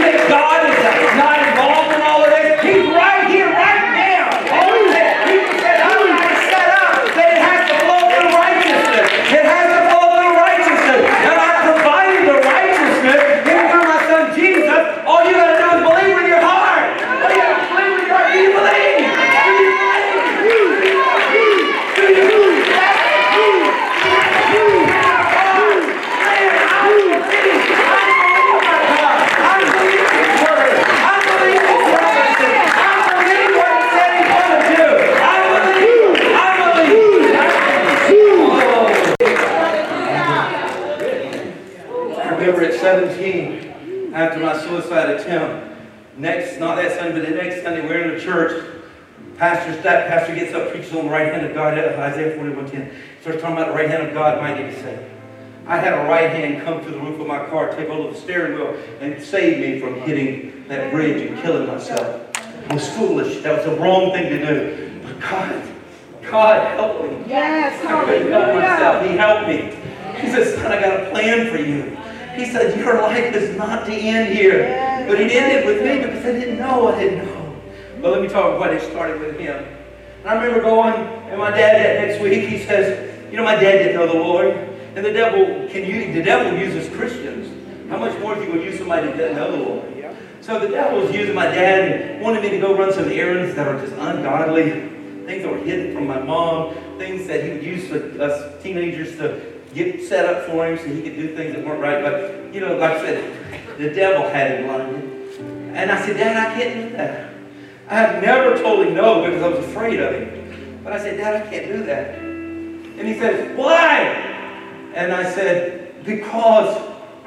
think 0.00 0.16
God 0.32 0.64
is 0.64 0.80
not 1.20 1.36
involved 1.36 1.92
in 1.92 2.00
all 2.00 2.24
of 2.24 2.30
this? 2.32 2.56
He's 2.64 2.88
right 2.96 3.28
here, 3.28 3.52
right 3.52 3.92
now. 3.92 4.24
All 4.56 4.72
He 4.72 5.36
said, 5.60 5.84
I'm 5.84 6.16
not 6.16 6.32
set 6.48 6.68
up 6.80 7.04
that 7.12 7.28
it 7.28 7.44
has 7.44 7.68
to 7.68 7.76
flow 7.84 8.08
through 8.08 8.32
righteousness. 8.32 9.04
It 9.36 9.44
has 9.44 9.68
to 9.68 9.80
flow 9.92 10.16
through 10.16 10.32
righteousness. 10.40 11.02
And 11.12 11.36
I 11.36 11.52
provided 11.68 12.24
the 12.24 12.40
righteousness 12.40 13.20
in 13.44 13.68
through 13.68 13.84
my 13.84 14.00
son 14.08 14.32
Jesus. 14.32 14.82
All 15.04 15.28
you 15.28 15.36
got 15.36 15.52
to 15.52 15.60
do 15.60 15.68
is 15.76 15.80
believe 15.84 16.16
with 16.16 16.32
your 16.32 16.40
heart. 16.40 16.96
All 17.20 17.28
you 17.28 17.36
got 17.36 17.52
to 17.52 17.68
believe 17.68 18.00
with 18.00 18.08
your 18.08 18.16
heart. 18.16 18.32
Do 18.32 18.40
you 18.40 18.56
believe? 18.56 19.12
Do 19.12 19.52
you 19.52 19.76
believe? 19.76 20.24
Do 22.00 22.04
you 22.16 22.24
believe? 22.32 22.56
Remember 42.46 42.72
at 42.72 42.80
17, 42.80 44.14
after 44.14 44.38
my 44.38 44.58
suicide 44.58 45.10
attempt, 45.10 45.76
next, 46.16 46.58
not 46.58 46.76
that 46.76 46.98
Sunday, 46.98 47.20
but 47.20 47.28
the 47.28 47.34
next 47.34 47.62
Sunday, 47.62 47.86
we're 47.86 48.02
in 48.02 48.14
the 48.14 48.20
church. 48.20 48.64
Pastor, 49.36 49.80
that 49.82 50.08
pastor 50.08 50.34
gets 50.34 50.54
up, 50.54 50.70
preaches 50.70 50.94
on 50.94 51.06
the 51.06 51.10
right 51.10 51.32
hand 51.32 51.44
of 51.44 51.54
God, 51.54 51.76
Isaiah 51.78 52.38
41:10. 52.38 52.90
Starts 53.20 53.42
talking 53.42 53.56
about 53.56 53.68
the 53.68 53.74
right 53.74 53.90
hand 53.90 54.08
of 54.08 54.14
God, 54.14 54.40
mighty 54.40 54.62
to 54.62 54.74
save. 54.82 55.00
I 55.66 55.76
had 55.78 55.92
a 55.92 56.08
right 56.08 56.30
hand 56.30 56.62
come 56.64 56.80
through 56.80 56.92
the 56.92 57.00
roof 57.00 57.20
of 57.20 57.26
my 57.26 57.44
car, 57.46 57.74
take 57.74 57.88
hold 57.88 58.06
of 58.06 58.14
the 58.14 58.20
steering 58.20 58.54
wheel, 58.54 58.74
and 59.00 59.22
save 59.22 59.58
me 59.58 59.80
from 59.80 60.00
hitting 60.00 60.64
that 60.68 60.90
bridge 60.90 61.28
and 61.28 61.38
killing 61.42 61.66
myself. 61.66 62.22
It 62.64 62.72
was 62.72 62.88
foolish. 62.96 63.42
That 63.42 63.56
was 63.56 63.66
the 63.66 63.76
wrong 63.82 64.12
thing 64.12 64.30
to 64.30 64.46
do. 64.46 65.00
But 65.02 65.20
God, 65.20 65.62
God 66.30 66.78
helped 66.78 67.02
me. 67.10 67.24
Yes, 67.26 67.84
I 67.84 68.04
couldn't 68.04 68.32
help 68.32 68.54
myself. 68.54 69.04
He 69.04 69.16
helped 69.16 69.48
me. 69.48 69.76
He 70.20 70.28
said, 70.30 70.56
son, 70.56 70.72
I 70.72 70.80
got 70.80 71.02
a 71.02 71.10
plan 71.10 71.50
for 71.50 71.58
you. 71.58 71.96
He 72.36 72.46
said, 72.46 72.78
your 72.78 73.00
life 73.00 73.34
is 73.34 73.56
not 73.56 73.86
to 73.86 73.92
end 73.92 74.34
here. 74.34 75.06
But 75.08 75.20
it 75.20 75.30
ended 75.32 75.66
with 75.66 75.82
me 75.82 76.04
because 76.04 76.24
I 76.24 76.32
didn't 76.32 76.58
know 76.58 76.88
I 76.88 76.98
didn't 77.00 77.26
know. 77.26 77.62
But 78.00 78.12
let 78.12 78.22
me 78.22 78.28
talk 78.28 78.46
about 78.46 78.60
what 78.60 78.72
it 78.72 78.82
started 78.82 79.20
with 79.20 79.38
him. 79.38 79.64
And 80.20 80.28
I 80.28 80.34
remember 80.34 80.62
going, 80.62 80.94
and 80.94 81.38
my 81.38 81.50
dad 81.50 81.76
that 81.76 82.06
next 82.06 82.22
week, 82.22 82.48
he 82.48 82.64
says, 82.64 83.14
you 83.30 83.36
know, 83.36 83.44
my 83.44 83.54
dad 83.54 83.78
didn't 83.78 83.94
know 83.94 84.06
the 84.06 84.18
Lord. 84.18 84.48
And 84.94 85.04
the 85.04 85.12
devil 85.12 85.68
can 85.68 85.84
use, 85.84 86.14
the 86.14 86.22
devil 86.22 86.58
uses 86.58 86.88
Christians. 86.94 87.52
How 87.90 87.98
much 87.98 88.18
more 88.20 88.36
if 88.36 88.42
he 88.42 88.50
would 88.50 88.64
use 88.64 88.78
somebody 88.78 89.08
that 89.08 89.16
doesn't 89.16 89.36
know 89.36 89.50
the 89.52 89.58
Lord? 89.58 89.92
So 90.40 90.60
the 90.60 90.68
devil 90.68 91.00
was 91.00 91.12
using 91.12 91.34
my 91.34 91.46
dad 91.46 91.90
and 91.90 92.22
wanted 92.22 92.42
me 92.42 92.50
to 92.50 92.60
go 92.60 92.76
run 92.76 92.92
some 92.92 93.08
errands 93.08 93.56
that 93.56 93.66
are 93.66 93.80
just 93.80 93.92
ungodly, 93.94 94.70
things 95.26 95.42
that 95.42 95.50
were 95.50 95.58
hidden 95.58 95.92
from 95.92 96.06
my 96.06 96.20
mom, 96.20 96.72
things 96.98 97.26
that 97.26 97.42
he 97.42 97.50
would 97.50 97.64
use 97.64 97.88
for 97.88 98.22
us 98.22 98.62
teenagers 98.62 99.16
to 99.16 99.55
get 99.76 100.02
set 100.02 100.24
up 100.24 100.46
for 100.46 100.66
him 100.66 100.78
so 100.78 100.84
he 100.86 101.02
could 101.02 101.16
do 101.16 101.36
things 101.36 101.54
that 101.54 101.64
weren't 101.64 101.80
right. 101.80 102.02
But, 102.02 102.54
you 102.54 102.60
know, 102.60 102.76
like 102.76 102.92
I 102.92 103.00
said, 103.00 103.78
the 103.78 103.90
devil 103.90 104.28
had 104.28 104.52
him 104.52 104.66
blinded. 104.66 105.16
And 105.76 105.90
I 105.90 106.04
said, 106.04 106.16
Dad, 106.16 106.36
I 106.36 106.58
can't 106.58 106.90
do 106.90 106.96
that. 106.96 107.30
I 107.88 107.94
had 107.94 108.22
never 108.22 108.60
told 108.60 108.86
him 108.86 108.94
no 108.94 109.24
because 109.24 109.42
I 109.42 109.48
was 109.48 109.58
afraid 109.66 110.00
of 110.00 110.14
him. 110.14 110.80
But 110.82 110.94
I 110.94 110.98
said, 110.98 111.18
Dad, 111.18 111.46
I 111.46 111.50
can't 111.50 111.66
do 111.66 111.82
that. 111.84 112.18
And 112.18 113.06
he 113.06 113.18
said, 113.18 113.56
Why? 113.56 113.98
And 114.94 115.12
I 115.12 115.30
said, 115.30 116.04
Because 116.04 116.76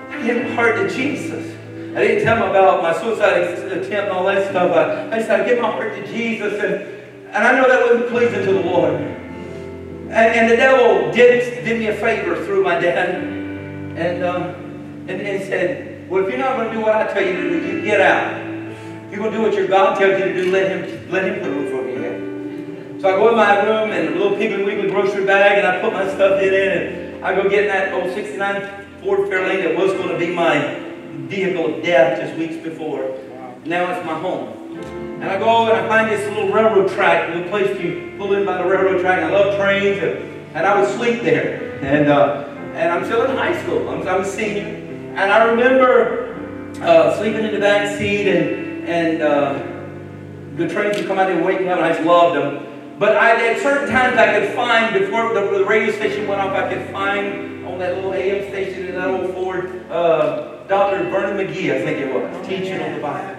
I 0.10 0.26
gave 0.26 0.44
my 0.44 0.56
heart 0.56 0.76
to 0.78 0.90
Jesus. 0.90 1.56
I 1.96 2.02
didn't 2.02 2.24
tell 2.24 2.38
him 2.38 2.50
about 2.50 2.82
my 2.82 3.00
suicide 3.00 3.42
attempt 3.42 3.94
and 3.94 4.10
all 4.10 4.26
that 4.26 4.50
stuff. 4.50 4.72
I, 4.72 5.16
I 5.16 5.22
said, 5.22 5.42
I 5.42 5.48
give 5.48 5.62
my 5.62 5.72
heart 5.72 5.96
to 5.96 6.08
Jesus. 6.08 6.54
And, 6.54 6.74
and 7.28 7.48
I 7.48 7.60
know 7.60 7.68
that 7.68 7.92
wasn't 7.92 8.10
pleasing 8.10 8.46
to 8.46 8.54
the 8.54 8.62
Lord. 8.62 8.94
And, 10.10 10.34
and 10.36 10.52
the 10.52 10.56
devil 10.56 11.12
did, 11.12 11.64
did 11.64 11.78
me 11.78 11.88
a 11.88 11.94
favor 11.94 12.44
through 12.44 12.64
my 12.64 12.80
dad. 12.80 13.24
And, 13.24 14.24
uh, 14.24 14.56
and, 15.08 15.22
and 15.22 15.44
said, 15.44 16.10
Well, 16.10 16.26
if 16.26 16.30
you're 16.30 16.40
not 16.40 16.56
going 16.56 16.70
to 16.70 16.74
do 16.74 16.82
what 16.82 16.96
I 16.96 17.14
tell 17.14 17.22
you 17.22 17.34
to 17.34 17.50
do, 17.50 17.68
you 17.68 17.82
get 17.84 18.02
out. 18.02 18.42
If 19.06 19.12
you're 19.12 19.20
going 19.20 19.32
to 19.32 19.38
do 19.38 19.44
what 19.44 19.54
your 19.54 19.68
God 19.68 20.00
tells 20.00 20.20
you 20.20 20.34
to 20.34 20.34
do, 20.34 20.52
let 20.52 20.72
him, 20.72 21.12
let 21.12 21.26
him 21.26 21.40
put 21.40 21.48
a 21.48 21.52
roof 21.52 21.74
over 21.74 21.90
your 21.90 22.02
head. 22.02 23.02
So 23.02 23.08
I 23.08 23.12
go 23.18 23.30
in 23.30 23.36
my 23.36 23.64
room 23.64 23.92
and 23.92 24.16
a 24.16 24.18
little 24.18 24.36
Piggly 24.36 24.66
Wiggly 24.66 24.90
grocery 24.90 25.26
bag, 25.26 25.60
and 25.60 25.68
I 25.68 25.80
put 25.80 25.94
my 25.94 26.08
stuff 26.08 26.42
in 26.42 26.54
it, 26.54 27.14
and 27.14 27.26
I 27.26 27.36
go 27.36 27.48
get 27.48 27.64
in 27.64 27.68
that 27.68 27.94
old 27.94 28.12
69 28.14 28.62
Ford 29.02 29.20
Fairlane 29.30 29.64
that 29.64 29.78
was 29.78 29.94
going 29.94 30.10
to 30.10 30.18
be 30.18 30.34
my 30.34 30.80
vehicle 31.28 31.76
of 31.76 31.84
death 31.84 32.20
just 32.20 32.38
weeks 32.38 32.58
before. 32.64 33.16
Now 33.64 33.92
it's 33.92 34.06
my 34.06 34.20
home. 34.20 34.59
And 35.20 35.26
I 35.26 35.38
go 35.38 35.68
and 35.68 35.78
I 35.78 35.88
find 35.90 36.10
this 36.10 36.26
little 36.30 36.50
railroad 36.50 36.90
track, 36.92 37.30
a 37.30 37.36
little 37.36 37.50
place 37.50 37.78
you 37.80 38.16
pull 38.18 38.34
in 38.36 38.46
by 38.46 38.58
the 38.58 38.64
railroad 38.64 39.02
track. 39.02 39.20
I 39.20 39.30
love 39.30 39.58
trains, 39.58 40.02
and, 40.02 40.56
and 40.56 40.66
I 40.66 40.80
would 40.80 40.90
sleep 40.96 41.24
there. 41.24 41.78
And 41.82 42.08
uh, 42.08 42.46
and 42.74 42.92
I'm 42.92 43.04
still 43.04 43.26
in 43.26 43.36
high 43.36 43.62
school. 43.62 43.90
I'm, 43.90 44.08
I'm 44.08 44.22
a 44.22 44.26
senior. 44.26 44.64
And 44.64 45.20
I 45.20 45.44
remember 45.46 46.36
uh, 46.82 47.18
sleeping 47.18 47.44
in 47.44 47.54
the 47.54 47.60
back 47.60 47.98
seat, 47.98 48.30
and 48.30 48.88
and 48.88 49.22
uh, 49.22 49.54
the 50.56 50.70
trains 50.70 50.98
would 50.98 51.08
come 51.08 51.20
out 51.20 51.30
and 51.30 51.44
wake 51.44 51.60
me 51.60 51.68
up, 51.68 51.80
and 51.80 51.86
I 51.86 51.94
just 51.94 52.06
loved 52.06 52.38
them. 52.38 52.98
But 52.98 53.16
I, 53.16 53.52
at 53.52 53.62
certain 53.62 53.90
times 53.90 54.18
I 54.18 54.40
could 54.40 54.54
find, 54.54 54.94
before 54.94 55.34
the, 55.34 55.60
the 55.60 55.66
radio 55.66 55.94
station 55.94 56.28
went 56.28 56.42
off, 56.42 56.52
I 56.52 56.74
could 56.74 56.92
find 56.92 57.66
on 57.66 57.80
that 57.80 57.96
little 57.96 58.14
AM 58.14 58.50
station 58.50 58.88
in 58.88 58.96
that 58.96 59.08
old 59.08 59.34
Ford, 59.34 59.90
uh, 59.90 60.66
Dr. 60.68 61.10
Vernon 61.10 61.38
McGee, 61.38 61.74
I 61.74 61.86
think 61.86 62.00
it 62.00 62.14
was, 62.14 62.48
teaching 62.48 62.82
on 62.82 62.94
the 62.96 63.02
Bible. 63.02 63.39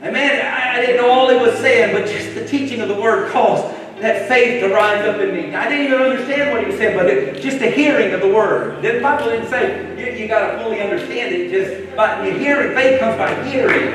And 0.00 0.12
man, 0.12 0.46
I, 0.46 0.78
I 0.78 0.80
didn't 0.80 0.96
know 0.96 1.10
all 1.10 1.28
he 1.28 1.36
was 1.36 1.58
saying, 1.58 1.92
but 1.92 2.06
just 2.06 2.34
the 2.34 2.46
teaching 2.46 2.80
of 2.80 2.88
the 2.88 3.00
word 3.00 3.32
caused 3.32 3.64
that 4.00 4.28
faith 4.28 4.60
to 4.62 4.72
rise 4.72 5.04
up 5.04 5.20
in 5.20 5.34
me. 5.34 5.54
I 5.54 5.68
didn't 5.68 5.86
even 5.86 6.00
understand 6.00 6.52
what 6.52 6.60
he 6.60 6.68
was 6.68 6.76
saying, 6.76 6.96
but 6.96 7.06
it, 7.06 7.42
just 7.42 7.58
the 7.58 7.68
hearing 7.68 8.14
of 8.14 8.20
the 8.20 8.32
word. 8.32 8.80
The 8.80 9.00
Bible 9.00 9.26
didn't 9.26 9.48
say 9.48 9.98
you, 9.98 10.22
you 10.22 10.28
got 10.28 10.52
to 10.52 10.62
fully 10.62 10.80
understand 10.80 11.34
it. 11.34 11.50
Just 11.50 11.96
by 11.96 12.24
you 12.24 12.38
hearing, 12.38 12.76
faith 12.76 13.00
comes 13.00 13.16
by 13.16 13.34
hearing 13.48 13.90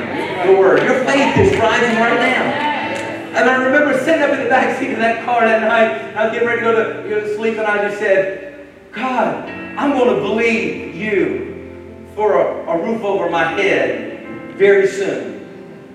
the 0.46 0.58
word. 0.58 0.82
Your 0.82 1.02
faith 1.04 1.38
is 1.38 1.58
rising 1.58 1.96
right 1.96 2.20
now. 2.20 2.74
And 3.34 3.50
I 3.50 3.64
remember 3.64 3.98
sitting 4.04 4.22
up 4.22 4.30
in 4.30 4.44
the 4.44 4.48
back 4.48 4.78
seat 4.78 4.92
of 4.92 4.98
that 4.98 5.24
car 5.24 5.40
that 5.40 5.62
night. 5.62 6.14
I 6.14 6.24
was 6.24 6.32
getting 6.32 6.46
ready 6.46 6.60
to 6.60 6.66
go 6.66 7.02
to, 7.02 7.08
go 7.08 7.20
to 7.20 7.36
sleep, 7.36 7.58
and 7.58 7.66
I 7.66 7.88
just 7.88 7.98
said, 7.98 8.66
God, 8.92 9.48
I'm 9.48 9.92
going 9.92 10.14
to 10.14 10.20
believe 10.20 10.94
you 10.94 12.06
for 12.14 12.40
a, 12.40 12.70
a 12.70 12.82
roof 12.84 13.02
over 13.02 13.28
my 13.28 13.44
head 13.44 14.54
very 14.56 14.86
soon. 14.86 15.33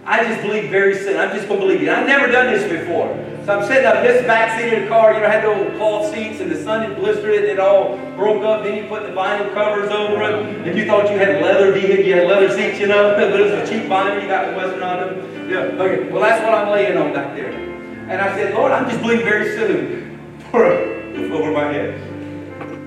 I 0.10 0.24
just 0.24 0.42
believe 0.42 0.72
very 0.72 0.98
soon. 0.98 1.18
I'm 1.18 1.30
just 1.36 1.48
going 1.48 1.60
to 1.60 1.68
believe 1.68 1.84
it. 1.84 1.90
I've 1.90 2.08
never 2.08 2.32
done 2.32 2.52
this 2.52 2.64
before. 2.68 3.14
So 3.46 3.60
I'm 3.60 3.68
sitting 3.68 3.86
up 3.86 4.02
this 4.02 4.26
back 4.26 4.60
seat 4.60 4.74
of 4.74 4.82
the 4.82 4.90
car. 4.90 5.14
You 5.14 5.20
know, 5.20 5.30
had 5.30 5.44
the 5.44 5.54
old 5.54 5.78
cloth 5.78 6.12
seats 6.12 6.40
and 6.40 6.50
the 6.50 6.64
sun 6.64 6.82
had 6.82 6.98
blistered 6.98 7.30
it 7.30 7.44
and 7.44 7.52
it 7.52 7.60
all 7.60 7.96
broke 8.16 8.44
up. 8.44 8.64
Then 8.64 8.76
you 8.76 8.90
put 8.90 9.04
the 9.04 9.10
vinyl 9.10 9.54
covers 9.54 9.92
over 9.92 10.24
it. 10.24 10.68
And 10.68 10.76
you 10.76 10.88
thought 10.88 11.12
you 11.12 11.18
had 11.20 11.44
leather 11.44 11.72
vehicle, 11.74 12.04
you 12.04 12.16
had 12.16 12.28
leather 12.28 12.50
seats, 12.50 12.80
you 12.80 12.88
know, 12.88 13.14
but 13.18 13.40
it 13.40 13.40
was 13.40 13.52
a 13.52 13.72
cheap 13.72 13.84
vinyl. 13.84 14.20
You 14.20 14.28
got 14.28 14.50
the 14.50 14.58
Western 14.58 14.82
on 14.82 14.98
them. 14.98 15.48
Yeah, 15.48 15.78
okay. 15.78 16.10
Well, 16.10 16.24
that's 16.24 16.44
what 16.44 16.56
I'm 16.56 16.72
laying 16.72 16.98
on 16.98 17.14
back 17.14 17.36
there. 17.36 17.52
And 17.52 18.20
I 18.20 18.36
said, 18.36 18.56
Lord, 18.56 18.72
I'm 18.72 18.90
just 18.90 19.02
believing 19.04 19.26
very 19.26 19.56
soon 19.56 20.40
for 20.50 20.66
over 21.36 21.52
my 21.52 21.72
head. 21.72 22.02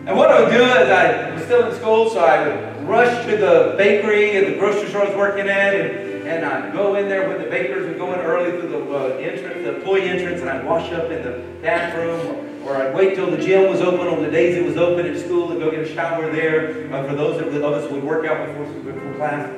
And 0.08 0.16
what 0.16 0.32
I 0.32 0.42
would 0.42 0.50
do 0.50 0.64
is 0.64 0.90
I 0.90 1.30
was 1.34 1.44
still 1.44 1.70
in 1.70 1.76
school, 1.76 2.10
so 2.10 2.18
I 2.18 2.48
would 2.48 2.88
rush 2.88 3.24
to 3.26 3.36
the 3.36 3.76
bakery 3.78 4.36
and 4.36 4.54
the 4.54 4.58
grocery 4.58 4.88
store 4.88 5.02
I 5.02 5.08
was 5.08 5.16
working 5.16 5.48
at, 5.48 5.72
and, 5.72 6.12
and 6.32 6.44
I'd 6.44 6.72
go 6.72 6.94
in 6.94 7.08
there 7.08 7.28
when 7.28 7.38
the 7.38 7.48
bakers 7.48 7.86
would 7.86 7.98
go 7.98 8.12
in 8.12 8.20
early 8.20 8.50
through 8.58 8.70
the 8.70 8.92
uh, 8.92 9.16
entrance, 9.18 9.64
the 9.64 9.76
employee 9.76 10.08
entrance, 10.08 10.40
and 10.40 10.50
I'd 10.50 10.64
wash 10.64 10.90
up 10.92 11.10
in 11.10 11.22
the 11.22 11.44
bathroom, 11.60 12.64
or, 12.64 12.72
or, 12.72 12.76
I'd 12.76 12.94
wait 12.94 13.14
till 13.14 13.30
the 13.30 13.36
gym 13.36 13.70
was 13.70 13.80
open 13.80 14.06
on 14.06 14.22
the 14.22 14.30
days 14.30 14.56
it 14.56 14.64
was 14.64 14.76
open 14.76 15.06
at 15.06 15.18
school 15.20 15.50
and 15.50 15.60
go 15.60 15.70
get 15.70 15.80
a 15.80 15.94
shower 15.94 16.30
there. 16.32 16.92
Uh, 16.92 17.08
for 17.08 17.14
those 17.14 17.40
of 17.40 17.54
us 17.54 17.88
who 17.88 17.96
would 17.96 18.04
work 18.04 18.26
out 18.26 18.46
before, 18.46 18.66
before 18.82 19.14
class, 19.14 19.48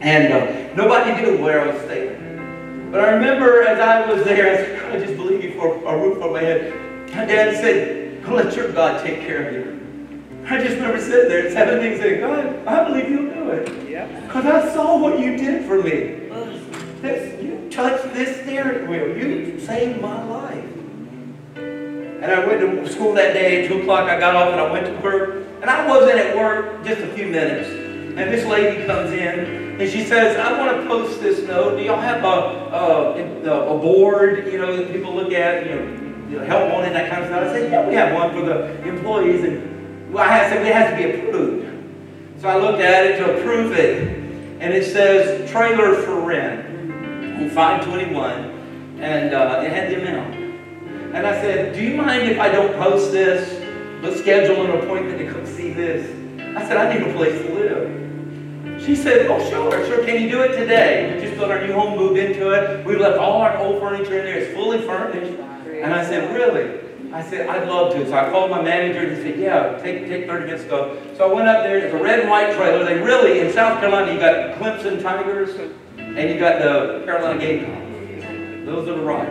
and 0.00 0.32
uh, 0.32 0.74
nobody 0.74 1.22
knew 1.22 1.42
where 1.42 1.62
I 1.62 1.74
was 1.74 1.82
staying. 1.84 2.90
But 2.90 3.00
I 3.00 3.10
remember 3.12 3.62
as 3.62 3.80
I 3.80 4.12
was 4.12 4.24
there, 4.24 4.52
I 4.52 4.56
said, 4.64 4.94
I 4.94 5.04
just 5.04 5.16
believe 5.16 5.42
you 5.42 5.54
for 5.54 5.76
a 5.84 5.98
roof 6.00 6.18
over 6.22 6.34
my 6.34 6.40
head. 6.40 6.74
My 7.14 7.24
dad 7.24 7.56
said, 7.56 8.26
let 8.26 8.54
your 8.56 8.72
God 8.72 9.04
take 9.04 9.20
care 9.20 9.48
of 9.48 9.54
you." 9.54 9.75
I 10.48 10.62
just 10.62 10.76
remember 10.76 11.00
sitting 11.00 11.28
there 11.28 11.50
seven 11.50 11.80
things 11.80 12.00
saying, 12.00 12.20
God, 12.20 12.66
I 12.68 12.84
believe 12.88 13.10
you'll 13.10 13.34
do 13.34 13.50
it. 13.50 13.88
Because. 14.26 14.46
I 14.46 14.72
saw 14.72 14.96
what 14.96 15.18
you 15.18 15.36
did 15.36 15.66
for 15.66 15.82
me. 15.82 16.30
This, 17.02 17.42
you 17.42 17.68
touched 17.68 18.14
this 18.14 18.42
steering 18.42 18.88
wheel. 18.88 19.16
You 19.16 19.58
saved 19.58 20.00
my 20.00 20.22
life. 20.24 20.64
And 21.56 22.24
I 22.24 22.46
went 22.46 22.60
to 22.60 22.92
school 22.92 23.12
that 23.14 23.32
day 23.32 23.64
at 23.64 23.68
2 23.68 23.80
o'clock. 23.82 24.08
I 24.08 24.20
got 24.20 24.36
off 24.36 24.52
and 24.52 24.60
I 24.60 24.70
went 24.70 24.86
to 24.86 25.02
work. 25.02 25.46
And 25.62 25.68
I 25.68 25.84
wasn't 25.88 26.18
at 26.18 26.36
work 26.36 26.84
just 26.84 27.00
a 27.00 27.08
few 27.08 27.26
minutes. 27.26 27.68
And 27.68 28.32
this 28.32 28.46
lady 28.46 28.86
comes 28.86 29.10
in 29.10 29.80
and 29.80 29.90
she 29.90 30.04
says, 30.04 30.36
I 30.36 30.58
want 30.58 30.80
to 30.80 30.86
post 30.86 31.20
this 31.20 31.46
note. 31.46 31.76
Do 31.76 31.82
y'all 31.82 32.00
have 32.00 32.22
a, 32.22 33.46
a, 33.46 33.74
a 33.74 33.78
board, 33.78 34.46
you 34.46 34.58
know, 34.58 34.76
that 34.76 34.92
people 34.92 35.12
look 35.12 35.32
at, 35.32 35.66
you 35.66 36.38
know, 36.38 36.44
help 36.44 36.72
on 36.72 36.84
it, 36.84 36.92
that 36.92 37.10
kind 37.10 37.24
of 37.24 37.30
stuff? 37.30 37.48
I 37.48 37.52
said, 37.52 37.72
yeah, 37.72 37.86
we 37.86 37.94
have 37.94 38.14
one 38.14 38.32
for 38.32 38.42
the 38.42 38.80
employees. 38.88 39.42
And 39.42 39.65
well, 40.10 40.24
I 40.24 40.28
had 40.28 40.66
it 40.66 40.72
has 40.72 40.90
to 40.90 40.96
be 40.96 41.18
approved. 41.18 41.66
So 42.40 42.48
I 42.48 42.56
looked 42.58 42.80
at 42.80 43.06
it 43.06 43.16
to 43.18 43.38
approve 43.38 43.72
it, 43.72 44.08
and 44.60 44.72
it 44.72 44.84
says 44.84 45.50
trailer 45.50 45.94
for 46.02 46.20
rent 46.20 46.66
on 47.40 47.50
521, 47.50 49.00
and 49.00 49.34
uh, 49.34 49.62
it 49.64 49.72
had 49.72 49.90
the 49.90 50.00
amount. 50.00 50.34
And 51.14 51.26
I 51.26 51.40
said, 51.40 51.74
Do 51.74 51.82
you 51.82 51.96
mind 51.96 52.28
if 52.30 52.38
I 52.38 52.50
don't 52.50 52.74
post 52.76 53.10
this, 53.10 53.62
but 54.02 54.16
schedule 54.18 54.64
an 54.64 54.82
appointment 54.82 55.18
to 55.18 55.32
come 55.32 55.46
see 55.46 55.72
this? 55.72 56.08
I 56.56 56.66
said, 56.68 56.76
I 56.76 56.92
need 56.92 57.06
a 57.06 57.12
place 57.14 57.40
to 57.42 57.54
live. 57.54 58.82
She 58.82 58.94
said, 58.94 59.26
Oh, 59.28 59.38
sure, 59.50 59.86
sure. 59.86 60.04
Can 60.04 60.22
you 60.22 60.30
do 60.30 60.42
it 60.42 60.56
today? 60.56 61.14
We 61.14 61.22
just 61.22 61.38
built 61.38 61.50
our 61.50 61.66
new 61.66 61.72
home, 61.72 61.98
moved 61.98 62.18
into 62.18 62.50
it. 62.50 62.84
We 62.84 62.96
left 62.96 63.18
all 63.18 63.40
our 63.40 63.56
old 63.58 63.80
furniture 63.80 64.18
in 64.18 64.24
there. 64.26 64.38
It's 64.38 64.54
fully 64.54 64.82
furnished. 64.82 65.40
And 65.66 65.92
I 65.92 66.04
said, 66.04 66.34
Really? 66.34 66.85
I 67.12 67.22
said, 67.22 67.48
I'd 67.48 67.68
love 67.68 67.92
to. 67.94 68.06
So 68.06 68.14
I 68.14 68.30
called 68.30 68.50
my 68.50 68.62
manager 68.62 69.00
and 69.00 69.16
he 69.16 69.22
said, 69.22 69.38
yeah, 69.38 69.78
take, 69.82 70.06
take 70.06 70.26
30 70.26 70.46
minutes 70.46 70.64
to 70.64 70.68
go. 70.68 71.02
So 71.16 71.30
I 71.30 71.34
went 71.34 71.48
up 71.48 71.62
there. 71.62 71.78
It's 71.78 71.94
a 71.94 72.02
red 72.02 72.20
and 72.20 72.30
white 72.30 72.54
trailer. 72.54 72.84
They 72.84 72.98
really, 72.98 73.40
in 73.40 73.52
South 73.52 73.80
Carolina, 73.80 74.12
you 74.12 74.18
got 74.18 74.58
Clemson 74.58 75.02
Tigers 75.02 75.54
and 75.98 76.30
you 76.30 76.38
got 76.38 76.58
the 76.60 77.02
Carolina 77.04 77.38
Gamecocks. 77.38 78.66
Those 78.66 78.88
are 78.88 78.96
the 78.96 79.02
right. 79.02 79.28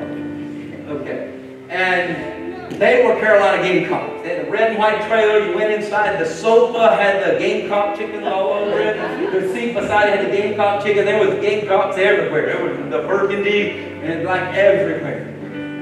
Okay. 0.89 1.65
And 1.69 2.71
they 2.73 3.05
were 3.05 3.19
Carolina 3.19 3.61
Gamecocks. 3.61 4.23
They 4.23 4.37
had 4.37 4.47
a 4.47 4.51
red 4.51 4.71
and 4.71 4.79
white 4.79 5.07
trailer. 5.07 5.45
You 5.47 5.55
went 5.55 5.71
inside. 5.71 6.19
The 6.19 6.25
sofa 6.25 6.95
had 6.95 7.23
the 7.23 7.39
Gamecock 7.39 7.97
chicken 7.97 8.23
all 8.23 8.53
over 8.53 8.79
it. 8.79 9.31
The 9.31 9.53
seat 9.53 9.73
beside 9.73 10.09
it 10.09 10.19
had 10.19 10.27
the 10.27 10.35
Gamecock 10.35 10.83
chicken. 10.83 11.05
There 11.05 11.25
was 11.25 11.39
Gamecocks 11.41 11.97
everywhere. 11.97 12.45
There 12.47 12.63
was 12.63 12.77
the 12.89 13.07
burgundy 13.07 13.71
and 13.71 14.23
like 14.23 14.53
everywhere. 14.55 15.34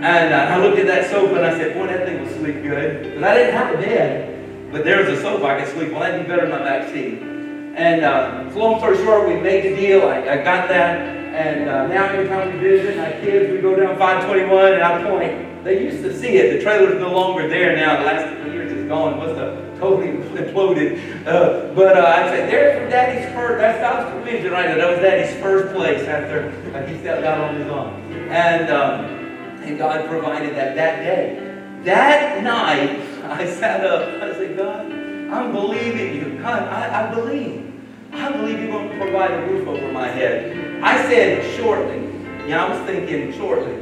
And 0.04 0.34
uh, 0.34 0.38
I 0.38 0.58
looked 0.58 0.78
at 0.80 0.88
that 0.88 1.10
sofa 1.10 1.36
and 1.36 1.46
I 1.46 1.58
said, 1.58 1.76
boy, 1.76 1.88
that 1.88 2.06
thing 2.06 2.22
will 2.22 2.34
sleep 2.34 2.62
good. 2.62 3.04
Because 3.04 3.24
I 3.24 3.36
didn't 3.36 3.56
have 3.56 3.74
a 3.74 3.78
bed, 3.78 4.70
but 4.70 4.84
there 4.84 5.00
was 5.00 5.18
a 5.18 5.22
sofa 5.22 5.46
I 5.46 5.64
could 5.64 5.74
sleep. 5.74 5.92
Well, 5.92 6.02
that'd 6.02 6.22
be 6.22 6.28
better 6.28 6.42
than 6.42 6.60
my 6.60 6.60
back 6.60 6.92
seat. 6.92 7.22
And 7.22 8.04
uh, 8.04 8.52
long 8.54 8.80
story 8.80 8.98
short, 8.98 9.30
we 9.30 9.36
made 9.36 9.64
the 9.64 9.78
deal. 9.78 10.02
I, 10.10 10.20
I 10.20 10.44
got 10.44 10.68
that. 10.68 11.00
And 11.34 11.70
uh, 11.70 11.88
now 11.88 12.04
every 12.08 12.28
time 12.28 12.52
we 12.52 12.60
visit 12.60 12.98
my 12.98 13.12
kids, 13.22 13.50
we 13.50 13.62
go 13.62 13.78
down 13.78 13.98
521 13.98 14.74
and 14.74 14.84
I 14.84 15.04
point. 15.10 15.64
They 15.64 15.82
used 15.82 16.04
to 16.04 16.14
see 16.20 16.36
it. 16.36 16.58
The 16.58 16.62
trailer's 16.62 17.00
no 17.00 17.14
longer 17.14 17.48
there 17.48 17.74
now. 17.74 18.00
The 18.00 18.04
last 18.04 18.28
couple 18.28 18.52
years 18.52 18.74
it's 18.74 18.90
gone. 18.90 19.18
must 19.18 19.38
have 19.38 19.80
totally 19.80 20.08
imploded. 20.36 21.26
Uh, 21.26 21.74
but 21.74 21.96
uh, 21.96 22.06
I'd 22.06 22.30
say 22.30 22.46
there's 22.52 22.78
from 22.78 22.90
Daddy's 22.90 23.34
first. 23.34 23.62
That's 23.62 23.80
that 23.80 24.04
was 24.04 24.22
provision 24.22 24.52
right 24.52 24.68
there. 24.68 24.80
That 24.80 24.90
was 24.92 25.00
Daddy's 25.00 25.42
first 25.42 25.74
place 25.74 26.02
after 26.02 26.50
uh, 26.76 26.86
he 26.86 27.00
stepped 27.00 27.24
out 27.24 27.40
on 27.40 27.56
his 27.56 27.68
own, 27.70 27.94
and 28.30 28.70
um, 28.70 29.23
and 29.66 29.78
God 29.78 30.08
provided 30.10 30.56
that 30.56 30.76
that 30.76 31.04
day. 31.04 31.82
That 31.84 32.44
night, 32.44 33.00
I 33.24 33.46
sat 33.46 33.86
up. 33.86 34.22
I 34.22 34.34
said, 34.34 34.58
God, 34.58 34.92
I'm 34.92 35.52
believing 35.52 36.16
you. 36.16 36.40
God, 36.42 36.64
I, 36.64 37.08
I 37.08 37.14
believe. 37.14 37.74
I 38.12 38.32
believe 38.32 38.60
you're 38.60 38.72
going 38.72 38.90
to 38.90 38.98
provide 38.98 39.32
a 39.32 39.48
roof 39.48 39.68
over 39.68 39.92
my 39.92 40.08
head. 40.08 40.84
I 40.84 41.04
said 41.10 41.58
shortly. 41.58 42.10
Yeah, 42.48 42.66
I 42.66 42.70
was 42.70 42.86
thinking 42.86 43.34
shortly. 43.34 43.74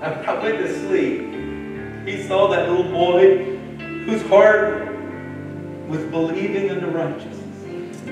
I, 0.00 0.42
went 0.42 0.58
to 0.58 0.80
sleep. 0.86 2.06
He 2.06 2.22
saw 2.26 2.48
that 2.48 2.68
little 2.68 2.90
boy 2.90 3.56
whose 4.06 4.22
heart 4.28 4.88
was 5.88 6.02
believing 6.04 6.68
in 6.68 6.80
the 6.80 6.88
righteousness. 6.88 7.38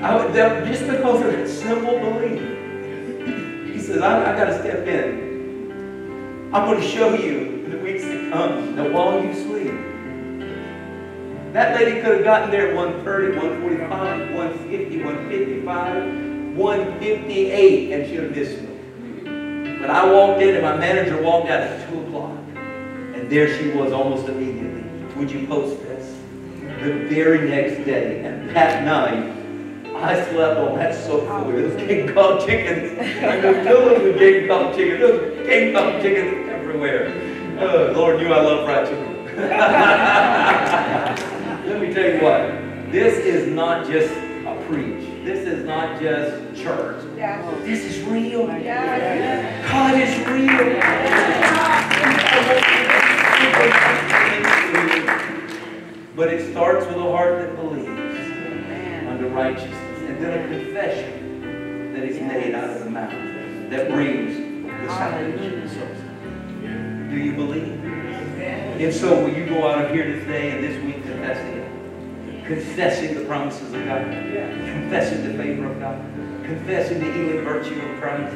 I 0.01 0.15
would, 0.15 0.33
that, 0.35 0.67
just 0.67 0.85
because 0.85 1.21
of 1.21 1.31
that 1.31 1.49
simple 1.49 1.99
belief. 1.99 3.73
He 3.73 3.79
says, 3.79 4.01
I, 4.01 4.33
I 4.33 4.37
got 4.37 4.45
to 4.45 4.59
step 4.59 4.87
in. 4.87 5.26
I'm 6.53 6.65
going 6.65 6.79
to 6.79 6.87
show 6.87 7.13
you 7.13 7.61
in 7.65 7.71
the 7.71 7.77
weeks 7.79 8.03
to 8.03 8.29
come 8.31 8.77
that 8.77 8.93
while 8.93 9.21
you 9.21 9.33
sleep, 9.33 9.73
that 11.51 11.77
lady 11.77 11.99
could 11.99 12.15
have 12.15 12.23
gotten 12.23 12.51
there 12.51 12.69
at 12.69 12.75
130, 12.75 13.37
145, 13.37 14.33
150, 14.33 15.03
155, 15.03 16.55
158, 16.55 17.91
and 17.91 18.07
she 18.07 18.15
would 18.15 18.23
have 18.23 18.35
missed 18.35 18.61
me. 18.61 19.77
But 19.81 19.89
I 19.89 20.09
walked 20.09 20.41
in 20.41 20.55
and 20.55 20.63
my 20.63 20.77
manager 20.77 21.21
walked 21.21 21.49
out 21.49 21.63
at 21.63 21.89
2 21.89 21.99
o'clock. 22.03 22.37
And 22.55 23.29
there 23.29 23.49
she 23.57 23.71
was 23.71 23.91
almost 23.91 24.29
immediately. 24.29 24.83
Would 25.17 25.29
you 25.29 25.45
post 25.47 25.81
this? 25.83 26.15
The 26.81 26.93
very 27.09 27.49
next 27.49 27.83
day, 27.83 28.23
and 28.23 28.49
that 28.55 28.85
night, 28.85 29.33
I 30.01 30.23
slept 30.29 30.59
on 30.59 30.77
that 30.77 30.95
sofa 30.95 31.43
with 31.43 31.55
those 31.57 31.87
King 31.87 32.13
Kong 32.13 32.39
chickens. 32.45 32.97
I 33.21 33.35
was 33.35 33.67
filling 33.67 34.03
with 34.03 34.17
King 34.17 34.47
Kong 34.47 34.73
chickens. 34.73 35.36
King 35.47 35.73
Kong 35.73 36.01
chickens 36.01 36.49
everywhere. 36.49 37.07
Oh, 37.61 37.93
Lord 37.95 38.19
knew 38.19 38.33
I 38.33 38.41
love 38.41 38.65
fried 38.65 38.85
chicken. 38.85 39.25
Let 41.65 41.81
me 41.81 41.93
tell 41.93 42.03
you 42.03 42.19
what. 42.21 42.91
This 42.91 43.17
is 43.19 43.47
not 43.47 43.87
just 43.87 44.11
a 44.11 44.61
preach. 44.67 45.07
This 45.23 45.47
is 45.47 45.63
not 45.63 46.01
just 46.01 46.61
church. 46.61 47.01
Yeah. 47.15 47.49
This 47.61 47.85
is 47.85 48.03
real. 48.03 48.45
Yeah. 48.59 49.71
God 49.71 49.95
is 50.01 50.17
real. 50.27 50.81
But 56.13 56.33
it 56.33 56.51
starts 56.51 56.85
with 56.87 56.97
a 56.97 57.09
heart 57.09 57.39
that 57.39 57.55
believes 57.55 57.87
under 59.07 59.29
righteousness. 59.29 59.77
And 60.09 60.21
then 60.21 60.41
a 60.41 60.47
confession 60.49 61.93
that 61.93 62.03
is 62.03 62.19
made 62.19 62.53
out 62.53 62.69
of 62.69 62.83
the 62.83 62.89
mouth 62.89 63.13
that 63.69 63.89
brings 63.89 64.46
souls. 65.69 65.97
Do 67.09 67.17
you 67.17 67.33
believe? 67.33 67.83
If 68.79 68.93
so, 68.95 69.23
will 69.23 69.33
you 69.33 69.45
go 69.47 69.67
out 69.67 69.83
of 69.83 69.91
here 69.91 70.05
today 70.05 70.51
and 70.51 70.63
this 70.63 70.83
week 70.83 71.03
confessing 71.03 71.47
it? 71.47 72.45
Confessing 72.45 73.15
the 73.15 73.25
promises 73.25 73.73
of 73.73 73.85
God. 73.85 74.03
Confessing 74.03 75.23
the 75.23 75.33
favor 75.41 75.71
of 75.71 75.79
God. 75.79 75.99
Confessing 76.45 76.99
the 76.99 77.11
healing 77.11 77.43
virtue 77.43 77.79
of 77.81 77.99
Christ. 77.99 78.31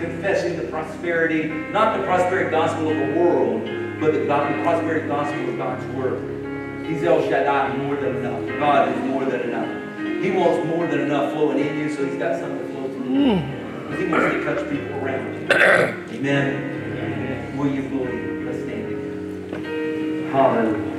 Confessing 0.00 0.56
the 0.56 0.66
prosperity, 0.68 1.48
not 1.70 1.98
the 1.98 2.04
prosperity 2.04 2.50
gospel 2.50 2.90
of 2.90 2.96
the 2.96 3.20
world, 3.20 3.64
but 4.00 4.12
the, 4.12 4.26
God, 4.26 4.52
the 4.52 4.62
prosperity 4.62 5.06
gospel 5.08 5.48
of 5.48 5.56
God's 5.56 5.84
word. 5.94 6.86
He's 6.86 7.02
El 7.02 7.22
Shaddai, 7.28 7.76
more 7.78 7.96
than 7.96 8.16
enough. 8.16 8.58
God 8.58 8.88
is 8.88 9.04
more 9.04 9.24
than 9.24 9.40
enough. 9.40 10.22
He 10.22 10.30
wants 10.30 10.66
more 10.66 10.86
than 10.86 11.00
enough 11.00 11.32
flowing 11.32 11.58
in 11.58 11.78
you, 11.78 11.94
so 11.94 12.06
he's 12.06 12.18
got 12.18 12.38
something 12.38 12.66
to 12.66 12.72
flow 12.72 12.88
through 12.88 13.12
you. 13.12 13.36
Hmm. 13.36 13.55
Because 13.86 14.04
he 14.04 14.10
wants 14.10 14.34
to 14.34 14.44
touch 14.44 14.70
people 14.70 14.96
around 14.96 15.34
you. 15.34 15.46
Amen. 16.18 17.56
Will 17.56 17.72
you 17.72 17.82
believe? 17.88 18.46
Let's 18.46 18.62
stand. 18.64 20.32
Hallelujah. 20.32 20.95